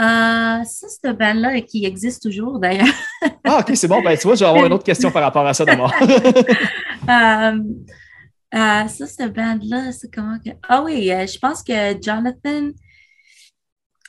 Euh, 0.00 0.64
ça, 0.64 0.86
cette 0.88 1.18
band-là 1.18 1.60
qui 1.60 1.84
existe 1.84 2.22
toujours 2.22 2.58
d'ailleurs. 2.58 2.86
Ah, 3.44 3.58
OK, 3.60 3.72
c'est 3.74 3.88
bon. 3.88 4.00
Ben, 4.02 4.16
tu 4.16 4.26
vois, 4.28 4.34
je 4.36 4.40
vais 4.44 4.48
avoir 4.50 4.64
une 4.66 4.72
autre 4.72 4.84
question 4.84 5.10
par 5.10 5.22
rapport 5.22 5.44
à 5.46 5.54
ça 5.54 5.64
d'abord. 5.64 5.92
Euh, 7.08 7.58
euh, 8.54 8.86
ça, 8.88 9.06
cette 9.06 9.32
band-là, 9.34 9.90
c'est 9.92 10.12
comment 10.12 10.38
que. 10.38 10.50
Ah 10.68 10.82
oui, 10.82 11.10
euh, 11.10 11.26
je 11.26 11.38
pense 11.38 11.62
que 11.62 12.00
Jonathan, 12.00 12.68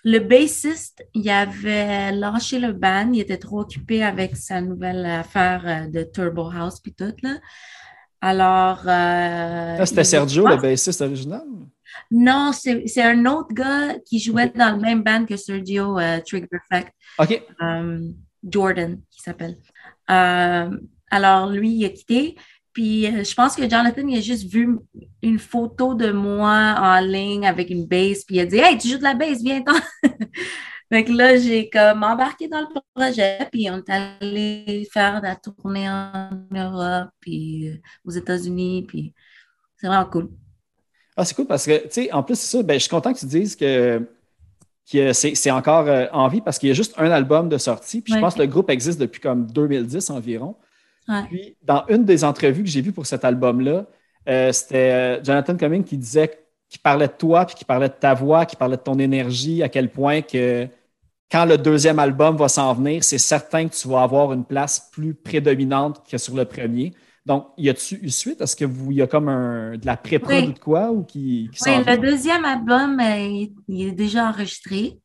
le 0.04 0.20
bassiste, 0.20 1.04
il 1.14 1.28
avait 1.30 2.12
lâché 2.12 2.60
le 2.60 2.74
band. 2.74 3.10
Il 3.14 3.22
était 3.22 3.38
trop 3.38 3.62
occupé 3.62 4.04
avec 4.04 4.36
sa 4.36 4.62
nouvelle 4.62 5.06
affaire 5.06 5.62
euh, 5.66 5.88
de 5.88 6.04
Turbo 6.04 6.50
House 6.52 6.80
puis 6.80 6.94
tout, 6.94 7.14
là. 7.24 7.38
Alors. 8.20 8.82
euh, 8.86 9.78
Ah, 9.80 9.86
C'était 9.86 10.04
Sergio, 10.04 10.46
le 10.46 10.54
pense- 10.56 10.62
bassiste 10.62 11.02
original? 11.02 11.42
Non, 12.10 12.52
c'est 12.54 13.02
un 13.02 13.26
autre 13.26 13.54
gars 13.54 13.96
qui 14.06 14.20
jouait 14.20 14.50
dans 14.50 14.76
le 14.76 14.82
même 14.82 15.04
band 15.04 15.26
que 15.26 15.38
Sergio 15.38 15.98
euh, 15.98 16.20
Trigger 16.26 16.48
Effect. 16.54 16.92
OK. 17.18 17.44
euh, 17.62 18.00
Jordan, 18.44 19.00
qui 19.10 19.22
s'appelle. 19.22 19.58
Euh, 20.10 20.70
alors, 21.10 21.50
lui, 21.50 21.72
il 21.72 21.86
a 21.86 21.90
quitté. 21.90 22.36
Puis, 22.74 23.06
je 23.06 23.34
pense 23.34 23.56
que 23.56 23.70
Jonathan, 23.70 24.08
il 24.08 24.18
a 24.18 24.22
juste 24.22 24.52
vu 24.52 24.78
une 25.22 25.40
photo 25.40 25.94
de 25.94 26.12
moi 26.12 26.76
en 26.78 27.00
ligne 27.02 27.46
avec 27.46 27.70
une 27.70 27.86
bass. 27.86 28.24
Puis, 28.24 28.38
il 28.38 28.40
a 28.42 28.46
dit 28.46 28.58
Hey, 28.58 28.78
tu 28.78 28.88
joues 28.88 28.98
de 28.98 29.04
la 29.04 29.14
bass, 29.14 29.42
viens-t'en. 29.42 29.74
fait 30.92 31.04
que 31.04 31.12
là, 31.12 31.38
j'ai 31.38 31.70
comme 31.70 32.04
embarqué 32.04 32.48
dans 32.48 32.62
le 32.62 32.68
projet. 32.94 33.40
Puis, 33.52 33.70
on 33.70 33.78
est 33.78 33.90
allé 33.90 34.88
faire 34.92 35.22
la 35.22 35.36
tournée 35.36 35.90
en 35.90 36.30
Europe, 36.52 37.10
puis 37.20 37.82
aux 38.06 38.12
États-Unis. 38.12 38.86
Puis, 38.88 39.14
c'est 39.78 39.88
vraiment 39.88 40.06
cool. 40.06 40.30
Ah, 41.18 41.26
c'est 41.26 41.36
cool 41.36 41.46
parce 41.46 41.66
que, 41.66 41.84
tu 41.84 41.90
sais, 41.92 42.12
en 42.12 42.24
plus, 42.24 42.36
c'est 42.36 42.58
ça, 42.58 42.64
ben, 42.64 42.76
je 42.76 42.80
suis 42.80 42.90
content 42.90 43.14
que 43.14 43.20
tu 43.20 43.26
dises 43.26 43.56
que, 43.56 44.08
que 44.92 45.14
c'est 45.14 45.36
c'est 45.36 45.52
encore 45.52 45.88
euh, 45.88 46.08
en 46.12 46.28
vie 46.28 46.42
parce 46.42 46.58
qu'il 46.58 46.70
y 46.70 46.72
a 46.72 46.76
juste 46.76 46.94
un 46.98 47.12
album 47.12 47.50
de 47.50 47.58
sortie. 47.58 48.02
Puis 48.02 48.14
je 48.14 48.20
pense 48.20 48.36
que 48.36 48.40
le 48.40 48.48
groupe 48.48 48.70
existe 48.70 49.00
depuis 49.00 49.22
comme 49.22 49.46
2010 49.48 50.10
environ. 50.10 50.56
Ouais. 51.08 51.24
Puis, 51.28 51.56
dans 51.64 51.84
une 51.90 52.06
des 52.06 52.24
entrevues 52.24 52.64
que 52.64 52.70
j'ai 52.70 52.82
vues 52.82 52.92
pour 52.92 53.06
cet 53.06 53.26
album-là, 53.26 53.86
euh, 54.30 54.52
c'était 54.52 54.92
euh, 54.92 55.24
Jonathan 55.24 55.56
Cumming 55.56 55.84
qui 55.84 55.98
disait, 55.98 56.46
qui 56.70 56.78
parlait 56.78 57.08
de 57.08 57.14
toi, 57.14 57.46
puis 57.46 57.56
qui 57.56 57.66
parlait 57.66 57.90
de 57.90 57.94
ta 57.94 58.14
voix, 58.14 58.46
qui 58.46 58.56
parlait 58.56 58.78
de 58.78 58.82
ton 58.82 58.98
énergie, 59.00 59.64
à 59.64 59.70
quel 59.70 59.90
point 59.90 60.22
que 60.22 60.68
quand 61.32 61.46
le 61.46 61.58
deuxième 61.58 61.98
album 61.98 62.36
va 62.36 62.50
s'en 62.50 62.74
venir, 62.74 63.04
c'est 63.04 63.18
certain 63.18 63.68
que 63.68 63.74
tu 63.74 63.88
vas 63.88 64.04
avoir 64.04 64.34
une 64.34 64.44
place 64.44 64.90
plus 64.92 65.14
prédominante 65.14 66.04
que 66.10 66.18
sur 66.18 66.36
le 66.36 66.46
premier. 66.46 66.94
Donc, 67.26 67.50
y 67.58 67.70
a-tu 67.70 67.96
eu 68.02 68.10
suite? 68.10 68.42
Est-ce 68.42 68.56
que 68.56 68.66
vous, 68.66 68.92
y 68.92 69.02
a 69.02 69.08
comme 69.08 69.30
un, 69.30 69.78
de 69.78 69.86
la 69.86 69.96
pré-prod 69.96 70.34
Oui. 70.34 70.48
ou 70.50 70.54
de 70.54 70.60
quoi 70.60 70.92
ou 70.92 71.04
qui, 71.04 71.50
qui 71.54 71.64
Oui, 71.70 71.76
le 71.86 71.98
deuxième 71.98 72.44
album, 72.46 73.00
euh, 73.00 73.18
il, 73.18 73.54
il 73.68 73.88
est 73.90 73.92
déjà 73.92 74.28
enregistré. 74.30 75.00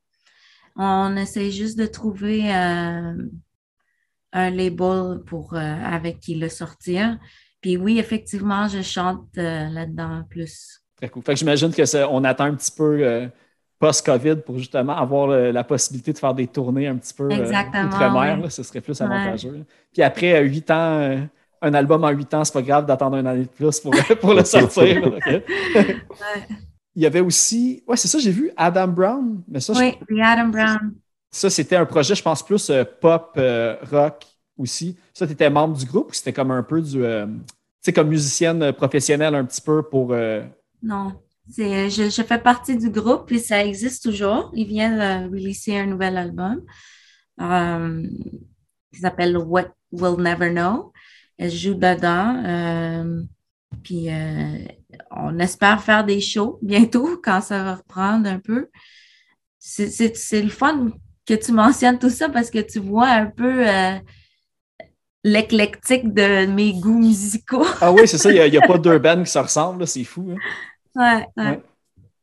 On 0.76 1.14
essaie 1.16 1.50
juste 1.50 1.78
de 1.78 1.86
trouver 1.86 2.54
euh, 2.54 3.12
un 4.32 4.50
label 4.50 5.20
pour, 5.26 5.54
euh, 5.54 5.58
avec 5.58 6.20
qui 6.20 6.34
le 6.36 6.48
sortir. 6.48 7.18
Puis 7.60 7.76
oui, 7.76 7.98
effectivement, 7.98 8.66
je 8.68 8.80
chante 8.82 9.26
euh, 9.38 9.68
là-dedans 9.68 10.22
plus. 10.28 10.80
Très 10.96 11.08
cool. 11.10 11.22
Fait 11.22 11.32
que 11.34 11.38
j'imagine 11.38 11.72
que 11.72 11.84
ça- 11.84 12.08
on 12.10 12.24
attend 12.24 12.44
un 12.44 12.54
petit 12.54 12.72
peu 12.72 13.28
post-COVID 13.78 14.36
pour 14.46 14.58
justement 14.58 14.96
avoir 14.96 15.26
le- 15.26 15.50
la 15.50 15.64
possibilité 15.64 16.12
de 16.14 16.18
faire 16.18 16.32
des 16.32 16.46
tournées 16.46 16.86
un 16.86 16.96
petit 16.96 17.12
peu 17.12 17.28
euh, 17.30 17.44
outre-mer. 17.84 18.50
Ce 18.50 18.62
serait 18.62 18.80
plus 18.80 18.98
avantageux. 19.02 19.64
Puis 19.92 20.02
après 20.02 20.42
huit 20.44 20.70
ans, 20.70 21.28
un 21.62 21.74
album 21.74 22.04
en 22.04 22.10
huit 22.10 22.32
ans, 22.34 22.44
c'est 22.44 22.52
pas 22.52 22.62
grave 22.62 22.86
d'attendre 22.86 23.16
une 23.16 23.26
année 23.26 23.42
de 23.44 23.48
plus 23.48 23.80
pour, 23.80 23.92
pour 24.20 24.34
le 24.34 24.44
sortir. 24.44 25.02
Il 26.94 27.02
y 27.02 27.06
avait 27.06 27.20
aussi, 27.20 27.82
ouais, 27.86 27.96
c'est 27.96 28.08
ça, 28.08 28.18
j'ai 28.18 28.30
vu 28.30 28.50
Adam 28.56 28.88
Brown, 28.88 29.42
mais 29.48 29.60
ça, 29.60 29.74
je- 29.74 29.78
Oui, 29.80 29.92
The 30.08 30.20
Adam 30.22 30.48
Brown. 30.48 30.94
ça 31.30 31.50
c'était 31.50 31.76
un 31.76 31.84
projet, 31.84 32.14
je 32.14 32.22
pense, 32.22 32.42
plus 32.44 32.70
euh, 32.70 32.84
pop, 33.00 33.32
euh, 33.36 33.76
rock 33.90 34.24
aussi. 34.56 34.96
Ça, 35.12 35.26
tu 35.26 35.34
étais 35.34 35.50
membre 35.50 35.76
du 35.76 35.84
groupe 35.84 36.10
ou 36.10 36.14
c'était 36.14 36.32
comme 36.32 36.50
un 36.50 36.62
peu 36.62 36.80
du. 36.80 37.04
euh, 37.04 37.26
tu 37.26 37.32
sais, 37.82 37.92
comme 37.92 38.08
musicienne 38.08 38.72
professionnelle 38.72 39.34
un 39.34 39.44
petit 39.44 39.60
peu 39.60 39.82
pour. 39.82 40.12
euh, 40.12 40.42
Non, 40.82 41.12
c'est, 41.50 41.90
je, 41.90 42.08
je 42.08 42.22
fais 42.22 42.38
partie 42.38 42.76
du 42.78 42.88
groupe, 42.88 43.26
puis 43.26 43.40
ça 43.40 43.62
existe 43.62 44.02
toujours. 44.04 44.50
Il 44.54 44.66
vient 44.66 44.90
de 44.90 45.30
releaser 45.30 45.78
un 45.80 45.86
nouvel 45.86 46.16
album 46.16 46.62
euh, 47.42 48.02
qui 48.94 49.00
s'appelle 49.00 49.36
What 49.36 49.66
We'll 49.92 50.18
Never 50.18 50.50
Know. 50.50 50.92
Je 51.38 51.48
joue 51.48 51.74
dedans. 51.74 52.42
euh, 52.44 53.22
puis 53.82 54.10
euh, 54.10 54.58
on 55.10 55.38
espère 55.38 55.82
faire 55.82 56.04
des 56.04 56.20
shows 56.20 56.58
bientôt 56.62 57.20
quand 57.22 57.40
ça 57.40 57.62
va 57.62 57.74
reprendre 57.76 58.28
un 58.28 58.38
peu. 58.38 58.68
C'est, 59.58 60.42
le 60.42 60.48
fun 60.48 60.90
que 61.26 61.34
tu 61.34 61.52
mentionnes 61.52 61.98
tout 61.98 62.10
ça 62.10 62.28
parce 62.28 62.50
que 62.50 62.60
tu 62.60 62.78
vois 62.78 63.08
un 63.08 63.26
peu 63.26 63.68
euh, 63.68 63.98
l'éclectique 65.24 66.14
de 66.14 66.46
mes 66.46 66.72
goûts 66.72 66.98
musicaux. 66.98 67.66
Ah 67.80 67.90
oui, 67.92 68.06
c'est 68.06 68.18
ça, 68.18 68.30
il 68.30 68.50
n'y 68.50 68.56
a, 68.56 68.60
pas 68.60 68.78
deux 68.78 68.98
bands 68.98 69.22
qui 69.24 69.30
se 69.30 69.38
ressemblent, 69.38 69.86
c'est 69.86 70.04
fou. 70.04 70.30
hein. 70.30 70.36
Ouais, 70.94 71.26
ouais. 71.36 71.50
Ouais. 71.50 71.62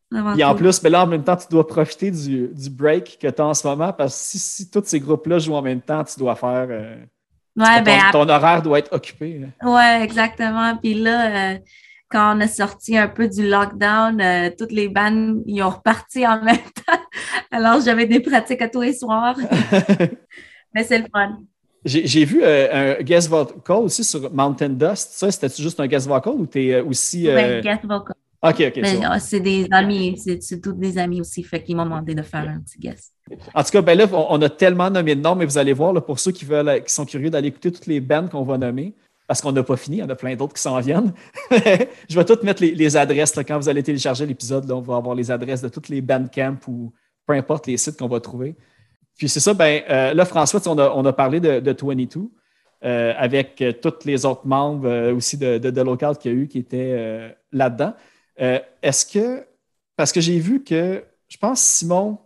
Vraiment 0.10 0.34
Puis 0.34 0.44
en 0.44 0.56
plus, 0.56 0.82
mais 0.84 0.90
là, 0.90 1.04
en 1.04 1.08
même 1.08 1.24
temps, 1.24 1.36
tu 1.36 1.48
dois 1.50 1.68
profiter 1.68 2.12
du, 2.12 2.48
du 2.48 2.70
break 2.70 3.18
que 3.20 3.28
tu 3.28 3.42
as 3.42 3.46
en 3.46 3.54
ce 3.54 3.68
moment 3.68 3.92
parce 3.92 4.16
que 4.16 4.24
si, 4.24 4.40
si 4.40 4.70
tous 4.70 4.84
ces 4.86 5.00
groupes-là 5.00 5.40
jouent 5.40 5.56
en 5.56 5.62
même 5.62 5.82
temps, 5.82 6.04
tu 6.04 6.18
dois 6.20 6.36
faire. 6.36 6.68
euh, 6.70 7.04
Ouais, 7.56 7.78
ton, 7.78 7.84
ben, 7.84 8.00
ton 8.12 8.30
horaire 8.30 8.62
doit 8.62 8.80
être 8.80 8.92
occupé. 8.94 9.42
Ouais, 9.62 10.02
exactement. 10.04 10.76
Puis 10.78 10.96
là, 10.96 11.54
euh, 11.54 11.58
quand 12.10 12.36
on 12.38 12.42
a 12.42 12.48
sorti 12.48 12.98
un 12.98 13.08
peu 13.08 13.28
du 13.28 13.48
lockdown, 13.48 14.20
euh, 14.22 14.50
toutes 14.58 14.72
les 14.72 14.90
bandes, 14.90 15.42
ils 15.46 15.62
ont 15.62 15.70
reparti 15.70 16.26
en 16.26 16.42
même 16.44 16.58
temps. 16.86 17.00
Alors, 17.52 17.80
j'avais 17.82 18.06
des 18.08 18.20
pratiques 18.20 18.62
à 18.62 18.70
tous 18.70 18.82
les 18.82 18.94
soirs. 18.94 19.38
Mais 20.74 20.84
c'est 20.84 20.98
le 21.00 21.06
fun. 21.14 21.38
J'ai 21.86 22.24
vu 22.24 22.42
euh, 22.44 22.98
un 23.00 23.04
guest 23.04 23.30
vocal 23.30 23.78
aussi 23.78 24.04
sur 24.06 24.32
Mountain 24.34 24.70
Dust. 24.70 25.12
Ça, 25.12 25.30
c'était 25.30 25.50
juste 25.62 25.80
un 25.80 25.86
guest 25.88 26.08
vocal 26.08 26.34
ou 26.34 26.46
t'es 26.46 26.80
aussi. 26.80 27.28
euh, 27.28 27.36
Ouais, 27.36 27.62
guest 27.62 27.82
vocal. 27.84 28.16
Ok, 28.44 28.56
ok. 28.60 28.74
Mais 28.78 28.96
c'est 28.96 28.98
bon. 28.98 29.20
c'est 29.20 29.40
des 29.40 29.68
amis, 29.72 30.22
c'est 30.42 30.62
tous 30.62 30.74
des 30.74 30.98
amis 30.98 31.22
aussi. 31.22 31.44
Fait 31.44 31.64
qu'ils 31.64 31.78
m'ont 31.78 31.86
demandé 31.86 32.14
de 32.14 32.22
faire 32.22 32.48
un 32.48 32.60
petit 32.60 32.78
guest. 32.78 33.14
En 33.54 33.64
tout 33.64 33.72
cas, 33.72 33.82
ben 33.82 33.98
là, 33.98 34.06
on, 34.12 34.28
on 34.32 34.42
a 34.42 34.50
tellement 34.50 34.90
nommé 34.90 35.16
de 35.16 35.22
noms, 35.22 35.36
mais 35.36 35.46
vous 35.46 35.58
allez 35.58 35.72
voir, 35.72 35.94
là, 35.94 36.02
pour 36.02 36.20
ceux 36.20 36.34
qui 36.34 36.44
veulent, 36.44 36.84
qui 36.84 36.94
sont 36.94 37.06
curieux 37.06 37.30
d'aller 37.30 37.48
écouter 37.48 37.72
toutes 37.72 37.88
les 37.88 38.02
bands 38.02 38.28
qu'on 38.28 38.44
va 38.44 38.58
nommer, 38.58 38.94
parce 39.28 39.42
qu'on 39.42 39.54
n'a 39.54 39.64
pas 39.64 39.78
fini, 39.78 39.98
il 39.98 40.00
y 40.02 40.04
en 40.04 40.10
a 40.10 40.16
plein 40.16 40.36
d'autres 40.36 40.54
qui 40.54 40.62
s'en 40.62 40.80
viennent. 40.80 41.14
Je 41.52 42.16
vais 42.16 42.26
toutes 42.26 42.44
mettre 42.44 42.62
les, 42.62 42.76
les 42.76 42.98
adresses. 42.98 43.36
là, 43.36 43.46
quand 43.46 43.58
vous 43.58 43.70
allez 43.70 43.82
télécharger 43.82 44.26
l'épisode, 44.26 44.68
là, 44.68 44.76
on 44.76 44.82
va 44.82 44.98
avoir 44.98 45.16
les 45.16 45.32
adresses 45.32 45.62
de 45.62 45.70
toutes 45.70 45.88
les 45.88 46.02
bandcamps 46.02 46.60
ou 46.68 46.92
peu 47.26 47.34
importe 47.34 47.68
les 47.68 47.78
sites 47.78 47.98
qu'on 47.98 48.10
va 48.10 48.20
trouver. 48.20 48.56
Puis 49.18 49.30
c'est 49.30 49.40
ça, 49.40 49.54
ben 49.54 49.84
euh, 49.90 50.14
là, 50.14 50.26
François, 50.26 50.60
on 50.68 50.78
a, 50.78 50.90
on 50.90 51.06
a 51.06 51.14
parlé 51.14 51.40
de, 51.40 51.60
de 51.60 51.76
22 51.80 52.30
euh, 52.84 53.14
avec 53.18 53.62
euh, 53.62 53.72
tous 53.72 54.06
les 54.06 54.26
autres 54.26 54.46
membres 54.46 55.12
aussi 55.14 55.38
de, 55.38 55.58
de, 55.58 55.70
de 55.70 55.82
Local 55.82 56.18
qu'il 56.18 56.32
y 56.32 56.36
a 56.36 56.38
eu 56.38 56.48
qui 56.48 56.60
étaient 56.60 57.34
là-dedans. 57.52 57.94
Euh, 58.42 58.60
Est-ce 58.82 59.06
que, 59.06 59.44
parce 59.96 60.12
que 60.12 60.22
j'ai 60.22 60.40
vu 60.40 60.64
que, 60.64 61.04
je 61.30 61.38
pense, 61.38 61.60
Simon 61.62 62.18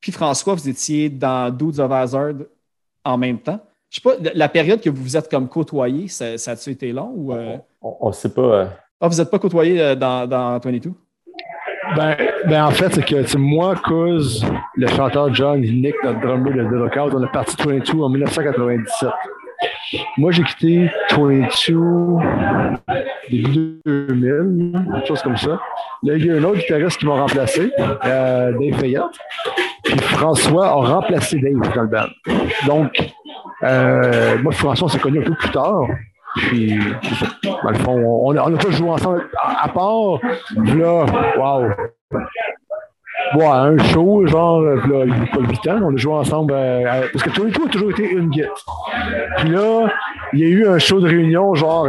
puis 0.00 0.12
François, 0.12 0.54
vous 0.54 0.68
étiez 0.68 1.08
dans 1.08 1.50
Dudes 1.50 1.80
of 1.80 1.90
Hazard 1.90 2.34
en 3.04 3.16
même 3.16 3.38
temps. 3.38 3.58
Je 3.88 4.00
sais 4.00 4.02
pas, 4.02 4.16
la- 4.34 4.48
période 4.50 4.80
que 4.80 4.90
vous 4.90 5.02
vous 5.02 5.16
êtes 5.16 5.30
comme 5.30 5.48
côtoyés, 5.48 6.08
ça, 6.08 6.36
ça 6.36 6.50
a-tu 6.50 6.70
été 6.70 6.92
long 6.92 7.12
ou. 7.16 7.32
euh, 7.32 7.56
On 7.80 8.08
ne 8.08 8.12
sait 8.12 8.28
pas. 8.34 8.42
euh, 8.42 8.66
Ah, 9.00 9.08
vous 9.08 9.16
n'êtes 9.16 9.30
pas 9.30 9.38
côtoyés 9.38 9.80
euh, 9.80 9.94
dans, 9.94 10.26
dans 10.28 10.58
22? 10.58 10.92
Ben, 11.96 12.16
ben 12.46 12.64
en 12.66 12.70
fait, 12.70 12.92
c'est 12.94 13.04
que 13.04 13.22
tu 13.22 13.28
sais, 13.28 13.38
moi, 13.38 13.74
Cause, 13.76 14.44
le 14.74 14.86
chanteur 14.88 15.32
John, 15.34 15.60
Nick, 15.60 15.94
notre 16.02 16.20
drummer 16.20 16.52
de 16.52 16.64
The 16.64 16.72
Lookout, 16.72 17.16
on 17.16 17.22
est 17.24 17.30
parti 17.32 17.56
22 17.62 17.98
en 18.00 18.08
1997. 18.08 19.08
Moi, 20.16 20.32
j'ai 20.32 20.42
quitté 20.42 20.90
22 21.10 21.40
début 23.30 23.80
2000, 23.84 24.72
quelque 24.92 25.06
chose 25.06 25.22
comme 25.22 25.36
ça. 25.36 25.60
Là, 26.02 26.16
il 26.16 26.26
y 26.26 26.30
a 26.30 26.34
un 26.34 26.44
autre 26.44 26.58
guitariste 26.58 26.98
qui 26.98 27.06
m'a 27.06 27.14
remplacé, 27.14 27.72
euh, 27.78 28.52
Dave 28.52 28.78
Fayette. 28.78 29.02
Puis 29.84 29.98
François 29.98 30.66
a 30.66 30.74
remplacé 30.74 31.38
Dave 31.38 31.74
dans 31.74 31.82
le 31.82 31.88
band. 31.88 32.06
Donc, 32.66 33.12
euh, 33.62 34.38
moi 34.42 34.52
François, 34.52 34.86
on 34.86 34.88
s'est 34.88 34.98
connus 34.98 35.20
un 35.20 35.24
peu 35.24 35.34
plus 35.34 35.50
tard. 35.50 35.86
Puis, 36.36 36.78
dans 37.44 37.70
le 37.70 37.78
fond, 37.78 37.92
on 37.92 38.36
on 38.36 38.50
n'a 38.50 38.58
pas 38.58 38.70
joué 38.70 38.90
ensemble. 38.90 39.28
À, 39.40 39.64
à 39.64 39.68
part, 39.68 40.18
là, 40.56 41.06
waouh! 41.38 41.70
Ouais, 43.34 43.44
un 43.46 43.78
show, 43.78 44.26
genre, 44.26 44.60
euh, 44.60 44.76
là, 44.76 45.04
il 45.06 45.30
pas 45.30 45.40
8 45.40 45.68
ans, 45.68 45.80
on 45.84 45.94
a 45.94 45.96
joué 45.96 46.12
ensemble. 46.14 46.52
euh, 46.54 47.06
parce 47.12 47.24
que 47.24 47.30
tous 47.30 47.44
les 47.44 47.52
tout 47.52 47.64
a 47.64 47.68
toujours 47.68 47.90
été 47.90 48.08
une 48.10 48.28
guitare. 48.28 48.54
Puis 49.38 49.48
là, 49.48 49.88
il 50.32 50.40
y 50.40 50.44
a 50.44 50.48
eu 50.48 50.66
un 50.68 50.78
show 50.78 51.00
de 51.00 51.08
réunion, 51.08 51.54
genre, 51.54 51.88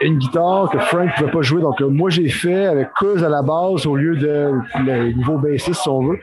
une 0.00 0.18
guitare 0.18 0.70
que 0.70 0.78
Frank 0.78 1.06
ne 1.06 1.12
pouvait 1.16 1.30
pas 1.30 1.42
jouer. 1.42 1.60
Donc, 1.60 1.80
euh, 1.80 1.88
moi, 1.88 2.10
j'ai 2.10 2.28
fait 2.28 2.66
avec 2.66 2.92
Cuz 2.94 3.24
à 3.24 3.28
la 3.28 3.42
base 3.42 3.86
au 3.86 3.96
lieu 3.96 4.16
de 4.16 4.52
le 4.84 5.12
nouveau 5.12 5.38
bassiste, 5.38 5.82
si 5.82 5.88
on 5.88 6.02
veut. 6.02 6.18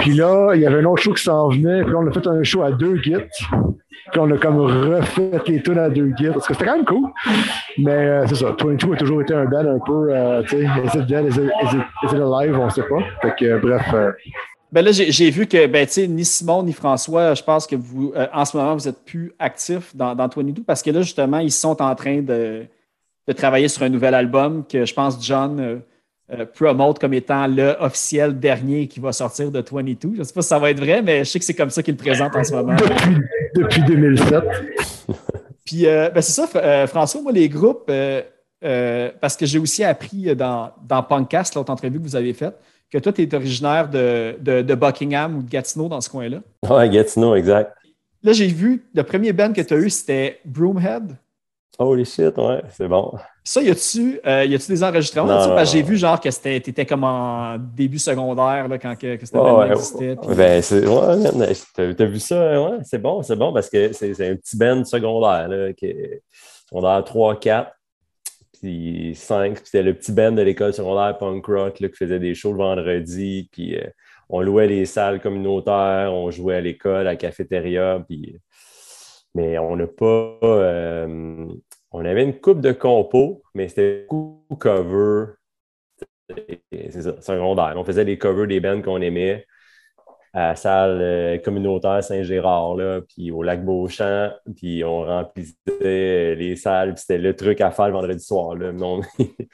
Puis 0.00 0.12
là, 0.12 0.52
il 0.54 0.60
y 0.60 0.66
avait 0.66 0.80
un 0.80 0.84
autre 0.84 1.02
show 1.02 1.12
qui 1.12 1.22
s'en 1.22 1.48
venait. 1.48 1.82
Puis 1.84 1.94
on 1.94 2.06
a 2.06 2.12
fait 2.12 2.26
un 2.26 2.42
show 2.42 2.62
à 2.62 2.72
deux 2.72 2.96
guides. 2.96 3.28
Puis 4.10 4.20
on 4.20 4.30
a 4.30 4.36
comme 4.36 4.58
refait 4.58 5.40
les 5.46 5.62
tunes 5.62 5.78
à 5.78 5.88
deux 5.88 6.08
guides. 6.08 6.32
Parce 6.34 6.46
que 6.46 6.54
c'était 6.54 6.66
quand 6.66 6.76
même 6.76 6.84
cool. 6.84 7.10
Mais 7.78 7.90
euh, 7.90 8.26
c'est 8.26 8.36
ça. 8.36 8.54
22 8.58 8.92
a 8.92 8.96
toujours 8.96 9.22
été 9.22 9.34
un 9.34 9.46
band 9.46 9.66
un 9.66 9.78
peu, 9.84 10.08
euh, 10.10 10.42
tu 10.42 10.50
sais, 10.50 10.62
is 10.62 10.98
it 10.98 11.06
dead, 11.06 11.26
is 11.26 11.40
it, 11.40 12.12
alive, 12.12 12.58
on 12.58 12.68
sait 12.70 12.82
pas. 12.82 12.98
Fait 13.22 13.34
que, 13.38 13.44
euh, 13.44 13.58
bref. 13.58 13.94
Ben 14.74 14.84
là, 14.84 14.90
j'ai 14.90 15.30
vu 15.30 15.46
que 15.46 15.68
ben, 15.68 15.86
ni 16.08 16.24
Simon 16.24 16.64
ni 16.64 16.72
François, 16.72 17.34
je 17.34 17.44
pense 17.44 17.64
que 17.64 17.76
vous, 17.76 18.12
euh, 18.16 18.26
en 18.32 18.44
ce 18.44 18.56
moment, 18.56 18.74
vous 18.74 18.88
êtes 18.88 19.04
plus 19.04 19.32
actifs 19.38 19.94
dans, 19.94 20.16
dans 20.16 20.26
22 20.26 20.64
parce 20.64 20.82
que 20.82 20.90
là, 20.90 21.00
justement, 21.02 21.38
ils 21.38 21.52
sont 21.52 21.80
en 21.80 21.94
train 21.94 22.22
de, 22.22 22.64
de 23.28 23.32
travailler 23.32 23.68
sur 23.68 23.84
un 23.84 23.88
nouvel 23.88 24.14
album 24.14 24.64
que 24.68 24.84
je 24.84 24.92
pense 24.92 25.24
John 25.24 25.60
euh, 25.60 25.76
euh, 26.32 26.44
promote 26.44 26.98
comme 26.98 27.14
étant 27.14 27.46
le 27.46 27.76
officiel 27.78 28.40
dernier 28.40 28.88
qui 28.88 28.98
va 28.98 29.12
sortir 29.12 29.52
de 29.52 29.60
22. 29.60 30.14
Je 30.14 30.18
ne 30.18 30.24
sais 30.24 30.32
pas 30.32 30.42
si 30.42 30.48
ça 30.48 30.58
va 30.58 30.70
être 30.72 30.80
vrai, 30.80 31.02
mais 31.02 31.20
je 31.20 31.30
sais 31.30 31.38
que 31.38 31.44
c'est 31.44 31.54
comme 31.54 31.70
ça 31.70 31.80
qu'il 31.80 31.94
le 31.94 31.98
présente 31.98 32.34
en 32.34 32.42
ce 32.42 32.52
moment. 32.52 32.74
depuis, 32.74 33.16
depuis 33.54 33.82
2007. 33.84 34.42
Puis, 35.64 35.86
euh, 35.86 36.10
ben, 36.10 36.20
c'est 36.20 36.32
ça, 36.32 36.46
Fr- 36.46 36.60
euh, 36.60 36.86
François, 36.88 37.22
moi, 37.22 37.30
les 37.30 37.48
groupes, 37.48 37.92
parce 39.20 39.36
que 39.36 39.46
j'ai 39.46 39.60
aussi 39.60 39.84
appris 39.84 40.34
dans, 40.34 40.72
dans 40.84 41.04
Punkcast, 41.04 41.54
l'autre 41.54 41.70
entrevue 41.70 42.00
que 42.00 42.04
vous 42.04 42.16
avez 42.16 42.32
faite, 42.32 42.58
que 42.94 42.98
toi, 43.02 43.12
tu 43.12 43.22
es 43.22 43.34
originaire 43.34 43.88
de, 43.88 44.36
de, 44.40 44.62
de 44.62 44.74
Buckingham 44.76 45.38
ou 45.38 45.42
de 45.42 45.50
Gatineau 45.50 45.88
dans 45.88 46.00
ce 46.00 46.08
coin-là? 46.08 46.38
Ouais, 46.70 46.88
Gatineau, 46.88 47.34
exact. 47.34 47.74
Là, 48.22 48.32
j'ai 48.32 48.46
vu, 48.46 48.84
le 48.94 49.02
premier 49.02 49.32
band 49.32 49.52
que 49.52 49.60
tu 49.62 49.74
as 49.74 49.78
eu, 49.78 49.90
c'était 49.90 50.38
Broomhead. 50.44 51.16
Holy 51.76 52.04
shit, 52.04 52.38
ouais, 52.38 52.62
c'est 52.70 52.86
bon. 52.86 53.12
Ça, 53.42 53.60
y 53.60 53.68
a-tu 53.68 54.20
euh, 54.24 54.46
des 54.46 54.84
enregistrements 54.84 55.26
Non, 55.26 55.32
là-dessus? 55.34 55.48
non, 55.48 55.54
Parce 55.56 55.72
que 55.72 55.76
j'ai 55.76 55.82
vu 55.82 55.96
genre 55.96 56.20
que 56.20 56.30
c'était- 56.30 56.60
t'étais 56.60 56.86
comme 56.86 57.02
en 57.02 57.56
début 57.58 57.98
secondaire 57.98 58.68
là, 58.68 58.78
quand 58.78 58.94
que, 58.96 59.16
que 59.16 59.26
cette 59.26 59.34
Ouais, 59.34 59.72
existait. 59.72 60.14
puis- 60.14 60.36
Ben, 60.36 60.62
c'est, 60.62 60.86
ouais, 60.86 61.52
t'as, 61.96 62.04
vu 62.04 62.20
ça? 62.20 62.62
Ouais, 62.62 62.78
c'est 62.84 62.98
bon, 62.98 63.22
c'est 63.24 63.34
bon 63.34 63.52
parce 63.52 63.68
que 63.68 63.92
c'est, 63.92 64.12
un 64.30 64.36
petit 64.36 64.56
band 64.56 64.84
secondaire, 64.84 65.48
là, 65.48 65.72
qui 65.72 65.86
est 65.86 66.22
secondaire 66.70 67.02
3, 67.02 67.40
4, 67.40 67.72
puis 68.64 69.14
5. 69.14 69.54
Puis 69.54 69.62
c'était 69.64 69.82
le 69.82 69.94
petit 69.94 70.12
band 70.12 70.32
de 70.32 70.42
l'école 70.42 70.72
secondaire 70.72 71.18
punk 71.18 71.44
rock 71.46 71.80
là, 71.80 71.88
qui 71.88 71.96
faisait 71.96 72.18
des 72.18 72.34
shows 72.34 72.52
le 72.52 72.58
vendredi. 72.58 73.48
Puis 73.52 73.76
euh, 73.76 73.86
on 74.30 74.40
louait 74.40 74.66
les 74.66 74.86
salles 74.86 75.20
communautaires, 75.20 76.12
on 76.12 76.30
jouait 76.30 76.56
à 76.56 76.60
l'école, 76.62 77.00
à 77.00 77.04
la 77.04 77.16
cafétéria. 77.16 78.02
Puis, 78.08 78.38
mais 79.34 79.58
on 79.58 79.76
n'a 79.76 79.86
pas. 79.86 80.38
euh, 80.42 81.46
on 81.92 82.04
avait 82.04 82.24
une 82.24 82.40
coupe 82.40 82.60
de 82.60 82.72
compos, 82.72 83.42
mais 83.54 83.68
c'était 83.68 84.06
beaucoup 84.10 84.56
cover. 84.56 85.26
C'est 86.72 87.02
ça, 87.02 87.20
secondaire. 87.20 87.74
On 87.76 87.84
faisait 87.84 88.04
des 88.04 88.16
covers 88.16 88.46
des 88.46 88.60
bands 88.60 88.80
qu'on 88.80 89.02
aimait 89.02 89.44
à 90.36 90.48
la 90.48 90.56
salle 90.56 90.98
euh, 91.00 91.38
communautaire 91.38 92.02
Saint-Gérard, 92.02 92.76
puis 93.08 93.30
au 93.30 93.42
lac 93.42 93.64
Beauchamp, 93.64 94.32
puis 94.56 94.82
on 94.84 95.02
remplissait 95.04 95.54
euh, 95.82 96.34
les 96.34 96.56
salles, 96.56 96.94
puis 96.94 97.02
c'était 97.02 97.18
le 97.18 97.34
truc 97.36 97.60
à 97.60 97.70
faire 97.70 97.86
le 97.86 97.92
vendredi 97.92 98.22
soir. 98.22 98.56
Là. 98.56 98.72
On 98.80 99.00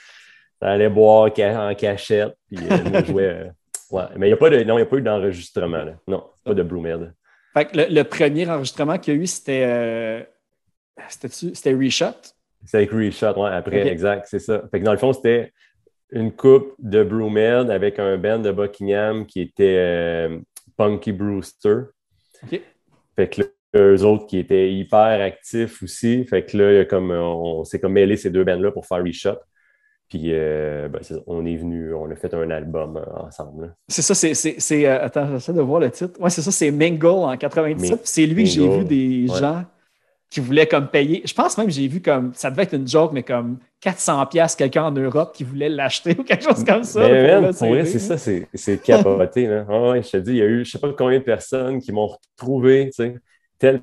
allait 0.62 0.88
boire 0.88 1.30
en 1.38 1.74
cachette, 1.74 2.34
puis 2.48 2.58
euh, 2.70 2.76
on 2.94 3.04
jouait. 3.04 3.52
ouais. 3.90 4.02
Mais 4.16 4.26
il 4.26 4.30
n'y 4.30 4.34
a, 4.34 4.36
pas 4.38 4.48
de- 4.50 4.62
non, 4.64 4.78
y 4.78 4.82
a 4.82 4.86
pas 4.86 4.96
eu 4.96 5.02
d'enregistrement. 5.02 5.84
là. 5.84 5.92
Non, 6.08 6.24
pas 6.44 6.54
de 6.54 6.62
Bloomed. 6.62 7.12
Fait 7.52 7.66
que 7.66 7.76
le, 7.76 7.86
le 7.90 8.04
premier 8.04 8.48
enregistrement 8.48 8.96
qu'il 8.98 9.14
y 9.14 9.16
a 9.18 9.20
eu, 9.20 9.26
c'était 9.26 9.64
euh, 9.66 10.22
c'était 11.08 11.74
Reshot? 11.74 12.14
C'est 12.64 12.76
avec 12.78 12.90
Reshot, 12.90 13.38
ouais, 13.42 13.50
après, 13.50 13.86
exact, 13.88 14.26
c'est 14.30 14.38
ça. 14.38 14.62
Fait 14.70 14.80
que 14.80 14.84
dans 14.84 14.92
le 14.92 14.98
fond, 14.98 15.12
c'était 15.12 15.52
une 16.12 16.32
coupe 16.32 16.74
de 16.78 17.02
Brewmed 17.04 17.70
avec 17.70 17.98
un 17.98 18.16
band 18.18 18.38
de 18.40 18.50
Buckingham 18.50 19.26
qui 19.26 19.40
était 19.42 19.76
euh, 19.78 20.38
Punky 20.80 21.12
Brewster. 21.12 21.82
OK. 22.42 22.60
Fait 23.16 23.28
que 23.28 23.42
là, 23.42 23.46
eux 23.76 24.02
autres 24.04 24.26
qui 24.26 24.38
étaient 24.38 24.72
hyper 24.72 25.20
actifs 25.20 25.82
aussi. 25.82 26.24
Fait 26.24 26.44
que 26.44 26.56
là, 26.56 26.72
il 26.72 26.76
y 26.76 26.78
a 26.80 26.84
comme, 26.86 27.10
on 27.10 27.64
s'est 27.64 27.78
comme 27.78 27.92
mêlé 27.92 28.16
ces 28.16 28.30
deux 28.30 28.44
bands-là 28.44 28.72
pour 28.72 28.86
faire 28.86 29.04
Reshot. 29.04 29.36
Puis, 30.08 30.32
euh, 30.32 30.88
ben, 30.88 31.00
on 31.26 31.44
est 31.44 31.56
venu, 31.56 31.92
on 31.94 32.10
a 32.10 32.16
fait 32.16 32.32
un 32.34 32.50
album 32.50 32.96
euh, 32.96 33.04
ensemble. 33.26 33.76
C'est 33.88 34.02
ça, 34.02 34.14
c'est. 34.14 34.86
euh, 34.86 35.04
attends, 35.04 35.28
j'essaie 35.30 35.52
de 35.52 35.60
voir 35.60 35.80
le 35.80 35.90
titre. 35.90 36.18
Ouais, 36.20 36.30
c'est 36.30 36.42
ça, 36.42 36.50
c'est 36.50 36.70
Mingle 36.70 37.06
en 37.06 37.36
97. 37.36 37.78
Mi- 37.90 37.96
Puis 37.96 37.98
C'est 38.04 38.26
lui 38.26 38.44
que 38.44 38.48
j'ai 38.50 38.68
vu 38.68 38.84
des 38.84 39.30
ouais. 39.30 39.38
gens 39.38 39.64
qui 40.30 40.38
voulaient 40.40 40.66
comme 40.66 40.88
payer. 40.88 41.22
Je 41.24 41.34
pense 41.34 41.58
même 41.58 41.66
que 41.66 41.72
j'ai 41.72 41.88
vu 41.88 42.00
comme. 42.00 42.32
Ça 42.34 42.50
devait 42.50 42.62
être 42.62 42.74
une 42.74 42.86
joke, 42.86 43.12
mais 43.12 43.24
comme 43.24 43.58
400$ 43.82 44.56
quelqu'un 44.56 44.84
en 44.84 44.92
Europe 44.92 45.32
qui 45.34 45.42
voulait 45.42 45.68
l'acheter 45.68 46.16
ou 46.18 46.22
quelque 46.22 46.44
chose 46.44 46.64
comme 46.64 46.84
ça. 46.84 47.00
Mais 47.00 47.40
man, 47.40 47.52
pour 47.52 47.68
vrai, 47.68 47.84
c'est 47.84 47.98
ça, 47.98 48.16
c'est 48.16 48.46
c'est 48.54 48.80
capoté. 48.80 49.46
Là. 49.46 49.64
Ouais, 49.64 50.02
je 50.02 50.10
te 50.10 50.16
dis, 50.18 50.30
il 50.32 50.36
y 50.36 50.42
a 50.42 50.46
eu 50.46 50.64
je 50.64 50.70
sais 50.70 50.78
pas 50.78 50.92
combien 50.96 51.18
de 51.18 51.24
personnes 51.24 51.80
qui 51.80 51.90
m'ont 51.92 52.06
retrouvé, 52.06 52.86
tu 52.86 53.02
sais. 53.02 53.16
Telle 53.58 53.82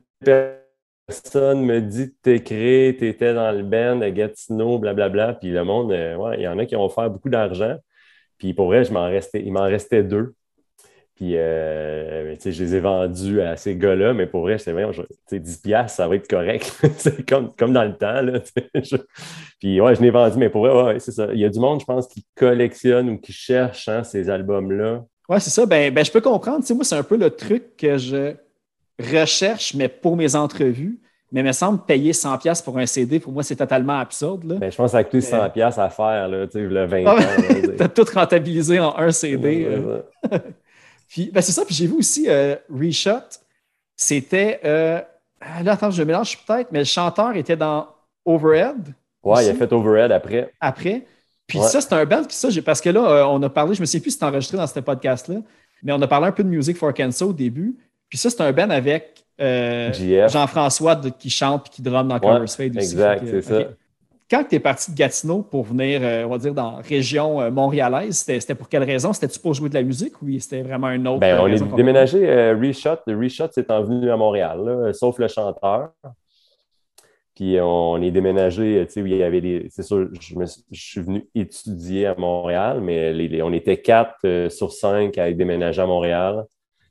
personne 1.05 1.63
me 1.63 1.81
dit 1.81 2.07
de 2.07 2.13
t'écrire, 2.21 2.95
t'étais 2.97 3.33
dans 3.33 3.51
le 3.51 3.63
band 3.63 4.01
à 4.01 4.09
Gatineau, 4.09 4.79
blablabla. 4.79 5.33
Puis 5.33 5.51
le 5.51 5.63
monde, 5.63 5.91
euh, 5.91 6.15
ouais, 6.15 6.37
il 6.39 6.43
y 6.43 6.47
en 6.47 6.57
a 6.57 6.65
qui 6.65 6.75
ont 6.75 6.85
offert 6.85 7.09
beaucoup 7.09 7.29
d'argent. 7.29 7.75
Puis 8.37 8.53
pour 8.53 8.67
vrai, 8.67 8.83
je 8.85 8.93
m'en 8.93 9.05
restais, 9.05 9.41
il 9.43 9.51
m'en 9.51 9.63
restait 9.63 10.03
deux. 10.03 10.33
Puis, 11.17 11.31
euh, 11.35 12.35
tu 12.35 12.41
sais, 12.41 12.51
je 12.51 12.63
les 12.63 12.75
ai 12.75 12.79
vendus 12.79 13.41
à 13.41 13.57
ces 13.57 13.75
gars-là, 13.75 14.13
mais 14.13 14.27
pour 14.27 14.41
vrai, 14.43 14.59
j'étais 14.59 14.71
vraiment, 14.71 14.91
tu 14.91 15.01
sais, 15.25 15.39
10 15.39 15.57
piastres, 15.57 15.97
ça 15.97 16.07
va 16.07 16.15
être 16.15 16.29
correct. 16.29 16.71
c'est 16.97 17.25
comme, 17.27 17.51
comme 17.57 17.73
dans 17.73 17.83
le 17.85 17.95
temps, 17.95 18.21
là. 18.21 18.39
je- 18.75 18.97
Puis, 19.59 19.81
ouais, 19.81 19.95
je 19.95 20.01
l'ai 20.01 20.11
vendu, 20.11 20.37
mais 20.37 20.49
pour 20.49 20.67
vrai, 20.67 20.83
ouais, 20.93 20.99
c'est 20.99 21.11
ça. 21.11 21.27
Il 21.33 21.39
y 21.39 21.45
a 21.45 21.49
du 21.49 21.59
monde, 21.59 21.79
je 21.79 21.85
pense, 21.85 22.07
qui 22.07 22.23
collectionne 22.35 23.09
ou 23.09 23.17
qui 23.17 23.33
cherche 23.33 23.87
hein, 23.89 24.03
ces 24.03 24.29
albums-là. 24.29 25.03
Ouais, 25.27 25.39
c'est 25.39 25.49
ça. 25.49 25.65
Ben, 25.65 25.91
ben, 25.91 26.05
je 26.05 26.11
peux 26.11 26.21
comprendre. 26.21 26.59
Tu 26.59 26.67
sais, 26.67 26.73
moi, 26.75 26.83
c'est 26.83 26.95
un 26.95 27.01
peu 27.03 27.17
le 27.17 27.31
truc 27.31 27.75
que 27.77 27.97
je 27.97 28.33
recherche, 28.99 29.73
mais 29.73 29.87
pour 29.87 30.15
mes 30.17 30.35
entrevues. 30.35 30.99
Mais 31.31 31.41
il 31.41 31.45
me 31.45 31.51
semble 31.51 31.83
payer 31.85 32.13
100$ 32.13 32.63
pour 32.63 32.77
un 32.77 32.85
CD, 32.85 33.19
pour 33.19 33.33
moi, 33.33 33.43
c'est 33.43 33.57
totalement 33.57 33.99
absurde. 33.99 34.45
Là. 34.45 34.55
Ben, 34.55 34.71
je 34.71 34.77
pense 34.77 34.85
que 34.87 34.91
ça 34.93 34.97
a 34.99 35.03
coûté 35.03 35.19
100 35.19 35.49
piastres 35.49 35.79
à 35.81 35.89
faire, 35.89 36.27
là, 36.29 36.45
tu 36.47 36.53
sais, 36.53 36.61
le 36.61 36.85
20 36.85 37.03
Ah, 37.05 37.15
ans. 37.15 37.17
ben. 37.49 37.75
T'as 37.75 37.89
tout 37.89 38.05
rentabilisé 38.13 38.79
en 38.79 38.95
un 38.97 39.11
CD. 39.11 39.67
Ouais. 39.67 40.39
Puis, 41.09 41.29
ben, 41.33 41.41
c'est 41.41 41.51
ça. 41.51 41.63
Puis 41.65 41.73
j'ai 41.75 41.87
vu 41.87 41.93
aussi 41.95 42.25
euh, 42.27 42.55
Reshot. 42.69 43.19
C'était. 43.95 44.59
euh, 44.63 45.01
là, 45.63 45.71
attends, 45.73 45.91
je 45.91 46.03
mélange 46.03 46.37
peut-être, 46.45 46.71
mais 46.71 46.79
le 46.79 46.85
chanteur 46.85 47.35
était 47.35 47.55
dans 47.57 47.87
Overhead 48.25 48.93
Ouais, 49.23 49.45
il 49.45 49.49
a 49.49 49.53
fait 49.55 49.71
Overhead 49.73 50.11
après. 50.11 50.53
après. 50.59 51.05
Puis 51.47 51.59
Ouais. 51.59 51.65
ça, 51.67 51.81
c'est 51.81 51.93
un 51.93 52.05
band. 52.05 52.23
Puis 52.23 52.35
ça, 52.35 52.49
parce 52.65 52.81
que 52.81 52.89
là, 52.89 53.01
euh, 53.09 53.25
on 53.25 53.41
a 53.41 53.49
parlé, 53.49 53.73
je 53.73 53.81
me 53.81 53.85
sais 53.85 53.99
plus 53.99 54.11
si 54.11 54.17
c'est 54.17 54.25
enregistré 54.25 54.57
dans 54.57 54.67
ce 54.67 54.79
podcast-là, 54.79 55.37
mais 55.83 55.91
on 55.93 56.01
a 56.01 56.07
parlé 56.07 56.27
un 56.27 56.31
peu 56.31 56.43
de 56.43 56.49
Music 56.49 56.77
for 56.77 56.93
Cancer 56.93 57.27
au 57.27 57.33
début. 57.33 57.75
Puis 58.09 58.17
ça, 58.17 58.29
c'est 58.29 58.41
un 58.41 58.51
band 58.51 58.69
avec 58.69 59.25
euh. 59.39 59.91
Jean-François 60.27 60.95
qui 61.17 61.29
chante 61.29 61.63
puis 61.63 61.71
qui 61.75 61.81
drum 61.81 62.07
dans 62.07 62.15
Ouais, 62.15 62.21
Cover's 62.21 62.55
Fade 62.55 62.75
aussi. 62.77 62.85
exact, 62.91 63.23
c'est 63.29 63.41
ça. 63.41 63.59
Quand 64.29 64.43
tu 64.43 64.55
es 64.55 64.59
parti 64.59 64.91
de 64.91 64.97
Gatineau 64.97 65.41
pour 65.41 65.63
venir, 65.63 66.01
euh, 66.03 66.25
on 66.25 66.29
va 66.29 66.37
dire, 66.37 66.53
dans 66.53 66.71
la 66.77 66.81
région 66.81 67.39
euh, 67.41 67.49
montréalaise, 67.49 68.17
c'était 68.17 68.55
pour 68.55 68.67
quelle 68.67 68.83
raison? 68.83 69.13
C'était-tu 69.13 69.39
pour 69.39 69.53
jouer 69.53 69.69
de 69.69 69.75
la 69.75 69.83
musique 69.83 70.21
ou 70.21 70.27
c'était 70.39 70.63
vraiment 70.63 70.87
un 70.87 71.05
autre? 71.05 71.19
Ben, 71.21 71.35
euh, 71.37 71.41
on 71.43 71.47
est 71.47 71.75
déménagé 71.75 72.27
euh, 72.29 72.57
Reshot. 72.57 72.97
Le 73.07 73.17
Reshot, 73.17 73.47
c'est 73.51 73.71
en 73.71 73.83
venu 73.83 74.11
à 74.11 74.17
Montréal, 74.17 74.59
là, 74.65 74.91
sauf 74.93 75.17
le 75.17 75.29
chanteur. 75.29 75.91
Puis 77.35 77.57
on 77.61 78.01
est 78.01 78.11
déménagé, 78.11 78.83
tu 78.87 78.93
sais, 78.93 79.01
où 79.01 79.05
il 79.05 79.15
y 79.15 79.23
avait 79.23 79.39
des. 79.41 79.67
C'est 79.69 79.83
sûr, 79.83 80.09
je, 80.19 80.35
me 80.35 80.45
suis- 80.45 80.63
je 80.71 80.81
suis 80.81 81.01
venu 81.01 81.25
étudier 81.35 82.07
à 82.07 82.15
Montréal, 82.15 82.81
mais 82.81 83.13
les- 83.13 83.27
les- 83.29 83.41
on 83.43 83.53
était 83.53 83.77
quatre 83.77 84.15
euh, 84.25 84.49
sur 84.49 84.73
cinq 84.73 85.17
à 85.19 85.29
être 85.29 85.37
déménagés 85.37 85.81
à 85.81 85.85
Montréal. 85.85 86.43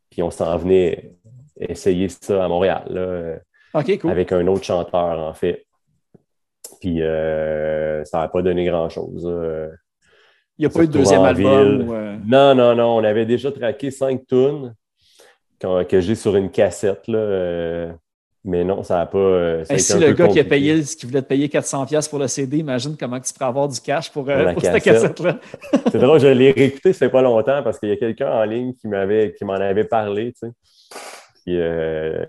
Puis 0.09 0.23
on 0.23 0.31
s'en 0.31 0.57
venait 0.57 1.13
essayer 1.61 2.09
ça 2.09 2.45
à 2.45 2.49
Montréal, 2.49 2.85
là, 2.89 3.35
OK, 3.81 3.99
cool. 3.99 4.11
avec 4.11 4.31
un 4.33 4.47
autre 4.47 4.63
chanteur, 4.65 5.19
en 5.19 5.35
fait. 5.35 5.66
Puis 6.87 7.03
euh, 7.03 8.05
ça 8.05 8.19
n'a 8.19 8.29
pas 8.29 8.43
donné 8.43 8.65
grand-chose. 8.65 9.25
Il 10.57 10.63
n'y 10.63 10.67
a 10.67 10.71
pas 10.71 10.85
eu 10.85 10.87
de 10.87 10.93
deuxième 10.93 11.23
album. 11.23 12.23
Non, 12.25 12.55
non, 12.55 12.77
non. 12.77 12.97
On 12.97 13.03
avait 13.03 13.27
déjà 13.27 13.51
traqué 13.51 13.91
cinq 13.91 14.25
tunes 14.29 14.73
que 15.59 16.01
j'ai 16.01 16.15
sur 16.15 16.37
une 16.37 16.49
cassette. 16.49 17.09
Là, 17.09 17.19
euh, 17.19 17.93
mais 18.45 18.63
non, 18.63 18.85
ça 18.85 18.99
n'a 18.99 19.07
pas. 19.07 19.19
euh, 19.19 19.65
ça 19.65 19.75
a 19.75 19.79
si 19.79 19.99
le 19.99 20.13
gars 20.13 20.29
qui 20.29 20.39
a 20.39 20.45
payé, 20.45 20.81
qui 20.81 21.07
voulait 21.07 21.23
te 21.23 21.27
payer 21.27 21.49
400$ 21.49 22.09
pour 22.09 22.21
le 22.21 22.29
CD, 22.29 22.59
imagine 22.59 22.97
comment 22.97 23.19
tu 23.19 23.33
pourrais 23.33 23.47
avoir 23.47 23.67
du 23.67 23.81
cash 23.81 24.13
pour, 24.13 24.29
euh, 24.31 24.53
cette 24.61 24.63
cassette. 24.63 24.85
cassette-là. 24.85 25.41
C'est 25.91 25.99
drôle, 25.99 26.21
je 26.21 26.29
l'ai 26.29 26.53
réécouté, 26.53 26.93
ça 26.93 27.01
fait 27.01 27.11
pas 27.11 27.23
longtemps 27.23 27.65
parce 27.65 27.81
qu'il 27.81 27.89
y 27.89 27.93
a 27.93 27.97
quelqu'un 27.97 28.31
en 28.31 28.45
ligne 28.45 28.75
qui 28.75 28.87
m'avait 28.87 29.35
qui 29.37 29.45
m'en 29.45 29.55
avait 29.55 29.83
parlé, 29.83 30.33
tu 30.33 30.47
sais. 30.47 30.53
Puis, 31.47 31.57
euh, 31.61 32.25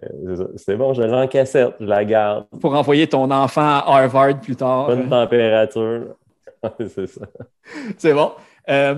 c'est 0.57 0.75
bon, 0.75 0.93
je 0.93 1.01
l'ai 1.01 1.11
en 1.11 1.27
cassette, 1.27 1.73
je 1.79 1.85
la 1.85 2.05
garde. 2.05 2.45
Pour 2.61 2.75
envoyer 2.75 3.07
ton 3.07 3.29
enfant 3.31 3.61
à 3.61 3.83
Harvard 3.87 4.39
plus 4.39 4.55
tard. 4.55 4.85
Bonne 4.87 5.09
température. 5.09 6.15
c'est 6.79 7.07
ça. 7.07 7.25
C'est 7.97 8.13
bon. 8.13 8.31
Euh, 8.69 8.95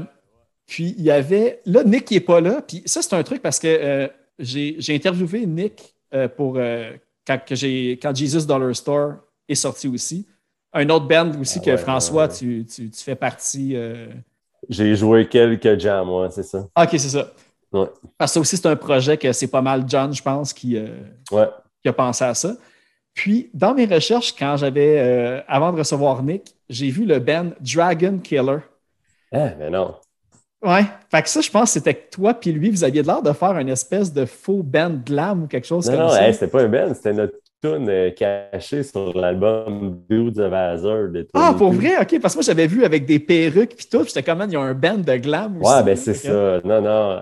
puis 0.67 0.93
il 0.97 1.03
y 1.05 1.11
avait. 1.11 1.61
Là, 1.65 1.83
Nick 1.85 2.11
n'est 2.11 2.19
pas 2.19 2.41
là. 2.41 2.61
Puis 2.67 2.83
ça, 2.85 3.01
c'est 3.01 3.15
un 3.15 3.23
truc 3.23 3.41
parce 3.41 3.59
que 3.59 3.67
euh, 3.67 4.07
j'ai 4.39 4.77
interviewé 4.89 5.45
Nick 5.45 5.95
pour 6.35 6.59
quand, 7.25 7.39
j'ai- 7.51 7.91
quand 8.01 8.13
Jesus 8.15 8.45
Dollar 8.45 8.75
Store 8.75 9.13
est 9.47 9.55
sorti 9.55 9.87
aussi. 9.87 10.27
Un 10.73 10.87
autre 10.89 11.07
band 11.07 11.31
aussi 11.39 11.59
Ah 11.61 11.65
que 11.65 11.71
ouais, 11.71 11.77
François, 11.77 12.23
ouais, 12.25 12.29
ouais. 12.29 12.35
Tu, 12.35 12.65
tu- 12.65 12.89
tu 12.89 13.03
fais 13.03 13.15
partie. 13.15 13.75
J'ai 14.67 14.95
joué 14.95 15.27
quelques 15.27 15.79
jams, 15.79 16.05
moi, 16.07 16.29
c'est 16.29 16.43
ça. 16.43 16.67
Ah, 16.75 16.83
ok, 16.83 16.89
c'est 16.91 16.99
ça. 17.09 17.31
Ouais. 17.71 17.85
Parce 18.17 18.31
que 18.31 18.33
ça 18.35 18.39
aussi, 18.39 18.57
c'est 18.57 18.67
un 18.67 18.75
projet 18.75 19.17
que 19.17 19.31
c'est 19.31 19.47
pas 19.47 19.61
mal 19.61 19.83
John, 19.87 20.13
je 20.13 20.21
pense, 20.23 20.53
qui, 20.53 20.75
euh, 20.77 20.87
Ouais. 21.31 21.47
qui 21.83 21.89
a 21.89 21.93
pensé 21.93 22.23
à 22.23 22.33
ça. 22.33 22.53
Puis, 23.13 23.49
dans 23.53 23.73
mes 23.73 23.85
recherches, 23.85 24.33
quand 24.37 24.57
j'avais, 24.57 24.99
euh, 24.99 25.41
avant 25.47 25.71
de 25.73 25.77
recevoir 25.79 26.23
Nick, 26.23 26.55
j'ai 26.69 26.89
vu 26.89 27.05
le 27.05 27.19
band 27.19 27.47
Dragon 27.59 28.17
Killer. 28.23 28.59
Ah, 29.31 29.49
mais 29.59 29.69
non. 29.69 29.95
Ouais. 30.63 30.83
Fait 31.11 31.21
que 31.21 31.29
ça, 31.29 31.41
je 31.41 31.49
pense 31.49 31.65
que 31.73 31.79
c'était 31.79 31.93
que 31.93 32.09
toi 32.11 32.33
puis 32.33 32.51
lui, 32.51 32.69
vous 32.69 32.83
aviez 32.83 33.01
l'air 33.03 33.21
de 33.21 33.31
faire 33.31 33.57
une 33.57 33.69
espèce 33.69 34.11
de 34.13 34.25
faux 34.25 34.61
band 34.63 34.91
glam 35.05 35.43
ou 35.43 35.47
quelque 35.47 35.65
chose 35.67 35.85
Non, 35.89 35.93
comme 35.95 36.01
non, 36.07 36.09
ça. 36.09 36.27
hey, 36.27 36.33
c'était 36.33 36.47
pas 36.47 36.63
un 36.63 36.67
band, 36.67 36.93
c'était 36.93 37.13
notre 37.13 37.35
tune 37.61 37.87
euh, 37.89 38.11
cachée 38.11 38.83
sur 38.83 39.17
l'album 39.17 40.01
Dudes 40.09 40.37
of 40.39 40.51
Hazard 40.53 41.09
de 41.09 41.27
ah, 41.33 41.53
pour 41.57 41.71
22. 41.71 41.87
vrai? 41.87 42.01
OK. 42.01 42.21
Parce 42.21 42.33
que 42.33 42.39
moi, 42.39 42.43
j'avais 42.43 42.67
vu 42.67 42.83
avec 42.83 43.05
des 43.05 43.19
perruques 43.19 43.75
puis 43.75 43.87
tout. 43.89 43.99
puis 43.99 44.07
J'étais 44.07 44.23
comme, 44.23 44.43
il 44.47 44.51
y 44.51 44.55
a 44.55 44.61
un 44.61 44.73
band 44.73 44.97
de 44.97 45.15
glam 45.15 45.61
aussi. 45.61 45.73
Ouais, 45.73 45.83
ben 45.83 45.95
c'est 45.95 46.13
ça. 46.13 46.59
Non, 46.63 46.81
non. 46.81 47.21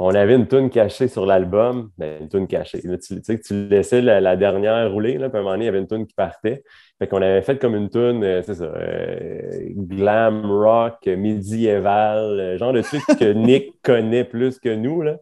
On 0.00 0.14
avait 0.14 0.36
une 0.36 0.46
tune 0.46 0.70
cachée 0.70 1.08
sur 1.08 1.26
l'album. 1.26 1.90
Ben, 1.98 2.22
une 2.22 2.28
tune 2.28 2.46
cachée. 2.46 2.80
Là, 2.84 2.96
tu 2.98 3.16
tu 3.16 3.22
sais 3.24 3.40
tu 3.40 3.68
laissais 3.68 4.00
la, 4.00 4.20
la 4.20 4.36
dernière 4.36 4.90
rouler, 4.92 5.18
là, 5.18 5.28
puis 5.28 5.38
à 5.38 5.40
un 5.40 5.42
moment 5.42 5.54
donné, 5.54 5.64
il 5.64 5.66
y 5.66 5.68
avait 5.70 5.80
une 5.80 5.88
tune 5.88 6.06
qui 6.06 6.14
partait. 6.14 6.62
Fait 6.98 7.08
qu'on 7.08 7.20
avait 7.20 7.42
fait 7.42 7.58
comme 7.58 7.74
une 7.74 7.90
tune, 7.90 8.22
euh, 8.22 8.42
c'est 8.42 8.54
ça, 8.54 8.64
euh, 8.64 9.68
glam 9.76 10.50
rock, 10.50 11.04
médiéval, 11.06 12.40
euh, 12.40 12.58
genre 12.58 12.72
de 12.72 12.82
truc 12.82 13.02
que 13.18 13.32
Nick 13.32 13.80
connaît 13.82 14.24
plus 14.24 14.60
que 14.60 14.74
nous, 14.74 15.02
là. 15.02 15.18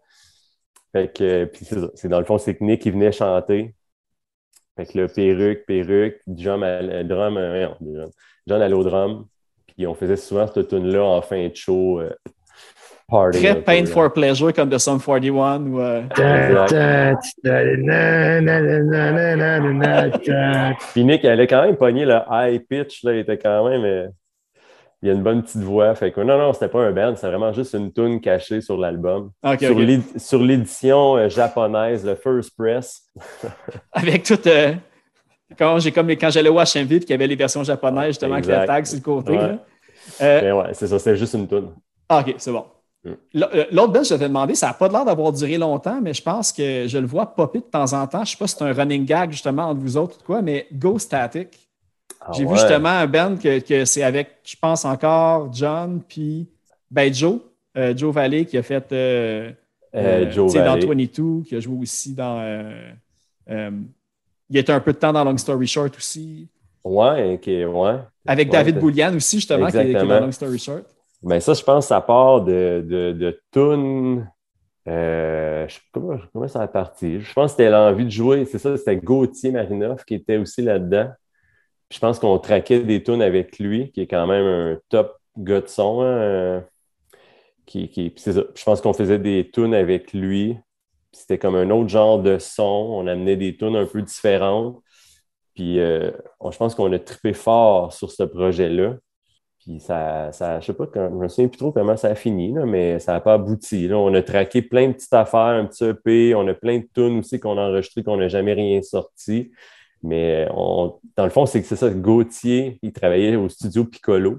Fait 0.93 1.12
que, 1.12 1.24
euh, 1.24 1.47
puis 1.47 1.64
c'est 1.64 1.79
ça. 1.81 1.91
C'est 1.95 2.09
dans 2.09 2.18
le 2.18 2.24
fond, 2.27 2.39
c'est 2.39 2.55
que 2.57 2.64
Nick, 2.64 2.85
il 2.87 2.93
venait 2.93 3.12
chanter. 3.12 3.74
Fait 4.77 4.87
que 4.87 4.99
le 4.99 5.09
perruque, 5.09 5.64
perruque, 5.66 6.20
drum, 6.27 6.62
à, 6.62 7.03
drum, 7.03 7.35
drum. 7.81 8.11
John 8.47 8.62
allait 8.62 8.74
au 8.74 8.85
drum. 8.85 9.27
Puis 9.66 9.87
on 9.87 9.95
faisait 9.95 10.16
souvent 10.16 10.47
cette 10.47 10.68
tune-là 10.68 11.03
en 11.03 11.22
fin 11.22 11.49
de 11.49 11.55
show. 11.55 12.01
Party. 13.09 13.38
Très 13.42 13.54
peu, 13.57 13.62
Pain 13.62 13.80
là. 13.80 13.86
for 13.86 14.12
Pleasure 14.12 14.52
comme 14.52 14.70
The 14.70 14.78
Sum 14.78 15.00
41 15.00 15.66
ou. 15.66 15.80
Puis 20.92 21.04
Nick, 21.04 21.24
elle 21.24 21.40
a 21.40 21.46
quand 21.46 21.62
même 21.62 21.76
pogné 21.76 22.04
le 22.04 22.18
high 22.30 22.61
pitch, 22.68 23.02
là, 23.04 23.12
il 23.12 23.18
était 23.20 23.38
quand 23.38 23.68
même. 23.68 23.84
euh, 23.84 24.09
il 25.02 25.11
a 25.11 25.12
une 25.12 25.22
bonne 25.22 25.42
petite 25.42 25.61
voix. 25.62 25.94
Fait 25.94 26.11
que 26.11 26.20
non, 26.22 26.38
non, 26.38 26.52
c'était 26.54 26.68
pas 26.68 26.80
un 26.80 26.90
band, 26.90 27.14
c'était 27.14 27.28
vraiment 27.28 27.52
juste 27.52 27.74
une 27.74 27.92
tune 27.92 28.20
cachée 28.20 28.61
sur 28.62 28.78
l'album. 28.78 29.30
Sur 30.16 30.40
l'édition 30.42 31.16
euh, 31.16 31.28
japonaise, 31.28 32.04
le 32.04 32.14
First 32.14 32.57
Press. 32.57 33.02
Avec 33.92 34.22
tout. 34.24 34.38
euh, 34.46 34.72
quand 35.59 35.78
j'ai 35.78 35.92
comme 35.92 36.09
quand 36.11 36.30
j'allais 36.30 36.48
au 36.48 36.57
HMV 36.59 36.88
puis 36.88 37.00
qu'il 37.00 37.11
y 37.11 37.14
avait 37.14 37.26
les 37.26 37.36
versions 37.36 37.62
japonaises, 37.62 38.09
justement, 38.09 38.34
avec 38.34 38.46
Exact. 38.46 38.66
tag 38.66 38.84
sur 38.86 38.96
le 38.96 39.02
côté. 39.02 39.32
Ouais. 39.32 39.36
là. 39.38 39.59
Euh, 40.22 40.40
Mais 40.42 40.52
ouais, 40.52 40.68
c'est 40.72 40.86
ça, 40.86 40.98
c'était 40.98 41.16
juste 41.16 41.34
une 41.34 41.46
tune. 41.46 41.68
Ah, 42.09 42.20
OK, 42.26 42.34
c'est 42.38 42.50
bon. 42.50 42.64
Euh, 43.07 43.64
L'autre 43.72 43.92
band, 43.92 44.02
je 44.02 44.14
t'ai 44.14 44.18
demandé, 44.18 44.54
ça 44.54 44.68
n'a 44.68 44.74
pas 44.74 44.88
l'air 44.88 45.04
d'avoir 45.04 45.32
duré 45.32 45.57
longtemps, 45.59 46.00
mais 46.02 46.14
je 46.14 46.22
pense 46.22 46.52
que 46.52 46.86
je 46.86 46.98
le 46.98 47.07
vois 47.07 47.26
popper 47.26 47.59
de 47.61 47.64
temps 47.64 47.92
en 47.92 48.07
temps. 48.07 48.18
Je 48.18 48.22
ne 48.22 48.26
sais 48.26 48.36
pas 48.36 48.46
si 48.46 48.57
c'est 48.57 48.64
un 48.64 48.72
running 48.72 49.04
gag 49.04 49.30
justement 49.32 49.64
entre 49.64 49.80
vous 49.80 49.96
autres 49.96 50.18
ou 50.20 50.24
quoi, 50.24 50.42
mais 50.42 50.66
Go 50.72 50.98
Static. 50.98 51.48
Ah 52.20 52.32
J'ai 52.32 52.44
vu 52.44 52.54
justement 52.57 52.88
un 52.88 53.07
band 53.07 53.36
que, 53.36 53.61
que 53.61 53.84
c'est 53.84 54.02
avec, 54.02 54.38
je 54.44 54.57
pense 54.61 54.84
encore, 54.84 55.52
John, 55.52 56.02
puis 56.07 56.48
ben 56.90 57.12
Joe, 57.12 57.40
euh, 57.76 57.94
Joe 57.96 58.12
Valley 58.14 58.44
qui 58.46 58.57
a 58.59 58.62
fait 58.62 58.86
Euh, 58.92 59.52
euh, 59.94 60.26
euh, 60.26 60.30
Joe 60.30 60.52
dans 60.52 60.61
Valley. 60.64 60.86
22, 60.86 61.42
qui 61.44 61.54
a 61.57 61.61
joué 61.61 61.78
aussi 61.82 62.14
dans. 62.14 62.42
il 63.48 64.57
était 64.57 64.72
un 64.72 64.80
peu 64.80 64.92
de 64.92 64.98
temps 64.98 65.12
dans 65.12 65.24
Long 65.24 65.36
Story 65.38 65.66
Short 65.66 65.96
aussi. 65.96 66.48
Ouais, 66.84 67.34
ok, 67.34 67.46
ouais. 67.46 67.98
Avec 68.26 68.48
Ouais, 68.48 68.52
David 68.52 68.78
Boulian 68.78 69.14
aussi, 69.14 69.36
justement, 69.36 69.66
qui 69.68 69.76
est, 69.76 69.84
qui 69.84 69.90
est 69.90 69.94
dans. 69.94 70.20
Long 70.20 70.32
Story 70.32 70.59
Short. 70.59 70.84
Ben 71.27 71.41
ça, 71.41 71.55
je 71.55 71.62
pense 71.64 71.89
ça 71.89 72.01
part 72.01 72.43
de, 72.43 72.85
de, 72.89 73.12
de 73.12 73.41
tunes. 73.53 74.31
Euh, 74.89 75.66
comment, 75.93 76.18
comment 76.33 76.49
ça 76.49 76.62
a 76.62 76.68
parti. 76.68 77.20
Je 77.20 77.33
pense 77.35 77.53
que 77.53 77.59
c'était 77.59 77.70
l'envie 77.70 78.05
de 78.05 78.11
jouer. 78.11 78.45
C'est 78.47 78.59
ça, 78.59 78.77
c'était 78.77 78.97
Gauthier 78.97 79.51
Marinoff 79.53 80.05
qui 80.05 80.14
était 80.14 80.39
aussi 80.39 80.62
là-dedans. 80.62 81.11
Je 81.93 81.99
pense 82.01 82.18
qu'on 82.20 82.39
traquait 82.39 82.81
des 82.81 83.03
tunes 83.03 83.22
avec 83.22 83.59
lui, 83.59 83.93
qui 83.93 84.03
est 84.03 84.09
quand 84.09 84.27
même 84.29 84.47
un 84.47 84.81
top 84.91 85.18
gars 85.39 85.62
de 85.62 85.68
son. 85.68 86.03
hein, 86.03 86.07
euh, 86.07 86.62
qui, 87.66 87.89
qui. 87.89 88.12
Je 88.24 88.64
pense 88.64 88.81
qu'on 88.81 88.93
faisait 88.93 89.18
des 89.18 89.51
tunes 89.53 89.74
avec 89.74 90.12
lui. 90.12 90.57
C'était 91.12 91.39
comme 91.39 91.57
un 91.57 91.70
autre 91.70 91.89
genre 91.89 92.20
de 92.22 92.39
son. 92.39 92.62
On 92.64 93.07
amenait 93.07 93.37
des 93.37 93.57
tunes 93.57 93.77
un 93.77 93.87
peu 93.87 94.03
différentes. 94.03 94.81
Puis 95.55 95.81
euh, 95.81 96.11
je 96.51 96.57
pense 96.59 96.74
qu'on 96.74 96.93
a 96.93 96.99
trippé 96.99 97.35
fort 97.35 97.93
sur 97.93 98.11
ce 98.12 98.22
projet-là. 98.24 98.97
Puis 99.66 99.80
ça, 99.80 100.30
ça 100.30 100.60
je 100.60 100.66
sais 100.66 100.74
pas, 100.74 100.86
je 100.94 101.00
me 101.00 101.26
souviens 101.26 101.48
plus 101.48 101.58
trop 101.58 101.72
comment 101.72 101.96
ça 101.96 102.08
a 102.10 102.14
fini, 102.14 102.52
là, 102.52 102.64
mais 102.66 103.00
ça 103.00 103.12
n'a 103.14 103.20
pas 103.20 103.34
abouti. 103.34 103.88
là. 103.88 103.96
On 103.98 104.14
a 104.14 104.22
traqué 104.22 104.62
plein 104.62 104.88
de 104.88 104.92
petites 104.92 105.12
affaires, 105.12 105.40
un 105.40 105.66
petit 105.66 105.84
EP, 105.84 106.36
on 106.36 106.46
a 106.46 106.54
plein 106.54 106.78
de 106.78 106.88
tunes 106.94 107.18
aussi 107.18 107.40
qu'on 107.40 107.58
a 107.58 107.62
enregistrées, 107.62 108.04
qu'on 108.04 108.16
n'a 108.16 108.28
jamais 108.28 108.52
rien 108.52 108.80
sorti. 108.82 109.50
Mais 110.04 110.46
on- 110.54 111.00
dans 111.16 111.24
le 111.24 111.30
fond, 111.30 111.46
c'est 111.46 111.60
que 111.62 111.66
c'est 111.66 111.74
ça, 111.76 111.90
Gauthier, 111.90 112.78
il 112.80 112.92
travaillait 112.92 113.34
au 113.34 113.48
studio 113.48 113.84
Piccolo. 113.84 114.38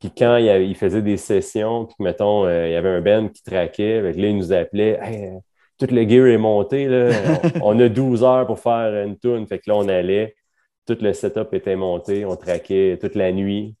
Puis 0.00 0.10
quand 0.16 0.36
il, 0.36 0.74
faisait 0.74 1.00
des 1.02 1.16
sessions, 1.16 1.86
puis 1.86 1.96
mettons, 2.00 2.44
euh, 2.44 2.68
il 2.68 2.72
y 2.72 2.76
avait 2.76 2.90
un 2.90 3.00
band 3.00 3.28
qui 3.28 3.42
traquait, 3.42 4.00
que 4.14 4.20
là, 4.20 4.28
il 4.28 4.36
nous 4.36 4.52
appelait 4.52 4.98
Hey, 5.02 5.28
euh, 5.28 5.38
tout 5.78 5.86
le 5.90 6.06
gear 6.06 6.26
est 6.26 6.36
monté, 6.36 6.86
là. 6.88 7.10
on, 7.62 7.76
on 7.76 7.80
a 7.80 7.88
12 7.88 8.22
heures 8.22 8.46
pour 8.46 8.58
faire 8.58 9.06
une 9.06 9.18
tune. 9.18 9.46
Fait 9.46 9.58
que 9.60 9.70
là, 9.70 9.76
on 9.78 9.88
allait, 9.88 10.34
tout 10.86 10.98
le 11.00 11.14
setup 11.14 11.54
était 11.54 11.76
monté, 11.76 12.26
on 12.26 12.36
traquait 12.36 12.98
toute 13.00 13.14
la 13.14 13.32
nuit 13.32 13.76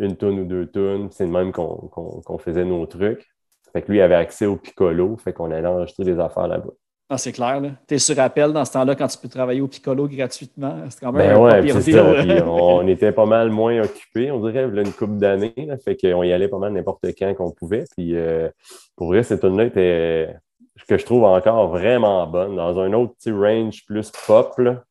une 0.00 0.16
tonne 0.16 0.40
ou 0.40 0.44
deux 0.44 0.66
tonnes. 0.66 1.08
C'est 1.12 1.26
de 1.26 1.30
même 1.30 1.52
qu'on 1.52 2.38
faisait 2.38 2.64
nos 2.64 2.84
trucs. 2.86 3.26
Fait 3.72 3.82
que 3.82 3.92
lui 3.92 4.00
avait 4.00 4.16
accès 4.16 4.46
au 4.46 4.56
Piccolo, 4.56 5.16
fait 5.16 5.32
qu'on 5.32 5.52
allait 5.52 5.68
enregistrer 5.68 6.04
des 6.04 6.18
affaires 6.18 6.48
là-bas. 6.48 6.72
Ah, 7.12 7.18
c'est 7.18 7.32
clair. 7.32 7.60
Tu 7.88 7.94
es 7.94 7.98
sur 7.98 8.18
appel 8.20 8.52
dans 8.52 8.64
ce 8.64 8.72
temps-là 8.72 8.94
quand 8.94 9.08
tu 9.08 9.18
peux 9.18 9.28
travailler 9.28 9.60
au 9.60 9.66
Piccolo 9.66 10.06
gratuitement. 10.06 10.76
C'est 10.88 11.00
quand 11.00 11.10
même 11.10 11.28
Ben 11.28 11.36
un 11.36 11.40
ouais, 11.40 11.60
pire 11.60 11.74
ça. 11.80 12.14
Puis 12.22 12.40
on, 12.46 12.86
était 12.86 13.10
pas 13.10 13.26
mal 13.26 13.50
moins 13.50 13.82
occupés, 13.82 14.30
on 14.30 14.38
dirait, 14.40 14.64
une 14.64 14.92
couple 14.92 15.16
d'années. 15.16 15.68
Fait 15.84 15.96
qu'on 15.96 16.22
y 16.22 16.32
allait 16.32 16.46
pas 16.46 16.58
mal 16.58 16.72
n'importe 16.72 17.04
quand 17.18 17.34
qu'on 17.34 17.50
pouvait. 17.50 17.84
Puis 17.96 18.14
euh, 18.14 18.48
pour 18.94 19.08
vrai, 19.08 19.24
cette 19.24 19.40
tune 19.40 19.56
là 19.56 19.64
était 19.64 20.36
ce 20.76 20.84
que 20.84 20.98
je 20.98 21.04
trouve 21.04 21.24
encore 21.24 21.68
vraiment 21.68 22.26
bonne, 22.28 22.54
dans 22.54 22.78
un 22.78 22.92
autre 22.92 23.14
petit 23.14 23.32
range 23.32 23.84
plus 23.86 24.12
pop. 24.26 24.56
là. 24.58 24.84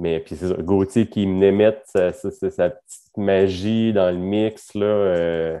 Mais 0.00 0.18
puis 0.20 0.34
c'est 0.34 0.48
ça, 0.48 0.54
Gauthier 0.54 1.06
qui 1.06 1.26
venait 1.26 1.52
mettre 1.52 1.82
sa, 1.84 2.12
sa- 2.12 2.30
sa- 2.30 2.50
sa 2.50 2.70
petite 2.70 3.16
magie 3.16 3.92
dans 3.92 4.10
le 4.10 4.16
mix 4.18 4.74
là, 4.74 4.86
euh, 4.86 5.58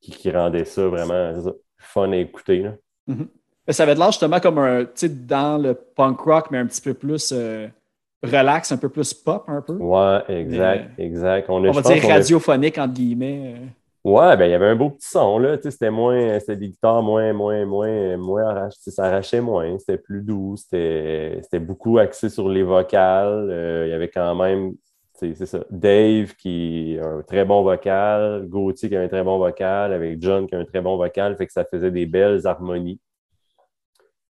qui, 0.00 0.10
qui 0.12 0.30
rendait 0.30 0.64
ça 0.66 0.86
vraiment 0.88 1.42
ça, 1.42 1.52
fun 1.78 2.12
à 2.12 2.16
écouter. 2.16 2.58
là. 2.58 2.72
Mais 3.66 3.72
ça 3.72 3.84
avait 3.84 3.94
l'air 3.94 4.10
justement 4.12 4.40
comme 4.40 4.58
un, 4.58 4.84
dans 5.10 5.56
le 5.60 5.74
punk 5.74 6.20
rock, 6.20 6.48
mais 6.50 6.58
un 6.58 6.66
petit 6.66 6.82
peu 6.82 6.92
plus 6.94 7.32
euh, 7.34 7.66
relax, 8.22 8.70
un 8.72 8.76
peu 8.76 8.88
plus 8.90 9.14
pop, 9.14 9.44
un 9.48 9.62
peu. 9.62 9.72
Ouais, 9.74 10.20
exact, 10.28 10.90
exact. 10.98 11.48
a- 11.48 11.52
On 11.52 11.72
je 11.72 11.80
va 11.80 11.94
dire 11.94 12.04
a- 12.10 12.14
radiophonique, 12.14 12.78
entre 12.78 12.92
guillemets. 12.94 13.54
Ouais, 14.06 14.36
ben 14.36 14.46
il 14.46 14.52
y 14.52 14.54
avait 14.54 14.68
un 14.68 14.76
beau 14.76 14.90
petit 14.90 15.08
son, 15.08 15.36
là. 15.40 15.58
C'était 15.60 15.90
moins. 15.90 16.38
Des 16.46 16.68
guitares 16.68 17.02
moins, 17.02 17.32
moins, 17.32 17.66
moins, 17.66 18.16
moins 18.16 18.44
arrachées. 18.44 18.92
Ça 18.92 19.06
arrachait 19.06 19.40
moins. 19.40 19.76
C'était 19.80 19.98
plus 19.98 20.22
doux. 20.22 20.54
C'était 20.56 21.58
beaucoup 21.58 21.98
axé 21.98 22.28
sur 22.28 22.48
les 22.48 22.62
vocales. 22.62 23.50
Euh, 23.50 23.86
il 23.86 23.90
y 23.90 23.92
avait 23.92 24.08
quand 24.08 24.36
même. 24.36 24.74
C'est 25.14 25.34
ça. 25.34 25.64
Dave 25.70 26.34
qui 26.36 26.96
a 27.02 27.06
un 27.06 27.22
très 27.22 27.44
bon 27.44 27.64
vocal, 27.64 28.46
Gauthier 28.48 28.88
qui 28.88 28.96
a 28.96 29.00
un 29.00 29.08
très 29.08 29.24
bon 29.24 29.38
vocal, 29.38 29.92
avec 29.92 30.22
John 30.22 30.46
qui 30.46 30.54
a 30.54 30.58
un 30.58 30.64
très 30.64 30.82
bon 30.82 30.96
vocal, 30.96 31.36
fait 31.36 31.46
que 31.46 31.52
ça 31.52 31.64
faisait 31.64 31.90
des 31.90 32.06
belles 32.06 32.46
harmonies. 32.46 33.00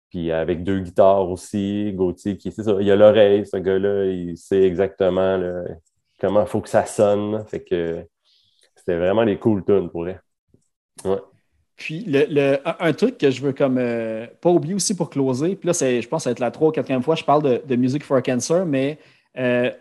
Puis 0.09 0.32
avec 0.32 0.63
deux 0.63 0.82
guitares 0.82 1.30
aussi, 1.30 1.93
Gauthier 1.93 2.38
qui, 2.38 2.51
c'est 2.51 2.63
ça, 2.63 2.76
il 2.80 2.91
a 2.91 2.95
l'oreille, 2.95 3.45
ce 3.47 3.57
gars-là, 3.57 4.05
il 4.05 4.38
sait 4.38 4.61
exactement 4.63 5.39
comment 6.19 6.41
il 6.41 6.47
faut 6.47 6.61
que 6.61 6.69
ça 6.69 6.86
sonne. 6.86 7.43
Fait 7.47 7.63
que 7.63 8.05
C'était 8.86 8.98
vraiment 8.98 9.26
des 9.26 9.38
cool 9.38 9.64
tunes 9.64 9.90
pour 9.90 10.02
vrai. 10.04 10.20
Puis 11.76 12.02
le, 12.06 12.26
le- 12.30 12.60
un, 12.66 12.94
truc 12.94 13.18
que 13.18 13.32
je 13.32 13.42
veux 13.42 13.54
comme 13.54 13.78
euh, 13.80 14.28
pas 14.42 14.50
oublier 14.50 14.76
aussi 14.76 14.96
pour 14.96 15.10
closer, 15.10 15.56
puis 15.56 15.68
là, 15.68 15.74
je 15.74 16.08
pense 16.08 16.20
que 16.22 16.24
ça 16.24 16.30
va 16.30 16.32
être 16.34 16.40
la 16.40 16.52
troisième 16.52 16.70
ou 16.70 16.74
quatrième 16.76 17.04
fois 17.04 17.16
que 17.16 17.22
je 17.22 17.26
parle 17.26 17.44
de, 17.44 17.62
de 17.66 17.76
Music 17.76 18.04
for 18.04 18.22
Cancer, 18.22 18.66
mais 18.66 19.00
euh, 19.38 19.72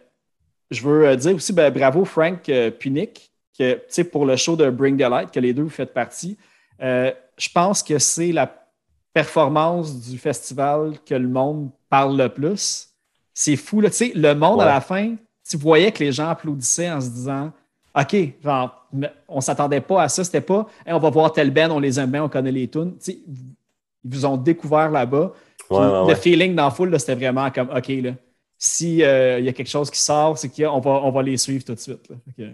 je 0.71 0.83
veux 0.83 1.07
euh, 1.07 1.17
dire 1.17 1.35
aussi 1.35 1.53
ben, 1.53 1.71
bravo 1.71 2.05
Frank 2.05 2.49
euh, 2.49 2.71
Punick, 2.71 3.31
que, 3.59 4.03
pour 4.05 4.25
le 4.25 4.37
show 4.37 4.57
de 4.57 4.71
Bring 4.71 4.97
the 4.97 5.09
Light, 5.09 5.31
que 5.31 5.41
les 5.41 5.53
deux 5.53 5.65
vous 5.65 5.69
faites 5.69 5.93
partie. 5.93 6.39
Je 6.81 7.49
pense 7.53 7.83
que 7.83 7.99
c'est 7.99 8.33
la 8.33 8.53
performance 9.13 10.09
du 10.09 10.17
festival 10.19 10.95
que 11.05 11.15
le 11.15 11.29
monde 11.29 11.71
parle 11.91 12.17
le 12.17 12.29
plus. 12.31 12.89
C'est 13.35 13.57
fou, 13.57 13.81
là. 13.81 13.91
Tu 13.91 13.97
sais, 13.97 14.13
le 14.15 14.35
monde 14.35 14.61
à 14.61 14.65
Ouais. 14.65 14.73
la 14.73 14.81
fin, 14.81 15.15
tu 15.49 15.57
voyais 15.59 15.93
que 15.93 16.03
les 16.03 16.13
gens 16.13 16.29
applaudissaient 16.29 16.91
en 16.91 17.01
se 17.01 17.11
disant 17.11 17.53
OK, 17.95 18.17
genre, 18.43 18.87
on 19.29 19.41
s'attendait 19.41 19.81
pas 19.81 20.03
à 20.03 20.09
ça. 20.09 20.25
C'était 20.25 20.41
pas 20.41 20.67
Hey, 20.87 20.93
on 20.95 20.99
va 20.99 21.11
voir 21.11 21.33
tel 21.33 21.51
band, 21.51 21.71
on 21.71 21.79
les 21.81 22.01
aime 22.01 22.11
bien, 22.11 22.25
on 22.25 22.29
connaît 22.29 22.53
les 22.53 22.69
tunes. 22.69 22.95
Ils 23.07 23.21
vous 24.05 24.25
ont 24.27 24.37
découvert 24.37 24.91
là-bas. 24.91 25.33
Puis 25.59 25.77
Ouais, 25.77 25.85
ouais, 25.85 25.87
le 25.87 26.05
ouais. 26.07 26.15
feeling 26.17 26.55
dans 26.55 26.65
la 26.65 26.71
foule, 26.71 26.99
c'était 26.99 27.15
vraiment 27.15 27.51
comme 27.51 27.71
OK, 27.71 27.89
là. 27.89 28.13
Si 28.59 29.03
euh, 29.03 29.39
il 29.41 29.45
y 29.45 29.49
a 29.49 29.53
quelque 29.53 29.69
chose 29.69 29.91
qui 29.91 29.99
sort, 30.01 30.39
c'est 30.39 30.49
qu'on 30.49 30.79
va, 30.81 30.91
on 31.03 31.11
va 31.11 31.23
les 31.23 31.37
suivre 31.37 31.65
tout 31.65 31.75
de 31.75 31.81
suite. 31.81 32.09
là. 32.09 32.47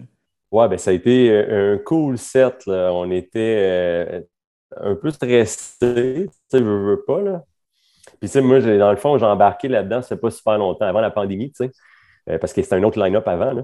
Ouais, 0.51 0.67
ben 0.67 0.77
ça 0.79 0.89
a 0.89 0.93
été 0.93 1.29
euh, 1.29 1.75
un 1.75 1.77
cool 1.77 2.17
set. 2.17 2.65
là. 2.65 2.91
On 2.91 3.09
était 3.11 3.55
euh, 3.59 4.21
un 4.77 4.95
peu 4.95 5.11
stressés, 5.11 5.75
tu 5.79 6.29
sais, 6.49 6.59
veux, 6.59 6.83
veux 6.95 7.03
pas, 7.05 7.21
là. 7.21 7.43
Puis, 8.19 8.27
tu 8.27 8.33
sais, 8.33 8.41
moi, 8.41 8.59
dans 8.59 8.91
le 8.91 8.97
fond, 8.97 9.17
j'ai 9.17 9.25
embarqué 9.25 9.67
là-dedans, 9.67 10.01
fait 10.01 10.17
pas 10.17 10.31
super 10.31 10.57
longtemps, 10.57 10.85
avant 10.85 10.99
la 11.01 11.11
pandémie, 11.11 11.51
tu 11.51 11.65
sais, 11.65 11.71
euh, 12.29 12.37
parce 12.39 12.53
que 12.53 12.61
c'était 12.63 12.75
un 12.75 12.83
autre 12.83 12.99
line-up 13.01 13.27
avant, 13.27 13.53
là. 13.53 13.63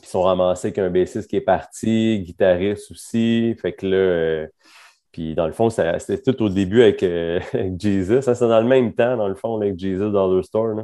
Puis, 0.00 0.08
ils 0.08 0.10
sont 0.10 0.22
ramassés 0.22 0.68
avec 0.68 0.78
un 0.78 0.90
bassiste 0.90 1.28
qui 1.28 1.36
est 1.36 1.40
parti, 1.40 2.20
guitariste 2.20 2.90
aussi. 2.90 3.54
Fait 3.60 3.72
que 3.72 3.86
là, 3.86 3.96
euh, 3.96 4.46
puis 5.12 5.34
dans 5.34 5.46
le 5.46 5.52
fond, 5.52 5.70
c'était 5.70 6.22
tout 6.22 6.42
au 6.42 6.48
début 6.48 6.82
avec, 6.82 7.02
euh, 7.02 7.40
avec 7.52 7.80
Jesus. 7.80 8.22
Ça, 8.22 8.34
c'est 8.34 8.48
dans 8.48 8.60
le 8.60 8.66
même 8.66 8.94
temps, 8.94 9.16
dans 9.16 9.28
le 9.28 9.34
fond, 9.34 9.56
avec 9.60 9.78
Jesus 9.78 10.10
Dollar 10.10 10.44
Store. 10.44 10.76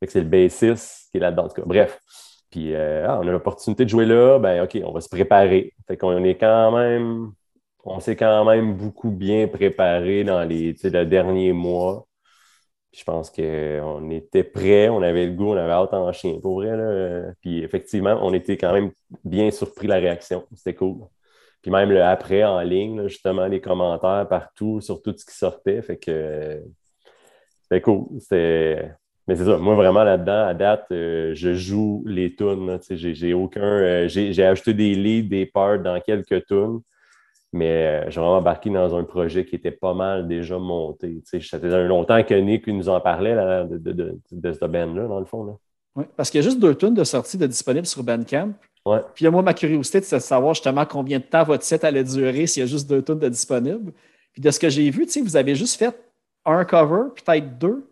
Fait 0.00 0.06
que 0.06 0.12
c'est 0.12 0.20
le 0.20 0.28
bassiste 0.28 1.08
qui 1.10 1.18
est 1.18 1.20
là-dedans. 1.20 1.48
Bref. 1.64 2.00
Puis, 2.50 2.74
euh, 2.74 3.06
ah, 3.08 3.20
on 3.22 3.28
a 3.28 3.30
l'opportunité 3.30 3.84
de 3.84 3.90
jouer 3.90 4.06
là, 4.06 4.38
ben 4.38 4.62
OK, 4.62 4.78
on 4.84 4.92
va 4.92 5.00
se 5.00 5.08
préparer. 5.08 5.74
Fait 5.86 5.96
qu'on 5.96 6.22
est 6.24 6.36
quand 6.36 6.72
même, 6.76 7.32
on 7.84 8.00
s'est 8.00 8.16
quand 8.16 8.44
même 8.44 8.74
beaucoup 8.74 9.10
bien 9.10 9.48
préparé 9.48 10.24
dans 10.24 10.42
les, 10.44 10.74
le 10.82 11.04
dernier 11.04 11.52
mois. 11.52 12.05
Je 12.96 13.04
pense 13.04 13.30
qu'on 13.30 14.10
était 14.10 14.42
prêts, 14.42 14.88
on 14.88 15.02
avait 15.02 15.26
le 15.26 15.32
goût, 15.32 15.50
on 15.52 15.56
avait 15.56 15.72
hâte 15.72 15.92
en 15.92 16.10
chien, 16.12 16.38
pour 16.40 16.54
vrai. 16.54 16.74
Là. 16.74 17.32
Puis 17.42 17.62
effectivement, 17.62 18.18
on 18.22 18.32
était 18.32 18.56
quand 18.56 18.72
même 18.72 18.90
bien 19.22 19.50
surpris 19.50 19.86
de 19.86 19.92
la 19.92 19.98
réaction. 19.98 20.44
C'était 20.54 20.74
cool. 20.74 21.06
Puis 21.60 21.70
même 21.70 21.90
le 21.90 22.02
après 22.02 22.42
en 22.42 22.60
ligne, 22.60 23.06
justement, 23.06 23.46
les 23.48 23.60
commentaires 23.60 24.26
partout 24.30 24.80
sur 24.80 25.02
tout 25.02 25.14
ce 25.14 25.26
qui 25.26 25.36
sortait. 25.36 25.82
Fait 25.82 25.98
que 25.98 26.10
euh, 26.10 26.60
c'était 27.62 27.82
cool. 27.82 28.06
C'était. 28.18 28.92
Mais 29.28 29.36
c'est 29.36 29.44
ça, 29.44 29.58
moi 29.58 29.74
vraiment 29.74 30.04
là-dedans, 30.04 30.46
à 30.46 30.54
date, 30.54 30.86
euh, 30.92 31.32
je 31.34 31.52
joue 31.52 32.02
les 32.06 32.34
tunes. 32.34 32.78
J'ai 32.88 33.34
aucun. 33.34 33.60
euh, 33.60 34.08
j'ai 34.08 34.44
ajouté 34.44 34.72
des 34.72 34.94
leads, 34.94 35.28
des 35.28 35.44
parts 35.44 35.80
dans 35.80 36.00
quelques 36.00 36.46
tunes, 36.46 36.80
mais 37.56 38.04
euh, 38.06 38.10
j'ai 38.10 38.20
vraiment 38.20 38.36
embarqué 38.38 38.70
dans 38.70 38.94
un 38.94 39.04
projet 39.04 39.44
qui 39.44 39.56
était 39.56 39.70
pas 39.70 39.94
mal 39.94 40.28
déjà 40.28 40.58
monté. 40.58 41.22
Tu 41.30 41.40
sais, 41.40 41.48
Ça 41.48 41.58
faisait 41.58 41.84
longtemps 41.86 42.22
que 42.22 42.34
Nick 42.34 42.66
nous 42.68 42.88
en 42.88 43.00
parlait 43.00 43.34
là, 43.34 43.64
de, 43.64 43.78
de, 43.78 43.92
de, 43.92 44.18
de 44.30 44.52
ce 44.52 44.64
band-là, 44.64 45.06
dans 45.08 45.18
le 45.18 45.24
fond. 45.24 45.44
Là. 45.44 45.52
Ouais, 45.96 46.04
parce 46.16 46.30
qu'il 46.30 46.40
y 46.40 46.44
a 46.44 46.48
juste 46.48 46.60
deux 46.60 46.74
tunes 46.74 46.94
de 46.94 47.04
sortie 47.04 47.38
de 47.38 47.46
disponibles 47.46 47.86
sur 47.86 48.02
Bandcamp. 48.02 48.50
Ouais. 48.84 49.00
Puis 49.14 49.28
moi, 49.28 49.42
ma 49.42 49.54
curiosité, 49.54 50.00
c'est 50.02 50.16
de 50.16 50.20
savoir 50.22 50.54
justement 50.54 50.84
combien 50.84 51.18
de 51.18 51.24
temps 51.24 51.42
votre 51.42 51.64
set 51.64 51.82
allait 51.84 52.04
durer 52.04 52.46
s'il 52.46 52.60
y 52.60 52.64
a 52.64 52.66
juste 52.66 52.88
deux 52.88 53.02
tunes 53.02 53.18
de 53.18 53.28
disponibles. 53.28 53.92
Puis 54.32 54.42
de 54.42 54.50
ce 54.50 54.60
que 54.60 54.68
j'ai 54.68 54.88
vu, 54.90 55.06
vous 55.24 55.36
avez 55.36 55.54
juste 55.54 55.76
fait 55.78 55.98
un 56.44 56.64
cover, 56.64 57.04
peut-être 57.16 57.58
deux. 57.58 57.88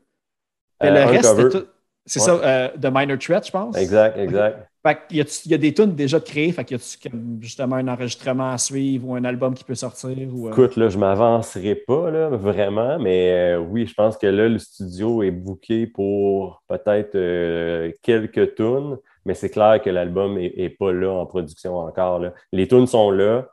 Mais 0.83 0.91
Euh, 0.91 1.05
le 1.05 1.11
reste, 1.11 1.51
tout- 1.51 1.67
c'est 2.07 2.21
Ouais. 2.21 2.27
ça, 2.27 2.33
euh, 2.45 2.69
de 2.77 2.89
Minor 2.89 3.19
Threat, 3.19 3.47
je 3.47 3.51
pense. 3.51 3.77
Exact, 3.77 4.19
exact. 4.19 4.69
Fait 4.87 4.99
qu'il 5.09 5.17
y 5.17 5.21
a, 5.23 5.43
il 5.47 5.51
y 5.51 5.55
a 5.55 5.59
des 5.59 5.73
tunes 5.73 5.95
déjà 5.95 6.21
créées, 6.21 6.53
fait 6.53 6.63
qu'il 6.65 6.77
y 6.77 6.81
a 6.81 7.19
justement 7.41 7.77
un 7.77 7.89
enregistrement 7.89 8.51
à 8.53 8.59
suivre 8.59 9.09
ou 9.09 9.15
un 9.15 9.25
album 9.25 9.55
qui 9.55 9.65
peut 9.65 9.75
sortir. 9.75 10.11
Ou, 10.31 10.49
euh, 10.49 10.51
Écoute, 10.51 10.77
là, 10.77 10.91
je 10.91 10.99
m'avancerai 10.99 11.75
pas, 11.75 12.11
là, 12.11 12.29
vraiment, 12.29 12.99
mais 12.99 13.33
euh, 13.55 13.59
oui, 13.59 13.87
je 13.87 13.95
pense 13.95 14.19
que 14.19 14.27
là, 14.27 14.47
le 14.49 14.59
studio 14.59 15.23
est 15.23 15.31
booké 15.31 15.87
pour 15.87 16.63
peut-être 16.69 17.15
euh, 17.15 17.91
quelques 18.03 18.55
tunes, 18.57 18.99
mais 19.25 19.33
c'est 19.33 19.49
clair 19.49 19.81
que 19.81 19.89
l'album 19.89 20.37
est, 20.37 20.53
est 20.59 20.69
pas 20.69 20.93
là 20.93 21.11
en 21.13 21.25
production 21.25 21.79
encore. 21.79 22.19
là. 22.19 22.35
Les 22.53 22.69
tunes 22.69 22.87
sont 22.87 23.11
là. 23.11 23.47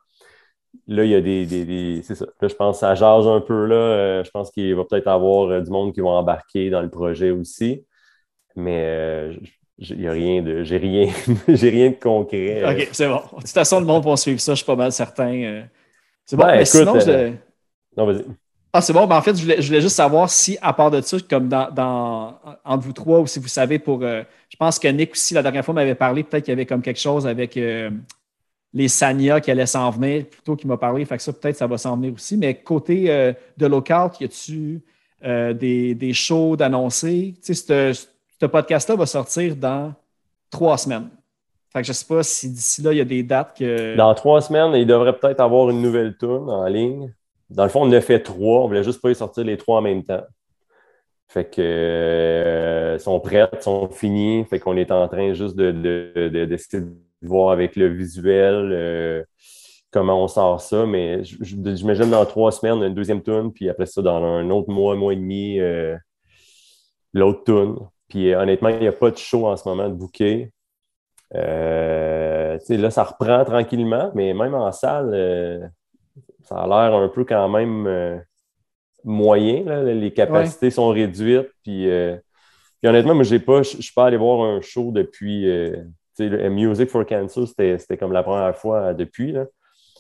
Là, 0.88 1.04
il 1.06 1.12
y 1.12 1.16
a 1.16 1.22
des. 1.22 1.45
des- 1.45 1.66
des- 1.66 2.02
c'est 2.02 2.16
ça. 2.16 2.26
Là, 2.41 2.47
je 2.49 2.56
pense 2.56 2.78
que 2.78 2.80
ça 2.82 2.95
jase 2.95 3.28
un 3.28 3.39
peu 3.41 3.66
là. 3.66 3.76
Euh, 3.76 4.24
je 4.26 4.32
pense 4.32 4.52
qu'il 4.52 4.74
va 4.76 4.84
peut-être 4.84 5.08
avoir 5.08 5.49
euh, 5.49 5.62
du 5.62 5.70
monde 5.72 5.93
qui 5.93 6.02
va 6.02 6.10
embarquer 6.10 6.70
dans 6.70 6.82
le 6.82 6.89
projet 6.89 7.30
aussi. 7.32 7.86
Mais 8.56 8.84
euh, 8.86 9.34
il 9.80 9.97
n'y 9.99 10.08
a 10.08 10.12
rien 10.12 10.41
de. 10.41 10.64
J'ai 10.64 10.78
rien, 10.78 11.08
j'ai 11.47 11.70
rien 11.70 11.89
de 11.89 11.95
concret. 11.95 12.64
euh, 12.64 12.72
OK, 12.74 12.89
c'est 12.91 13.08
bon. 13.08 13.22
De 13.38 13.41
toute 13.41 13.49
façon, 13.49 13.80
le 13.80 13.86
monde 13.86 14.04
va 14.06 14.16
suivre 14.18 14.39
ça, 14.39 14.54
je 14.54 14.58
suis 14.58 14.66
pas 14.66 14.76
mal 14.76 14.91
certain. 14.91 15.34
euh. 15.34 15.64
C'est 16.26 16.36
bon, 16.38 16.43
Ben, 16.43 16.56
mais 16.58 16.62
écoute, 16.64 16.68
sinon, 16.68 16.99
je- 16.99 17.12
euh, 17.12 17.32
Non, 17.97 18.06
vas-y. 18.06 18.26
Ah, 18.74 18.82
c'est 18.82 18.93
bon. 18.93 19.06
Ben, 19.06 19.18
en 19.18 19.22
fait, 19.22 19.36
je 19.36 19.41
voulais, 19.41 19.62
je 19.62 19.68
voulais 19.68 19.82
juste 19.82 19.95
savoir 19.97 20.30
si, 20.30 20.58
à 20.62 20.72
part 20.74 20.91
de 20.91 21.02
ça, 21.02 21.18
comme 21.30 21.49
dans, 21.49 21.70
dans- 21.72 22.39
entre 22.64 22.84
vous 22.86 22.93
trois, 22.93 23.20
ou 23.20 23.28
si 23.28 23.39
vous 23.39 23.47
savez 23.49 23.80
pour. 23.80 24.02
euh, 24.04 24.24
je 24.49 24.56
pense 24.58 24.80
que 24.80 24.88
Nick 24.88 25.12
aussi, 25.14 25.34
la 25.34 25.43
dernière 25.43 25.66
fois, 25.66 25.74
m'avait 25.74 25.95
parlé, 25.95 26.24
peut-être 26.24 26.45
qu'il 26.45 26.52
y 26.52 26.54
avait 26.54 26.66
comme 26.66 26.82
quelque 26.82 26.99
chose 26.99 27.28
avec 27.28 27.58
euh, 27.58 27.89
les 28.74 28.88
Sanya 28.88 29.41
qui 29.41 29.52
allaient 29.52 29.66
s'en 29.66 29.89
venir, 29.91 30.26
plutôt 30.28 30.56
qu'il 30.56 30.68
m'a 30.70 30.78
parlé. 30.78 31.04
Fait 31.06 31.18
que 31.18 31.24
ça, 31.24 31.34
peut-être, 31.34 31.58
ça 31.58 31.68
va 31.68 31.78
s'en 31.78 31.97
venir 31.97 32.14
aussi. 32.14 32.38
Mais 32.38 32.56
côté 32.56 33.12
euh, 33.12 33.34
de 33.58 33.66
local, 33.68 34.12
y 34.22 34.26
a-tu 34.26 34.82
euh, 35.26 35.54
des, 35.54 35.95
des 35.95 36.14
shows 36.14 36.56
d'annoncer? 36.56 37.36
Tu 37.43 37.54
sais, 37.54 37.91
ce- 38.41 38.45
podcast-là 38.47 38.95
va 38.95 39.05
sortir 39.05 39.55
dans 39.55 39.93
trois 40.49 40.77
semaines. 40.77 41.09
Fait 41.73 41.81
que 41.81 41.87
je 41.87 41.93
sais 41.93 42.05
pas 42.05 42.21
si 42.23 42.49
d'ici 42.49 42.81
là, 42.81 42.91
il 42.91 42.97
y 42.97 43.01
a 43.01 43.05
des 43.05 43.23
dates 43.23 43.57
que. 43.57 43.95
Dans 43.95 44.13
trois 44.13 44.41
semaines, 44.41 44.73
il 44.75 44.85
devrait 44.85 45.17
peut-être 45.17 45.39
avoir 45.39 45.69
une 45.69 45.81
nouvelle 45.81 46.17
tune 46.17 46.49
en 46.49 46.65
ligne. 46.65 47.13
Dans 47.49 47.63
le 47.63 47.69
fond, 47.69 47.81
on 47.87 47.91
a 47.91 48.01
fait 48.01 48.19
trois. 48.19 48.61
On 48.63 48.67
voulait 48.67 48.83
juste 48.83 49.01
pas 49.01 49.09
y 49.11 49.15
sortir 49.15 49.43
les 49.45 49.57
trois 49.57 49.79
en 49.79 49.81
même 49.81 50.03
temps. 50.03 50.23
Fait 51.29 51.45
que 51.49 51.61
euh, 51.61 52.99
sont 52.99 53.19
prêtes, 53.21 53.63
sont 53.63 53.87
finies. 53.89 54.43
Fait 54.49 54.59
qu'on 54.59 54.75
est 54.75 54.91
en 54.91 55.07
train 55.07 55.33
juste 55.33 55.55
de, 55.55 55.71
de- 55.71 56.27
de- 56.29 56.45
de 56.45 56.87
voir 57.21 57.51
avec 57.51 57.75
le 57.77 57.87
visuel 57.87 58.69
euh, 58.73 59.23
comment 59.91 60.21
on 60.23 60.27
sort 60.27 60.59
ça. 60.59 60.85
Mais 60.85 61.23
j'imagine 61.23 62.09
dans 62.09 62.25
trois 62.25 62.51
semaines, 62.51 62.83
une 62.83 62.93
deuxième 62.93 63.21
tune, 63.23 63.53
puis 63.53 63.69
après 63.69 63.85
ça, 63.85 64.01
dans 64.01 64.21
un 64.21 64.49
autre 64.49 64.69
mois, 64.69 64.95
mois 64.95 65.13
et 65.13 65.17
demi, 65.17 65.57
euh, 65.59 65.95
l'autre 67.13 67.43
tune. 67.45 67.75
Puis 68.12 68.34
euh, 68.34 68.41
honnêtement, 68.41 68.68
il 68.68 68.80
n'y 68.80 68.88
a 68.89 68.91
pas 68.91 69.09
de 69.09 69.18
show 69.18 69.47
en 69.47 69.55
ce 69.55 69.68
moment 69.68 69.88
de 69.88 69.93
bouquet. 69.93 70.51
Euh, 71.34 72.57
là, 72.68 72.91
ça 72.91 73.05
reprend 73.05 73.45
tranquillement, 73.45 74.12
mais 74.14 74.34
même 74.34 74.53
en 74.53 74.74
salle, 74.74 75.12
euh, 75.14 75.66
ça 76.43 76.57
a 76.57 76.68
l'air 76.68 76.93
un 76.93 77.07
peu 77.07 77.24
quand 77.24 77.47
même 77.47 77.88
euh, 77.88 78.18
moyen. 79.05 79.64
là. 79.64 79.82
Les 79.82 80.12
capacités 80.12 80.72
sont 80.72 80.89
réduites. 80.89 81.49
Puis, 81.64 81.88
puis 82.82 82.89
honnêtement, 82.89 83.16
moi, 83.16 83.24
je 83.24 83.38
je 83.38 83.82
suis 83.82 83.93
pas 83.93 84.07
allé 84.07 84.18
voir 84.18 84.41
un 84.41 84.59
show 84.59 84.91
depuis. 84.91 85.45
le 86.20 86.49
Music 86.49 86.89
for 86.89 87.05
Cancer, 87.05 87.47
c'était 87.47 87.97
comme 87.97 88.12
la 88.12 88.24
première 88.24 88.57
fois 88.57 88.93
depuis. 88.93 89.32
Là. 89.32 89.45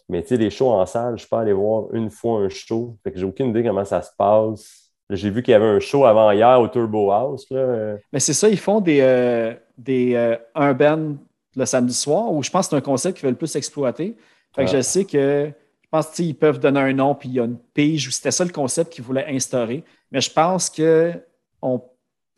Mais 0.09 0.21
les 0.29 0.49
shows 0.49 0.71
en 0.71 0.85
salle, 0.85 1.13
je 1.15 1.21
suis 1.21 1.29
pas 1.29 1.39
allé 1.39 1.53
voir 1.53 1.93
une 1.93 2.09
fois 2.09 2.41
un 2.41 2.49
show. 2.49 2.97
Fait 3.05 3.13
que 3.13 3.19
j'ai 3.19 3.25
aucune 3.25 3.51
idée 3.51 3.63
comment 3.63 3.85
ça 3.85 4.01
se 4.01 4.11
passe. 4.17 4.80
J'ai 5.15 5.29
vu 5.29 5.43
qu'il 5.43 5.51
y 5.51 5.55
avait 5.55 5.65
un 5.65 5.79
show 5.79 6.05
avant 6.05 6.31
hier 6.31 6.59
au 6.59 6.67
Turbo 6.67 7.11
House. 7.11 7.45
Là. 7.49 7.95
Mais 8.13 8.19
c'est 8.19 8.33
ça, 8.33 8.47
ils 8.49 8.57
font 8.59 8.81
des, 8.81 8.99
euh, 9.01 9.53
des 9.77 10.15
euh, 10.15 10.35
un 10.55 10.73
band 10.73 11.15
le 11.55 11.65
samedi 11.65 11.93
soir, 11.93 12.31
ou 12.31 12.41
je 12.43 12.49
pense 12.49 12.67
que 12.67 12.69
c'est 12.71 12.75
un 12.77 12.81
concept 12.81 13.17
qu'ils 13.17 13.27
veulent 13.27 13.35
plus 13.37 13.55
exploiter. 13.55 14.15
Fait 14.55 14.65
que 14.65 14.69
Ah. 14.71 14.77
je 14.77 14.81
sais 14.81 15.05
que 15.05 15.51
je 15.81 15.87
pense 15.89 16.07
qu'ils 16.11 16.35
peuvent 16.35 16.59
donner 16.59 16.79
un 16.79 16.93
nom, 16.93 17.13
puis 17.15 17.29
il 17.29 17.35
y 17.35 17.39
a 17.39 17.43
une 17.43 17.57
pige, 17.73 18.07
ou 18.07 18.11
c'était 18.11 18.31
ça 18.31 18.45
le 18.45 18.51
concept 18.51 18.93
qu'ils 18.93 19.03
voulaient 19.03 19.25
instaurer. 19.27 19.83
Mais 20.11 20.21
je 20.21 20.31
pense 20.31 20.69
qu'on 20.69 21.81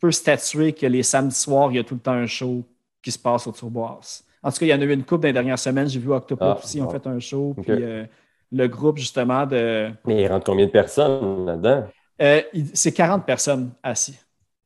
peut 0.00 0.10
statuer 0.10 0.72
que 0.72 0.86
les 0.86 1.02
samedis 1.04 1.36
soirs, 1.36 1.70
il 1.70 1.76
y 1.76 1.78
a 1.78 1.84
tout 1.84 1.94
le 1.94 2.00
temps 2.00 2.12
un 2.12 2.26
show 2.26 2.64
qui 3.02 3.12
se 3.12 3.18
passe 3.18 3.46
au 3.46 3.52
Turbo 3.52 3.84
House. 3.84 4.24
En 4.42 4.50
tout 4.50 4.58
cas, 4.58 4.66
il 4.66 4.70
y 4.70 4.74
en 4.74 4.80
a 4.80 4.84
eu 4.84 4.92
une 4.92 5.04
couple 5.04 5.22
dans 5.22 5.28
les 5.28 5.32
dernières 5.32 5.58
semaines. 5.58 5.88
J'ai 5.88 6.00
vu 6.00 6.12
Octopus 6.12 6.44
Ah, 6.46 6.58
aussi, 6.62 6.78
ils 6.78 6.82
ont 6.82 6.90
fait 6.90 7.06
un 7.06 7.18
show. 7.20 7.54
Puis 7.62 7.70
euh, 7.70 8.04
le 8.52 8.66
groupe, 8.68 8.98
justement, 8.98 9.46
de. 9.46 9.90
Mais 10.06 10.22
il 10.22 10.26
rentre 10.28 10.44
combien 10.44 10.66
de 10.66 10.70
personnes 10.70 11.46
là-dedans? 11.46 11.84
Euh, 12.22 12.42
c'est 12.74 12.92
40 12.92 13.24
personnes 13.26 13.72
assis. 13.82 14.16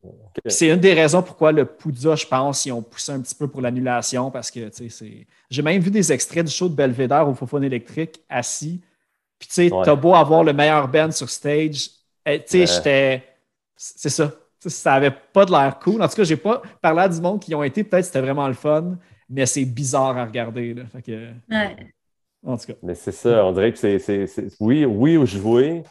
Puis 0.03 0.53
C'est 0.53 0.69
une 0.69 0.79
des 0.81 0.95
raisons 0.95 1.23
pourquoi 1.23 1.51
le 1.51 1.65
Poudza, 1.65 2.15
je 2.15 2.27
pense, 2.27 2.65
ils 2.67 2.73
ont 2.73 2.83
poussé 2.83 3.11
un 3.13 3.21
petit 3.21 3.35
peu 3.35 3.49
pour 3.49 3.61
l'annulation 3.61 4.31
parce 4.31 4.51
que, 4.51 4.69
tu 4.69 4.77
sais, 4.85 4.89
c'est. 4.91 5.27
J'ai 5.51 5.63
même 5.63 5.81
vu 5.83 5.91
des 5.91 6.13
extraits 6.13 6.45
du 6.47 6.53
show 6.53 6.69
de 6.69 6.75
Belvédère 6.75 7.29
au 7.29 7.35
Fofone 7.35 7.65
électrique 7.65 8.21
assis. 8.29 8.81
Puis, 9.39 9.49
tu 9.49 9.55
sais, 9.55 9.73
Ouais. 9.73 9.85
t'as 9.85 9.95
beau 9.97 10.15
avoir 10.15 10.45
le 10.45 10.53
meilleur 10.53 10.87
band 10.89 11.11
sur 11.11 11.29
stage. 11.29 11.91
eh, 12.27 12.39
Tu 12.41 12.45
sais, 12.49 12.59
Ouais. 12.61 12.67
j'étais. 12.67 13.25
C'est 13.77 14.09
ça. 14.11 14.33
Ça 14.61 14.95
avait 14.95 15.15
pas 15.33 15.45
de 15.45 15.53
l'air 15.53 15.79
cool. 15.79 16.03
En 16.03 16.09
tout 16.09 16.17
cas, 16.17 16.25
j'ai 16.25 16.37
pas 16.37 16.61
parlé 16.83 17.03
à 17.03 17.09
du 17.09 17.21
monde 17.21 17.41
qui 17.41 17.53
y 17.53 17.55
ont 17.55 17.63
été. 17.63 17.85
Peut-être 17.85 18.05
c'était 18.07 18.21
vraiment 18.21 18.47
le 18.49 18.55
fun. 18.55 18.97
mais 19.31 19.45
c'est 19.47 19.65
bizarre 19.65 20.17
à 20.17 20.25
regarder. 20.25 20.75
Là. 20.75 20.85
Fait 20.87 21.03
que, 21.03 21.29
Ouais. 21.51 21.77
en 22.47 22.57
tout 22.57 22.67
cas. 22.67 22.73
Mais 22.83 22.95
c'est 22.95 23.13
ça, 23.13 23.45
on 23.45 23.53
dirait 23.53 23.73
que 23.73 23.79
c'est. 23.79 24.29
Oui, 24.59 24.85
oui, 24.85 25.17
au 25.17 25.27
jouer, 25.27 25.83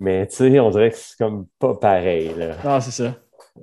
mais 0.00 0.26
tu 0.26 0.36
sais, 0.36 0.60
on 0.60 0.70
dirait 0.70 0.90
que 0.90 0.96
c'est 0.96 1.16
comme 1.18 1.46
pas 1.58 1.74
pareil. 1.74 2.32
Là. 2.36 2.56
Ah, 2.64 2.80
c'est 2.80 2.90
ça. 2.90 3.14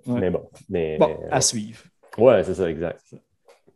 Ouais. 0.06 0.20
Mais 0.20 0.30
bon. 0.30 0.50
Mais, 0.70 0.98
Bon, 0.98 1.18
à 1.32 1.40
suivre. 1.42 1.82
ouais, 2.18 2.44
c'est 2.44 2.56
ça, 2.56 2.70
exact. 2.70 3.02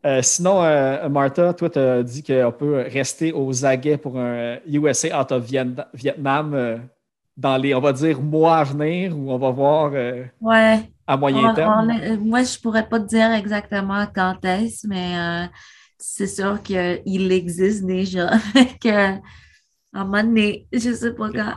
Euh, 0.05 0.22
sinon, 0.22 0.64
euh, 0.64 1.10
Martha, 1.10 1.53
toi, 1.53 1.70
tu 1.70 1.80
as 1.80 2.03
dit 2.03 2.24
qu'on 2.24 2.51
peut 2.57 2.86
rester 2.89 3.34
aux 3.34 3.66
aguets 3.66 3.97
pour 3.97 4.18
un 4.18 4.57
USA 4.66 5.20
out 5.22 5.32
of 5.32 5.43
Vietna- 5.45 5.88
Vietnam 5.93 6.53
euh, 6.53 6.78
dans 7.36 7.57
les, 7.57 7.74
on 7.76 7.82
va 7.82 7.91
dire, 7.93 8.22
mois 8.22 8.57
à 8.57 8.64
venir 8.64 9.18
ou 9.18 9.32
on 9.32 9.38
va 9.38 9.49
voir 9.51 9.91
euh, 9.93 10.24
Ouais. 10.41 10.80
à 11.07 11.18
moyen 11.18 11.49
On- 11.51 11.53
terme? 11.53 11.89
on 11.91 11.99
euh, 12.14 12.18
moi, 12.18 12.43
je 12.43 12.57
pourrais 12.60 12.88
pas 12.88 12.99
te 12.99 13.07
dire 13.07 13.32
exactement 13.34 14.05
quand 14.14 14.38
est-ce, 14.45 14.88
mais 14.88 15.18
euh, 15.18 15.47
c'est 15.97 16.28
sûr 16.28 16.62
qu'il 16.64 17.32
existe 17.32 17.86
déjà. 17.86 18.32
Que, 18.82 19.16
à 19.94 20.02
un 20.02 20.06
moment 20.06 20.24
donné, 20.24 20.68
je 20.72 20.94
sais 20.94 21.14
pas 21.14 21.30
quand. 21.32 21.56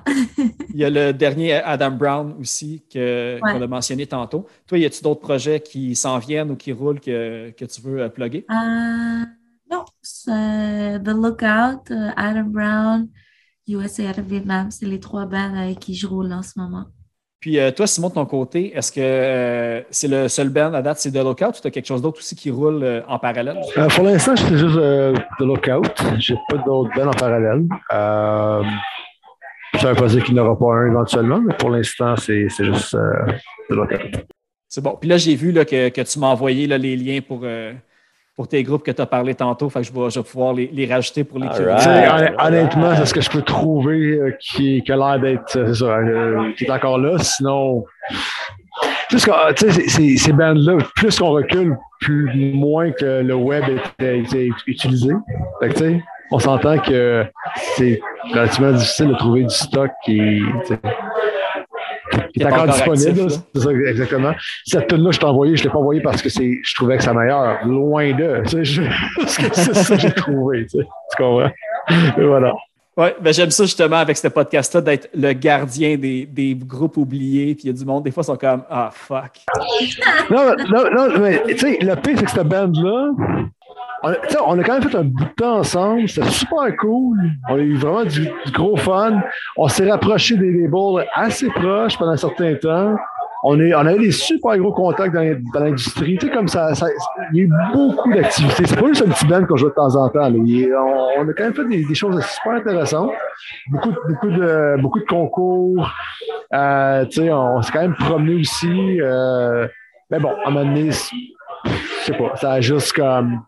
Il 0.73 0.81
y 0.81 0.85
a 0.85 0.91
le 0.91 1.13
dernier 1.13 1.53
Adam 1.55 1.91
Brown 1.91 2.35
aussi 2.41 2.83
que- 2.91 3.41
qu'on 3.41 3.61
a 3.61 3.67
mentionné 3.67 4.07
tantôt. 4.07 4.47
Toi, 4.67 4.79
y 4.79 4.85
a-tu 4.87 5.03
d'autres 5.03 5.21
projets 5.21 5.61
qui 5.61 5.95
s'en 5.95 6.19
viennent 6.19 6.51
ou 6.51 6.57
qui 6.57 6.73
roulent 6.73 7.01
que, 7.01 7.51
que 7.51 7.65
tu 7.67 7.81
veux 7.83 8.01
euh, 8.03 8.09
plugger? 8.09 8.47
Euh, 8.51 9.25
non, 9.71 9.85
c'est 10.01 10.99
The 11.03 11.09
Lookout, 11.09 11.91
euh, 11.91 12.11
Adam 12.17 12.45
Brown, 12.45 13.09
USA 13.69 14.11
out 14.11 14.19
of 14.19 14.25
Vietnam, 14.27 14.71
c'est 14.71 14.87
les 14.87 15.01
trois 15.01 15.27
bands 15.27 15.55
avec 15.55 15.79
qui 15.81 15.95
je 15.95 16.07
roule 16.07 16.33
en 16.33 16.43
ce 16.43 16.53
moment. 16.59 16.87
Puis 17.43 17.59
euh, 17.59 17.73
toi, 17.73 17.89
Simon, 17.89 18.09
de 18.09 18.15
ton 18.15 18.25
côté, 18.25 18.73
est-ce 18.73 18.93
que 18.93 19.01
euh, 19.01 19.83
c'est 19.91 20.07
le 20.07 20.29
seul 20.29 20.49
band 20.49 20.73
à 20.75 20.81
date, 20.81 20.99
c'est 20.99 21.11
The 21.11 21.17
Lookout 21.17 21.49
ou 21.49 21.61
tu 21.61 21.67
as 21.67 21.73
quelque 21.73 21.87
chose 21.87 22.01
d'autre 22.01 22.21
aussi 22.21 22.37
qui 22.37 22.53
roule 22.53 22.85
euh, 22.85 23.01
en 23.09 23.19
parallèle? 23.19 23.59
Pour 23.97 24.05
l'instant, 24.05 24.37
c'est 24.37 24.57
juste 24.57 24.77
de 24.77 25.15
lookout. 25.41 25.93
J'ai 26.19 26.37
pas 26.49 26.59
d'autres 26.59 26.91
bands 26.95 27.09
en 27.09 27.11
parallèle. 27.11 27.65
Ça 27.91 29.89
veut 29.89 29.95
pas 29.97 30.07
dire 30.07 30.23
qu'il 30.23 30.35
n'y 30.35 30.41
en 30.41 30.47
aura 30.47 30.57
pas 30.57 30.73
un 30.73 30.87
éventuellement, 30.87 31.41
mais 31.41 31.55
pour 31.55 31.71
l'instant, 31.71 32.15
c'est 32.15 32.47
c'est 32.49 32.65
juste 32.65 32.95
de 32.95 33.75
lookout. 33.75 34.25
C'est 34.69 34.81
bon. 34.81 34.97
Puis 35.01 35.09
là, 35.09 35.17
j'ai 35.17 35.35
vu 35.35 35.51
là, 35.51 35.65
que, 35.65 35.89
que 35.89 36.01
tu 36.01 36.19
m'as 36.21 36.29
envoyé 36.29 36.69
là, 36.69 36.79
les 36.79 36.97
liens 36.97 37.21
pour, 37.27 37.41
pour 38.37 38.49
tes 38.49 38.63
groupes 38.63 38.83
que 38.83 38.91
tu 38.91 39.01
as 39.03 39.07
parlé 39.07 39.35
tantôt. 39.35 39.69
Fait 39.69 39.81
que 39.81 39.87
je 39.87 39.93
vais, 39.93 40.11
je 40.11 40.19
vais 40.21 40.25
pouvoir 40.25 40.55
les, 40.55 40.71
les 40.73 40.87
rajouter 40.87 41.23
pour 41.25 41.39
les 41.39 41.49
right. 41.49 42.33
hon- 42.41 42.47
honnêtement, 42.47 42.95
c'est 42.97 43.07
ce 43.07 43.15
que 43.15 43.21
je 43.21 43.31
peux 43.31 43.43
trouver 43.43 44.17
euh, 44.19 44.37
qui, 44.41 44.83
qui 44.83 44.93
a 44.93 44.97
l'air 44.97 45.21
d'être 45.21 45.57
euh, 45.57 46.53
qui 46.57 46.65
est 46.65 46.71
encore 46.71 46.99
là. 46.99 47.19
Sinon, 47.19 47.85
plus 49.09 49.25
qu'on- 49.27 49.33
tu 49.55 49.71
sais, 49.71 49.73
ces- 49.73 49.89
ces, 49.89 50.17
ces 50.17 50.33
bandes-là, 50.33 50.79
plus 50.97 51.19
qu'on 51.19 51.31
recule, 51.33 51.77
plus 52.01 52.55
moins 52.55 52.91
que 52.91 53.21
le 53.23 53.35
web 53.35 53.65
est- 53.99 54.33
est 54.35 54.51
utilisé. 54.67 55.13
Fait 55.61 55.69
que, 55.69 55.75
tu 55.75 55.79
sais, 55.81 56.03
on 56.31 56.39
s'entend 56.39 56.79
que 56.79 57.27
c'est 57.77 58.01
relativement 58.33 58.73
difficile 58.73 59.09
de 59.09 59.15
trouver 59.15 59.43
du 59.43 59.51
stock 59.55 59.91
qui, 60.05 60.17
tu 60.17 60.67
sais, 60.69 60.79
qui 62.35 62.43
est 62.43 62.47
encore 62.47 62.67
disponible. 62.67 63.31
c'est 63.55 63.61
ça, 63.61 63.71
exactement. 63.71 64.33
Cette 64.65 64.89
tune-là, 64.89 65.11
je 65.11 65.19
t'ai 65.19 65.25
envoyé, 65.27 65.57
je 65.57 65.63
ne 65.63 65.67
l'ai 65.69 65.73
pas 65.73 65.79
envoyé 65.79 66.01
parce 66.01 66.23
que 66.23 66.29
c'est, 66.29 66.59
je 66.63 66.75
trouvais 66.75 66.97
que 66.97 67.03
c'est 67.03 67.15
meilleur. 67.15 67.65
Loin 67.67 68.13
de. 68.13 68.43
Tu 68.45 68.51
sais, 68.51 68.65
je- 68.65 68.83
parce 69.17 69.37
que 69.39 69.45
c'est 69.55 69.75
ça 69.75 69.95
que 69.97 70.01
j'ai 70.03 70.13
trouvé. 70.13 70.67
Tu, 70.67 70.79
sais. 70.79 70.85
tu 70.85 71.17
comprends? 71.23 71.51
Et 72.19 72.25
voilà. 72.25 72.53
Oui, 72.95 73.07
ben 73.23 73.33
j'aime 73.33 73.51
ça 73.51 73.65
justement 73.65 73.97
avec 73.97 74.19
ce 74.19 74.29
podcast-là 74.29 74.83
d'être 74.83 75.09
le 75.15 75.33
gardien 75.33 75.97
des, 75.97 76.27
des 76.27 76.55
groupes 76.55 76.99
oubliés. 76.99 77.55
Puis 77.55 77.65
il 77.65 77.67
y 77.69 77.71
a 77.71 77.73
du 77.73 77.87
monde, 77.87 78.05
des 78.05 78.11
fois, 78.11 78.23
ils 78.23 78.27
sont 78.27 78.37
comme 78.37 78.65
Ah, 78.69 78.91
fuck. 78.93 79.31
Non, 80.31 80.55
non, 80.71 80.85
non, 80.95 81.19
mais 81.21 81.43
tu 81.49 81.59
sais, 81.59 81.79
le 81.81 81.95
pire, 81.97 82.19
c'est 82.19 82.25
que 82.27 82.31
cette 82.31 82.47
band-là, 82.47 83.11
on, 84.03 84.09
a- 84.11 84.17
on 84.47 84.59
a 84.59 84.63
quand 84.65 84.73
même 84.81 84.83
fait 84.89 84.97
un 84.97 85.05
bout 85.05 85.25
de 85.25 85.31
temps 85.37 85.59
ensemble. 85.59 86.09
C'était 86.09 86.29
super 86.29 86.77
cool. 86.81 87.19
On 87.49 87.55
a 87.55 87.59
eu 87.59 87.77
vraiment 87.77 88.05
du, 88.05 88.29
gros 88.53 88.77
fun. 88.77 89.21
On 89.57 89.69
s'est 89.69 89.91
rapprochés 89.91 90.37
des 90.37 90.51
labels 90.53 91.07
assez 91.15 91.49
proches 91.51 91.97
pendant 91.99 92.13
un 92.13 92.17
certain 92.17 92.55
temps. 92.55 92.97
On, 93.45 93.59
est, 93.59 93.75
on 93.75 93.81
avait 93.81 93.99
des 93.99 94.13
super 94.13 94.57
gros 94.59 94.73
contacts 94.73 95.13
dans, 95.13 95.25
dans 95.53 95.65
l'industrie. 95.65 96.17
Tu 96.17 96.27
sais, 96.29 96.33
comme 96.33 96.47
ça, 96.47 96.73
ça- 96.77 96.87
il 97.33 97.39
y 97.39 97.41
a 97.41 97.45
eu 97.45 97.51
beaucoup 97.75 98.13
d'activités. 98.13 98.67
C'est 98.67 98.79
pas 98.81 98.87
juste 98.87 99.03
un 99.05 99.11
petit 99.11 99.27
band 99.27 99.45
qu'on 99.47 99.57
joue 99.57 99.69
de 99.69 99.75
temps 99.75 99.97
en 99.97 100.09
temps. 100.11 100.21
là. 100.21 100.27
A- 100.29 101.19
on, 101.21 101.29
a 101.29 101.33
quand 101.33 101.43
même 101.45 101.55
fait 101.55 101.65
des, 101.65 101.95
choses 101.95 102.25
super 102.25 102.53
intéressantes. 102.53 103.11
Beaucoup, 103.69 103.91
de- 103.91 103.99
beaucoup, 104.09 104.31
de, 104.31 104.77
beaucoup 104.81 105.01
de 105.01 105.05
concours. 105.07 105.91
Euh, 106.55 107.05
tu 107.07 107.23
sais, 107.23 107.33
on 107.33 107.61
s'est 107.63 107.73
quand 107.73 107.81
même 107.83 107.97
promené 107.97 108.35
aussi. 108.41 109.01
euh, 109.01 109.67
mais 110.11 110.21
bon, 110.21 110.31
à 110.45 110.49
un 110.49 110.51
moment 110.53 110.65
donné, 110.65 110.91
je 110.93 111.71
sais 112.05 112.13
pas, 112.13 112.37
ça 112.37 112.53
a 112.53 112.61
juste 112.61 112.93
comme. 112.93 113.41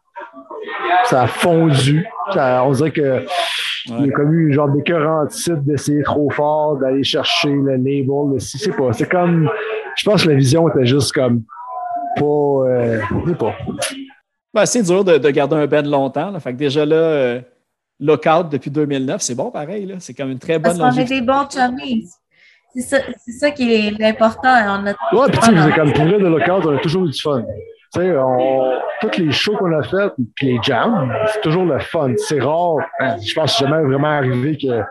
Ça 1.04 1.22
a 1.22 1.26
fondu. 1.26 2.04
Ça- 2.32 2.64
on 2.64 2.72
dirait 2.72 2.90
que. 2.90 3.24
Il 3.86 4.06
y 4.06 4.08
a 4.08 4.12
comme 4.12 4.32
eu 4.32 4.50
genre 4.52 4.70
d'écœurant 4.70 5.26
titre 5.26 5.58
d'essayer 5.58 6.02
trop 6.02 6.30
fort, 6.30 6.78
d'aller 6.78 7.04
chercher 7.04 7.50
le 7.50 7.72
label. 7.72 8.06
Le, 8.32 8.38
je 8.38 8.56
sais 8.58 8.70
pas. 8.72 8.92
C'est 8.94 9.08
comme. 9.08 9.50
Je 9.96 10.04
pense 10.08 10.24
que 10.24 10.30
la 10.30 10.34
vision 10.36 10.68
était 10.70 10.86
juste 10.86 11.12
comme. 11.12 11.42
Pas. 12.16 12.24
Euh, 12.24 13.00
pas. 13.38 13.54
Ben, 14.54 14.64
c'est 14.66 14.82
dur 14.82 15.04
de, 15.04 15.18
de 15.18 15.30
garder 15.30 15.56
un 15.56 15.66
band 15.66 15.82
longtemps. 15.82 16.30
là. 16.30 16.40
Fait 16.40 16.52
que 16.52 16.58
déjà 16.58 16.86
là, 16.86 16.96
euh, 16.96 17.40
Lookout 18.00 18.44
depuis 18.50 18.70
2009, 18.70 19.20
c'est 19.20 19.34
bon 19.34 19.50
pareil. 19.50 19.84
là. 19.84 19.96
C'est 19.98 20.14
comme 20.14 20.30
une 20.30 20.38
très 20.38 20.58
bonne 20.58 20.78
Parce 20.78 20.94
qu'on 20.96 21.00
est 21.02 21.04
des 21.04 21.20
bons 21.20 21.46
chummies. 21.50 22.06
C'est 22.74 22.80
ça, 22.82 22.96
c'est 23.24 23.32
ça 23.32 23.50
qui 23.50 23.72
est 23.72 23.90
l'important. 23.98 24.48
On 24.48 24.86
a 24.86 24.90
Ouais, 25.14 25.30
puis 25.30 25.38
tu 25.40 25.46
sais, 25.46 25.62
c'est 25.62 25.74
comme 25.74 25.92
pour 25.92 26.04
vrai 26.06 26.18
de 26.18 26.26
lookout, 26.26 26.66
on 26.68 26.76
a 26.76 26.78
toujours 26.78 27.04
eu 27.06 27.10
du 27.10 27.20
fun. 27.20 27.44
Tu 27.94 29.22
les 29.24 29.32
shows 29.32 29.56
qu'on 29.56 29.72
a 29.72 29.82
fait, 29.82 30.12
puis 30.34 30.46
les 30.54 30.58
jams, 30.62 31.12
c'est 31.32 31.40
toujours 31.40 31.64
le 31.64 31.78
fun. 31.78 32.12
C'est 32.16 32.40
rare. 32.40 32.76
hein, 33.00 33.16
je 33.20 33.34
pense 33.34 33.56
que 33.58 33.64
jamais 33.66 33.82
vraiment 33.82 34.08
arrivé 34.08 34.56
que 34.56 34.82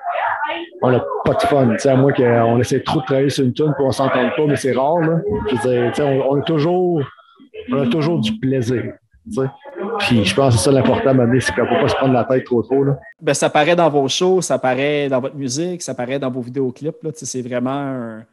on 0.81 0.91
n'a 0.91 1.03
pas 1.25 1.33
de 1.33 1.41
fun. 1.41 1.75
Tu 1.79 1.87
à 1.87 1.95
moins 1.95 2.13
qu'on 2.13 2.59
essaie 2.59 2.81
trop 2.83 2.99
de 3.01 3.05
travailler 3.05 3.29
sur 3.29 3.45
une 3.45 3.53
tune 3.53 3.73
pour 3.77 3.87
on 3.87 3.91
s'entende 3.91 4.31
pas, 4.35 4.45
mais 4.45 4.55
c'est 4.55 4.73
rare. 4.73 4.99
Là. 4.99 5.19
On, 6.29 6.39
a 6.39 6.41
toujours, 6.41 7.01
on 7.71 7.81
a 7.81 7.87
toujours 7.87 8.19
du 8.19 8.37
plaisir. 8.39 8.93
Puis 9.99 10.25
je 10.25 10.35
pense 10.35 10.53
que 10.53 10.59
c'est 10.59 10.65
ça 10.65 10.71
l'important 10.71 11.11
à 11.11 11.13
donné, 11.13 11.39
c'est 11.39 11.53
qu'on 11.55 11.63
ne 11.63 11.67
faut 11.67 11.81
pas 11.81 11.87
se 11.87 11.95
prendre 11.95 12.13
la 12.13 12.25
tête 12.25 12.43
trop 12.43 12.61
trop. 12.61 12.83
Là. 12.83 12.97
Ben, 13.21 13.33
ça 13.33 13.49
paraît 13.49 13.75
dans 13.75 13.89
vos 13.89 14.07
shows, 14.09 14.41
ça 14.41 14.59
paraît 14.59 15.07
dans 15.07 15.21
votre 15.21 15.35
musique, 15.35 15.81
ça 15.81 15.95
paraît 15.95 16.19
dans 16.19 16.29
vos 16.29 16.41
vidéoclips. 16.41 17.01
là. 17.03 17.11
C'est 17.13 17.41
vraiment 17.41 17.71
un. 17.71 18.25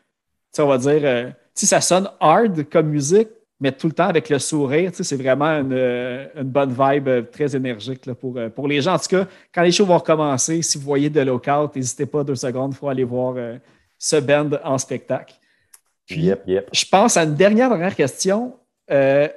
on 0.59 0.67
va 0.67 0.79
dire. 0.79 1.01
euh, 1.05 1.31
sais, 1.55 1.67
ça 1.67 1.81
sonne 1.81 2.09
hard 2.21 2.65
comme 2.71 2.89
musique, 2.89 3.29
mais 3.61 3.73
tout 3.73 3.87
le 3.87 3.93
temps 3.93 4.09
avec 4.09 4.29
le 4.29 4.39
sourire. 4.39 4.91
tu 4.91 4.99
sais, 4.99 5.05
C'est 5.05 5.17
vraiment 5.17 5.47
une, 5.47 5.73
euh, 5.73 6.27
une 6.37 6.49
bonne 6.49 6.71
vibe 6.71 7.09
euh, 7.09 7.23
très 7.23 7.55
énergique 7.55 8.07
là, 8.07 8.15
pour, 8.15 8.37
euh, 8.37 8.49
pour 8.49 8.67
les 8.67 8.81
gens. 8.81 8.95
En 8.95 8.99
tout 8.99 9.09
cas, 9.09 9.27
quand 9.55 9.63
les 9.63 9.71
shows 9.73 9.87
vont 9.87 9.99
recommencer, 9.99 10.63
si 10.63 10.79
vous 10.79 10.85
voyez 10.85 11.11
de 11.11 11.21
lookout, 11.21 11.75
n'hésitez 11.77 12.07
pas 12.07 12.25
deux 12.25 12.35
secondes, 12.37 12.73
il 12.73 12.77
faut 12.77 12.89
aller 12.89 13.05
voir 13.05 13.35
euh, 13.37 13.59
ce 13.99 14.17
band 14.17 14.51
en 14.65 14.79
spectacle. 14.79 15.35
Puis, 16.07 16.23
Yep, 16.23 16.43
yep. 16.47 16.69
je 16.73 16.85
pense 16.87 17.17
à 17.17 17.25
une 17.25 17.35
dernière, 17.35 17.69
dernière 17.69 17.95
question. 17.95 18.55
Euh, 18.91 19.29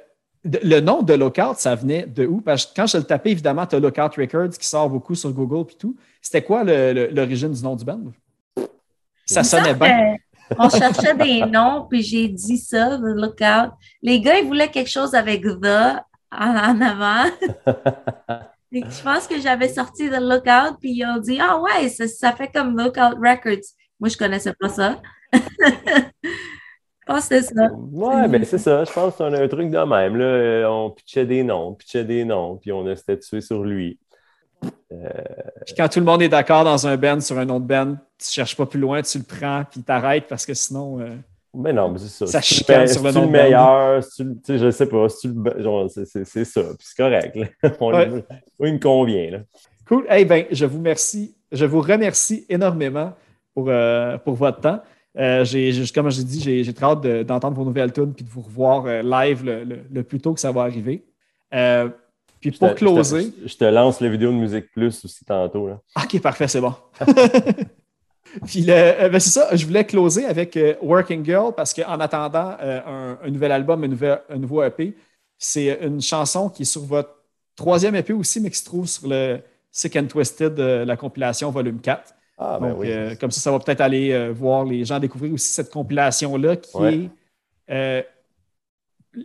le 0.44 0.80
nom 0.80 1.02
de 1.02 1.14
Lookout, 1.14 1.54
ça 1.56 1.74
venait 1.74 2.04
de 2.06 2.26
où? 2.26 2.40
Parce 2.40 2.66
que 2.66 2.72
quand 2.76 2.86
je 2.86 2.98
le 2.98 3.04
tapais, 3.04 3.30
évidemment, 3.30 3.66
tu 3.66 3.76
as 3.76 3.80
Lookout 3.80 4.14
Records 4.16 4.50
qui 4.58 4.66
sort 4.68 4.90
beaucoup 4.90 5.14
sur 5.14 5.32
Google 5.32 5.70
et 5.72 5.76
tout. 5.76 5.96
C'était 6.20 6.42
quoi 6.42 6.64
l'origine 6.64 7.52
du 7.52 7.62
nom 7.62 7.76
du 7.76 7.84
band? 7.84 8.00
Ça 9.24 9.42
sonnait 9.42 9.74
bien. 9.74 10.16
On 10.58 10.68
cherchait 10.68 11.14
des 11.14 11.40
noms, 11.46 11.86
puis 11.88 12.02
j'ai 12.02 12.28
dit 12.28 12.58
ça, 12.58 12.98
The 12.98 13.14
Lookout. 13.16 13.72
Les 14.02 14.20
gars, 14.20 14.38
ils 14.38 14.46
voulaient 14.46 14.70
quelque 14.70 14.90
chose 14.90 15.14
avec 15.14 15.42
The 15.42 16.00
en, 16.30 16.80
avant. 16.80 17.30
Et 18.72 18.82
je 18.82 19.02
pense 19.02 19.28
que 19.28 19.40
j'avais 19.40 19.68
sorti 19.68 20.08
The 20.10 20.20
Lookout, 20.20 20.78
puis 20.80 20.90
ils 20.90 21.04
ont 21.04 21.18
dit 21.18 21.38
Ah 21.40 21.60
ouais, 21.60 21.88
ça, 21.88 22.08
ça 22.08 22.32
fait 22.32 22.48
comme 22.48 22.76
Lookout 22.76 23.16
Records. 23.16 23.64
Moi, 24.00 24.08
je 24.08 24.16
connaissais 24.16 24.52
pas 24.58 24.68
ça. 24.68 25.00
je 25.32 25.40
pense 27.06 27.28
que 27.28 27.40
c'est 27.40 27.54
ça. 27.54 27.70
Ouais, 27.72 28.28
ben 28.28 28.44
c'est 28.44 28.58
ça. 28.58 28.84
Je 28.84 28.92
pense 28.92 29.14
qu'on 29.16 29.32
a 29.32 29.42
un 29.42 29.48
truc 29.48 29.70
de 29.70 29.78
même. 29.78 30.16
Là. 30.16 30.24
Euh, 30.24 30.66
On 30.66 30.90
pitchait 30.90 31.24
des 31.24 31.44
noms, 31.44 31.74
pitchait 31.74 32.04
des 32.04 32.24
noms, 32.24 32.56
puis 32.56 32.72
on 32.72 32.84
a 32.86 32.96
statué 32.96 33.40
sur 33.40 33.62
lui. 33.62 33.98
Puis 35.66 35.74
quand 35.76 35.88
tout 35.88 35.98
le 35.98 36.04
monde 36.04 36.22
est 36.22 36.28
d'accord 36.28 36.64
dans 36.64 36.86
un 36.86 36.96
band 36.96 37.20
sur 37.20 37.38
un 37.38 37.48
autre 37.48 37.64
band, 37.64 37.96
tu 38.18 38.30
cherches 38.30 38.56
pas 38.56 38.66
plus 38.66 38.80
loin, 38.80 39.02
tu 39.02 39.18
le 39.18 39.24
prends 39.24 39.64
puis 39.70 39.82
t'arrêtes 39.82 40.26
parce 40.28 40.46
que 40.46 40.54
sinon. 40.54 41.00
euh, 41.00 41.16
Mais 41.54 41.72
non, 41.72 41.90
mais 41.90 41.98
c'est 41.98 42.08
ça. 42.08 42.26
Ça 42.26 42.40
Si 42.42 42.54
chicane 42.56 42.86
sur 42.88 43.02
le 43.02 43.10
meilleur, 43.30 44.02
si 44.02 44.24
tu 44.24 44.30
sais, 44.44 44.58
je 44.58 44.70
sais 44.70 44.86
pas, 44.86 45.08
si 45.08 45.20
tu 45.22 45.28
le 45.28 45.34
be- 45.34 45.62
genre, 45.62 45.88
c'est- 45.90 46.44
ça, 46.44 46.60
puis 46.62 46.86
c'est 46.86 46.96
correct. 47.02 47.38
On- 47.80 47.92
Ouais. 47.94 48.24
Il 48.60 48.74
me 48.74 48.78
convient. 48.78 49.30
Là. 49.30 49.38
Cool. 49.88 50.06
Eh 50.10 50.24
ben, 50.24 50.44
je 50.50 50.64
vous 50.66 50.78
remercie. 50.78 51.34
Je 51.52 51.64
vous 51.66 51.80
remercie 51.80 52.44
énormément 52.48 53.12
pour, 53.54 53.66
euh, 53.68 54.18
pour 54.18 54.34
votre 54.34 54.60
temps. 54.60 54.80
Euh, 55.16 55.44
j'ai, 55.44 55.72
comme 55.94 56.10
j'ai 56.10 56.24
dit, 56.24 56.40
j'ai, 56.40 56.64
j'ai 56.64 56.72
très 56.74 56.86
hâte 56.86 57.00
de- 57.02 57.22
d'entendre 57.22 57.56
vos 57.56 57.64
nouvelles 57.64 57.92
tunes 57.92 58.12
puis 58.12 58.24
de 58.24 58.30
vous 58.30 58.40
revoir 58.40 58.86
live 59.02 59.44
le, 59.44 59.62
le- 59.62 59.80
le 59.92 60.02
plus 60.02 60.18
tôt 60.20 60.34
que 60.34 60.40
ça 60.40 60.50
va 60.50 60.62
arriver. 60.62 61.04
Puis 62.50 62.52
Je 62.54 62.58
pour 62.58 62.70
te- 62.70 62.74
closer. 62.78 63.22
Je 63.22 63.42
te, 63.44 63.48
je 63.48 63.56
te 63.56 63.64
lance 63.64 64.00
la 64.00 64.08
vidéo 64.08 64.30
de 64.30 64.36
Musique 64.36 64.70
Plus 64.72 65.04
aussi 65.04 65.24
tantôt. 65.24 65.68
Là. 65.68 65.80
OK, 66.02 66.20
parfait, 66.20 66.48
c'est 66.48 66.60
bon. 66.60 66.74
Puis 68.46 68.62
le- 68.62 68.72
euh, 68.72 69.08
ben, 69.08 69.20
c'est 69.20 69.30
ça, 69.30 69.54
je 69.54 69.64
voulais 69.64 69.84
closer 69.84 70.26
avec 70.26 70.56
euh, 70.56 70.74
Working 70.82 71.24
Girl 71.24 71.52
parce 71.54 71.72
qu'en 71.72 72.00
attendant 72.00 72.56
euh, 72.60 72.80
un, 72.86 73.18
un 73.24 73.30
nouvel 73.30 73.52
album, 73.52 73.84
un, 73.84 73.88
nouvel, 73.88 74.20
un 74.28 74.38
nouveau 74.38 74.62
EP, 74.64 74.94
c'est 75.38 75.78
une 75.82 76.00
chanson 76.00 76.48
qui 76.48 76.62
est 76.62 76.64
sur 76.66 76.82
votre 76.82 77.10
troisième 77.54 77.94
EP 77.94 78.12
aussi, 78.12 78.40
mais 78.40 78.50
qui 78.50 78.58
se 78.58 78.64
trouve 78.64 78.86
sur 78.88 79.06
le 79.08 79.38
Sick 79.70 79.94
and 79.96 80.06
Twisted, 80.06 80.58
la 80.58 80.96
compilation 80.96 81.50
volume 81.50 81.80
4. 81.80 82.12
Ah, 82.38 82.58
ben 82.60 82.70
Donc, 82.70 82.80
oui. 82.80 82.88
euh, 82.90 83.14
comme 83.20 83.30
ça, 83.30 83.40
ça 83.40 83.50
va 83.52 83.60
peut-être 83.60 83.80
aller 83.80 84.10
euh, 84.12 84.32
voir 84.32 84.64
les 84.64 84.84
gens 84.84 84.98
découvrir 84.98 85.32
aussi 85.32 85.48
cette 85.52 85.70
compilation-là 85.70 86.56
qui 86.56 86.76
Ouais. 86.76 86.94
est. 86.96 87.10
euh, 87.70 88.02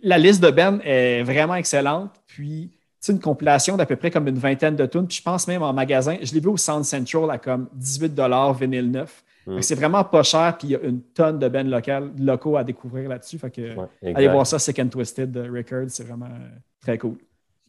la 0.04 0.20
liste 0.20 0.44
de 0.44 0.52
Ben 0.52 0.80
est 0.84 1.24
vraiment 1.24 1.56
excellente. 1.56 2.12
Puis, 2.28 2.70
une 3.08 3.20
compilation 3.20 3.78
d'à 3.78 3.86
peu 3.86 3.96
près 3.96 4.12
comme 4.12 4.28
une 4.28 4.38
vingtaine 4.38 4.76
de 4.76 4.86
tunes. 4.86 5.08
Puis, 5.08 5.18
je 5.18 5.24
pense 5.24 5.48
même 5.48 5.64
en 5.64 5.72
magasin, 5.72 6.18
je 6.22 6.34
l'ai 6.34 6.40
vu 6.40 6.50
au 6.50 6.58
Sound 6.58 6.84
Central 6.84 7.32
à 7.32 7.38
comme 7.38 7.68
18 7.74 8.20
vinyle 8.60 8.92
neuf. 8.92 9.24
Mm. 9.48 9.54
Fait 9.54 9.60
que 9.60 9.66
C'est 9.66 9.76
vraiment 9.76 10.04
pas 10.04 10.24
cher. 10.24 10.58
Puis, 10.58 10.70
il 10.70 10.72
y 10.72 10.76
a 10.76 10.80
une 10.82 11.02
tonne 11.02 11.40
de 11.40 11.48
Ben 11.48 11.70
local, 11.70 12.12
locaux 12.20 12.58
à 12.58 12.64
découvrir 12.64 13.10
là-dessus. 13.10 13.38
Fait 13.40 13.50
que, 13.50 13.76
Ouais, 13.76 14.14
allez 14.16 14.28
voir 14.28 14.46
ça, 14.46 14.60
Sick 14.60 14.80
and 14.80 14.90
Twisted 14.90 15.36
euh, 15.38 15.50
Records. 15.52 15.90
C'est 15.90 16.06
vraiment 16.06 16.26
euh, 16.26 16.50
très 16.82 16.98
cool. 16.98 17.16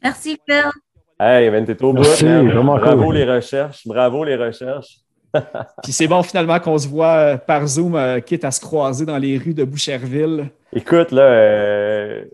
Merci, 0.02 0.38
Phil. 0.48 0.64
Hey, 1.18 1.50
ben, 1.50 1.64
t'es 1.64 1.80
au 1.82 1.92
bout. 1.92 2.02
Merci, 2.02 2.24
man. 2.24 2.48
vraiment 2.48 2.76
Bravo 2.76 3.04
cool. 3.04 3.14
les 3.14 3.24
recherches. 3.24 3.86
Bravo 3.86 4.24
les 4.24 4.36
recherches. 4.36 5.00
Puis, 5.82 5.92
c'est 5.92 6.08
bon 6.08 6.22
finalement 6.22 6.58
qu'on 6.58 6.78
se 6.78 6.88
voit 6.88 7.14
euh, 7.14 7.36
par 7.36 7.66
Zoom, 7.66 7.94
euh, 7.94 8.20
quitte 8.20 8.44
à 8.44 8.50
se 8.50 8.60
croiser 8.60 9.04
dans 9.04 9.18
les 9.18 9.38
rues 9.38 9.54
de 9.54 9.64
Boucherville. 9.64 10.50
Écoute, 10.72 11.12
là, 11.12 11.22
euh, 11.22 12.24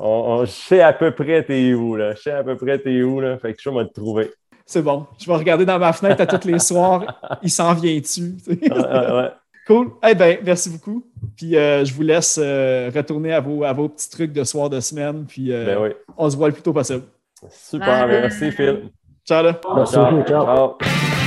on, 0.00 0.08
on- 0.40 0.44
je 0.44 0.50
sais 0.50 0.80
à 0.80 0.92
peu 0.92 1.10
près 1.12 1.42
t'es 1.44 1.72
où, 1.74 1.96
là. 1.96 2.14
Je 2.14 2.20
sais 2.22 2.32
à 2.32 2.42
peu 2.44 2.56
près 2.56 2.78
t'es 2.78 3.02
où, 3.02 3.20
là. 3.20 3.38
Fait 3.38 3.54
que 3.54 3.60
je 3.62 3.70
vais 3.70 3.84
te 3.86 3.92
trouver. 3.94 4.30
C'est 4.66 4.82
bon. 4.82 5.06
Je 5.18 5.26
vais 5.26 5.34
regarder 5.36 5.64
dans 5.66 5.78
ma 5.78 5.92
fenêtre 5.92 6.20
à 6.22 6.26
tous 6.26 6.46
les 6.46 6.58
soirs. 6.60 7.04
Il 7.42 7.50
s'en 7.50 7.74
vient-tu? 7.74 8.34
Ouais, 8.46 8.70
ouais, 8.70 9.12
ouais. 9.16 9.30
cool. 9.66 9.90
Eh 10.08 10.14
bien, 10.14 10.36
merci 10.44 10.70
beaucoup. 10.70 11.04
Puis 11.36 11.56
euh, 11.56 11.84
je 11.84 11.92
vous 11.92 12.02
laisse 12.02 12.38
euh, 12.40 12.90
retourner 12.94 13.32
à 13.32 13.40
vos, 13.40 13.64
à 13.64 13.72
vos 13.72 13.88
petits 13.88 14.08
trucs 14.10 14.32
de 14.32 14.44
soir 14.44 14.70
de 14.70 14.78
semaine. 14.80 15.24
Puis 15.26 15.52
euh, 15.52 15.66
Ben 15.66 15.82
oui. 15.82 15.88
on 16.16 16.30
se 16.30 16.36
voit 16.36 16.48
le 16.48 16.54
plus 16.54 16.62
tôt 16.62 16.72
possible. 16.72 17.02
Super, 17.50 18.06
Bye. 18.06 18.20
merci 18.22 18.52
Phil. 18.52 18.90
Ciao 19.26 19.42
là. 19.42 19.60
Merci 19.76 19.94
ciao. 19.94 20.22
Ciao. 20.24 21.19